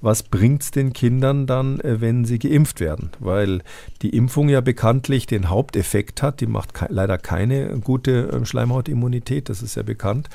was 0.06 0.22
bringt 0.22 0.62
es 0.62 0.70
den 0.70 0.94
Kindern 0.94 1.46
dann, 1.46 1.80
äh, 1.80 2.00
wenn 2.00 2.24
sie 2.24 2.38
geimpft 2.38 2.80
werden? 2.80 3.10
Weil 3.20 3.60
die 4.00 4.16
Impfung 4.16 4.48
ja 4.48 4.62
bekanntlich 4.62 5.26
den 5.26 5.50
Haupteffekt 5.50 6.22
hat, 6.22 6.40
die 6.40 6.46
macht 6.46 6.72
ke 6.72 6.86
leider 6.88 7.18
keine 7.18 7.78
gute 7.80 8.30
äh, 8.30 8.46
Schleimhautimmunität, 8.46 9.50
das 9.50 9.60
ist 9.60 9.76
ja 9.76 9.82
bekannt 9.82 10.30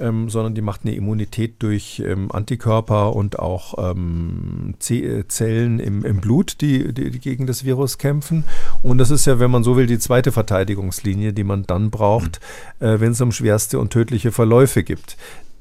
ähm, 0.00 0.28
sondern 0.28 0.54
die 0.54 0.60
macht 0.60 0.80
eine 0.84 0.94
Immunität 0.94 1.56
durch 1.60 2.02
ähm, 2.04 2.32
Antikörper 2.32 3.14
und 3.14 3.38
auch 3.38 3.74
ähm, 3.78 4.74
äh, 4.90 5.24
Zellen 5.28 5.78
im, 5.78 6.04
im 6.04 6.20
Blut, 6.20 6.60
die, 6.60 6.92
die, 6.92 7.10
die, 7.10 7.20
gegen 7.20 7.46
das 7.46 7.64
Virus 7.64 7.98
kämpfen. 7.98 8.44
Und 8.82 8.98
das 8.98 9.10
ist 9.10 9.26
ja, 9.26 9.38
wenn 9.38 9.50
man 9.50 9.62
so 9.62 9.76
will, 9.76 9.86
die 9.86 9.98
zweite 9.98 10.32
Verteidigungslinie, 10.32 11.32
die 11.32 11.44
man 11.44 11.64
dann 11.64 11.90
braucht, 11.90 12.40
mhm. 12.80 12.86
äh, 12.86 13.00
wenn 13.00 13.12
es 13.12 13.20
um 13.20 13.30
schwerste 13.30 13.78
und 13.78 13.92
tödliche 13.92 14.32
Verläufe 14.32 14.82
gibt 14.82 15.16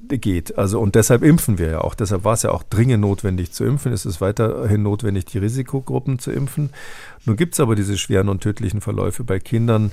geht. 0.09 0.57
Also 0.57 0.79
und 0.79 0.95
deshalb 0.95 1.23
impfen 1.23 1.57
wir 1.57 1.69
ja 1.69 1.81
auch. 1.81 1.95
Deshalb 1.95 2.23
war 2.23 2.33
es 2.33 2.43
ja 2.43 2.51
auch 2.51 2.63
dringend 2.63 3.01
notwendig 3.01 3.51
zu 3.51 3.63
impfen. 3.65 3.91
Es 3.91 4.05
ist 4.05 4.21
weiterhin 4.21 4.83
notwendig, 4.83 5.25
die 5.25 5.37
Risikogruppen 5.37 6.19
zu 6.19 6.31
impfen. 6.31 6.69
Nun 7.25 7.35
gibt 7.35 7.53
es 7.53 7.59
aber 7.59 7.75
diese 7.75 7.97
schweren 7.97 8.29
und 8.29 8.41
tödlichen 8.41 8.81
Verläufe 8.81 9.23
bei 9.23 9.39
Kindern 9.39 9.91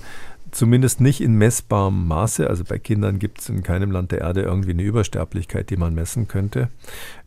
zumindest 0.50 1.00
nicht 1.00 1.20
in 1.20 1.34
messbarem 1.34 2.08
Maße. 2.08 2.48
Also 2.48 2.64
bei 2.64 2.78
Kindern 2.78 3.18
gibt 3.18 3.40
es 3.40 3.48
in 3.48 3.62
keinem 3.62 3.90
Land 3.90 4.12
der 4.12 4.20
Erde 4.20 4.42
irgendwie 4.42 4.70
eine 4.70 4.82
Übersterblichkeit, 4.82 5.70
die 5.70 5.76
man 5.76 5.94
messen 5.94 6.28
könnte. 6.28 6.68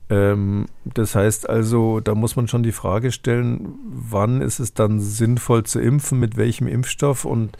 Ähm, 0.09 0.65
das 0.85 1.15
heißt 1.15 1.49
also, 1.49 1.99
da 1.99 2.15
muss 2.15 2.35
man 2.35 2.47
schon 2.47 2.63
die 2.63 2.71
Frage 2.71 3.11
stellen, 3.11 3.75
wann 3.85 4.41
ist 4.41 4.59
es 4.59 4.73
dann 4.73 4.99
sinnvoll 4.99 5.63
zu 5.63 5.79
impfen, 5.79 6.19
mit 6.19 6.37
welchem 6.37 6.67
Impfstoff 6.67 7.25
und 7.25 7.57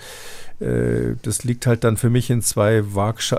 äh, 0.64 1.16
das 1.22 1.44
liegt 1.44 1.68
halt 1.68 1.84
dann 1.84 1.98
für 1.98 2.10
mich 2.10 2.30
in 2.30 2.42
zwei, 2.42 2.84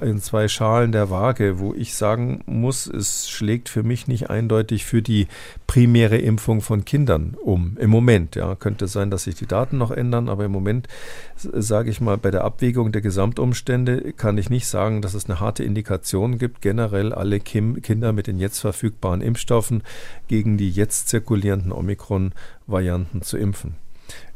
in 0.03 0.21
zwei 0.21 0.49
Schalen 0.49 0.93
der 0.93 1.11
Waage, 1.11 1.59
wo 1.59 1.75
ich 1.75 1.95
sagen 1.95 2.43
muss, 2.47 2.87
es 2.87 3.29
schlägt 3.29 3.69
für 3.69 3.83
mich 3.83 4.07
nicht 4.07 4.31
eindeutig 4.31 4.85
für 4.85 5.03
die 5.03 5.27
primäre 5.67 6.19
Impfung 6.19 6.61
von 6.61 6.85
Kindern 6.85 7.37
um. 7.43 7.77
Im 7.81 7.91
Moment, 7.91 8.37
ja, 8.37 8.55
könnte 8.55 8.87
sein, 8.87 9.11
dass 9.11 9.25
sich 9.25 9.35
die 9.35 9.47
Daten 9.47 9.79
noch 9.79 9.91
ändern, 9.91 10.29
aber 10.29 10.45
im 10.45 10.53
Moment 10.53 10.89
sage 11.37 11.91
ich 11.91 12.01
mal, 12.01 12.19
bei 12.19 12.31
der 12.31 12.45
Abwägung 12.45 12.93
der 12.93 13.03
Gesamtumstände 13.03 14.13
kann 14.13 14.39
ich 14.39 14.51
nicht 14.51 14.67
sagen, 14.67 15.03
dass 15.03 15.15
es 15.15 15.25
eine 15.27 15.41
harte 15.41 15.65
Indikation 15.65 16.39
gibt, 16.39 16.61
generell 16.61 17.13
alle 17.13 17.41
Kim 17.41 17.83
Kinder 17.83 18.13
mit 18.13 18.27
den 18.27 18.39
jetzt 18.39 18.61
verfügbaren 18.61 19.21
Impfstoffen 19.21 19.83
gegen 20.29 20.57
die 20.57 20.71
jetzt 20.71 21.09
zirkulierenden 21.09 21.73
Omikron-Varianten 21.73 23.23
zu 23.23 23.37
impfen. 23.37 23.84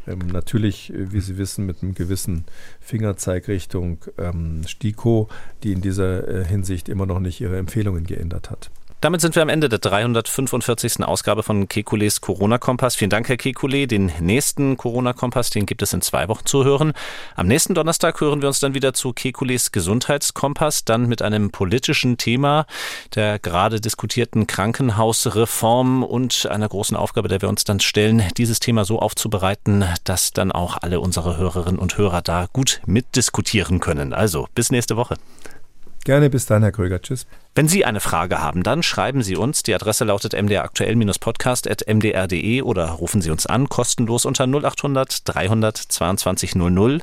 Ähm, 0.08 0.18
natürlich, 0.32 0.92
äh, 0.92 1.12
wie 1.12 1.20
Sie 1.20 1.38
wissen, 1.38 1.66
mit 1.66 1.82
einem 1.82 1.94
gewissen 1.94 2.44
Fingerzeig 2.80 3.48
Richtung 3.48 3.98
ähm, 4.16 4.62
STIKO, 4.66 5.28
die 5.62 5.72
in 5.72 5.80
dieser 5.80 6.26
äh, 6.26 6.44
Hinsicht 6.44 6.88
immer 6.88 7.06
noch 7.06 7.20
nicht 7.20 7.40
ihre 7.40 7.58
Empfehlungen 7.58 8.04
geändert 8.04 8.50
hat. 8.50 8.70
Damit 9.00 9.20
sind 9.20 9.36
wir 9.36 9.42
am 9.42 9.48
Ende 9.48 9.68
der 9.68 9.78
345. 9.78 11.04
Ausgabe 11.04 11.44
von 11.44 11.68
Kekules 11.68 12.20
Corona-Kompass. 12.20 12.96
Vielen 12.96 13.10
Dank, 13.10 13.28
Herr 13.28 13.36
Kekule. 13.36 13.86
Den 13.86 14.10
nächsten 14.18 14.76
Corona-Kompass, 14.76 15.50
den 15.50 15.66
gibt 15.66 15.82
es 15.82 15.92
in 15.92 16.02
zwei 16.02 16.26
Wochen 16.26 16.44
zu 16.46 16.64
hören. 16.64 16.92
Am 17.36 17.46
nächsten 17.46 17.74
Donnerstag 17.74 18.20
hören 18.20 18.40
wir 18.42 18.48
uns 18.48 18.58
dann 18.58 18.74
wieder 18.74 18.94
zu 18.94 19.12
Kekules 19.12 19.70
Gesundheitskompass, 19.70 20.84
dann 20.84 21.06
mit 21.06 21.22
einem 21.22 21.52
politischen 21.52 22.16
Thema 22.16 22.66
der 23.14 23.38
gerade 23.38 23.80
diskutierten 23.80 24.48
Krankenhausreform 24.48 26.02
und 26.02 26.46
einer 26.46 26.68
großen 26.68 26.96
Aufgabe, 26.96 27.28
der 27.28 27.40
wir 27.40 27.48
uns 27.48 27.62
dann 27.62 27.78
stellen, 27.78 28.24
dieses 28.36 28.58
Thema 28.58 28.84
so 28.84 28.98
aufzubereiten, 28.98 29.84
dass 30.02 30.32
dann 30.32 30.50
auch 30.50 30.76
alle 30.76 30.98
unsere 30.98 31.36
Hörerinnen 31.36 31.78
und 31.78 31.98
Hörer 31.98 32.20
da 32.20 32.48
gut 32.52 32.80
mitdiskutieren 32.84 33.78
können. 33.78 34.12
Also, 34.12 34.48
bis 34.56 34.72
nächste 34.72 34.96
Woche. 34.96 35.18
Gerne, 36.08 36.30
bis 36.30 36.46
dann, 36.46 36.62
Herr 36.62 36.72
Kröger. 36.72 37.02
Tschüss. 37.02 37.26
Wenn 37.54 37.68
Sie 37.68 37.84
eine 37.84 38.00
Frage 38.00 38.40
haben, 38.40 38.62
dann 38.62 38.82
schreiben 38.82 39.22
Sie 39.22 39.36
uns. 39.36 39.62
Die 39.62 39.74
Adresse 39.74 40.06
lautet 40.06 40.32
mdraktuell-podcast.mdr.de 40.32 42.62
oder 42.62 42.86
rufen 42.92 43.20
Sie 43.20 43.30
uns 43.30 43.44
an, 43.44 43.68
kostenlos 43.68 44.24
unter 44.24 44.44
0800 44.44 45.28
322 45.28 46.54
00. 46.54 47.02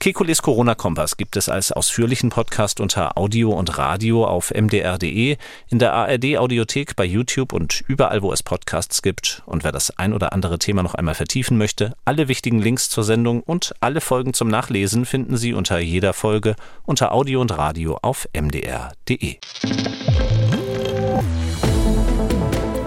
Kekules 0.00 0.40
Corona-Kompass 0.40 1.18
gibt 1.18 1.36
es 1.36 1.50
als 1.50 1.72
ausführlichen 1.72 2.30
Podcast 2.30 2.80
unter 2.80 3.18
Audio 3.18 3.50
und 3.50 3.76
Radio 3.76 4.24
auf 4.24 4.50
mdr.de, 4.50 5.36
in 5.68 5.78
der 5.78 5.92
ARD-Audiothek, 5.92 6.96
bei 6.96 7.04
YouTube 7.04 7.52
und 7.52 7.84
überall, 7.86 8.22
wo 8.22 8.32
es 8.32 8.42
Podcasts 8.42 9.02
gibt. 9.02 9.42
Und 9.44 9.62
wer 9.62 9.72
das 9.72 9.98
ein 9.98 10.14
oder 10.14 10.32
andere 10.32 10.58
Thema 10.58 10.82
noch 10.82 10.94
einmal 10.94 11.14
vertiefen 11.14 11.58
möchte, 11.58 11.92
alle 12.06 12.28
wichtigen 12.28 12.62
Links 12.62 12.88
zur 12.88 13.04
Sendung 13.04 13.42
und 13.42 13.74
alle 13.80 14.00
Folgen 14.00 14.32
zum 14.32 14.48
Nachlesen 14.48 15.04
finden 15.04 15.36
Sie 15.36 15.52
unter 15.52 15.78
jeder 15.78 16.14
Folge 16.14 16.56
unter 16.86 17.12
Audio 17.12 17.42
und 17.42 17.58
Radio 17.58 17.98
auf 18.00 18.26
mdr.de. 18.32 19.36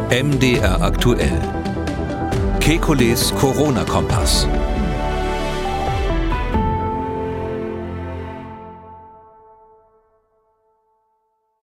MDR 0.09 0.81
aktuell. 0.81 1.39
Kekules 2.59 3.35
Corona-Kompass. 3.35 4.47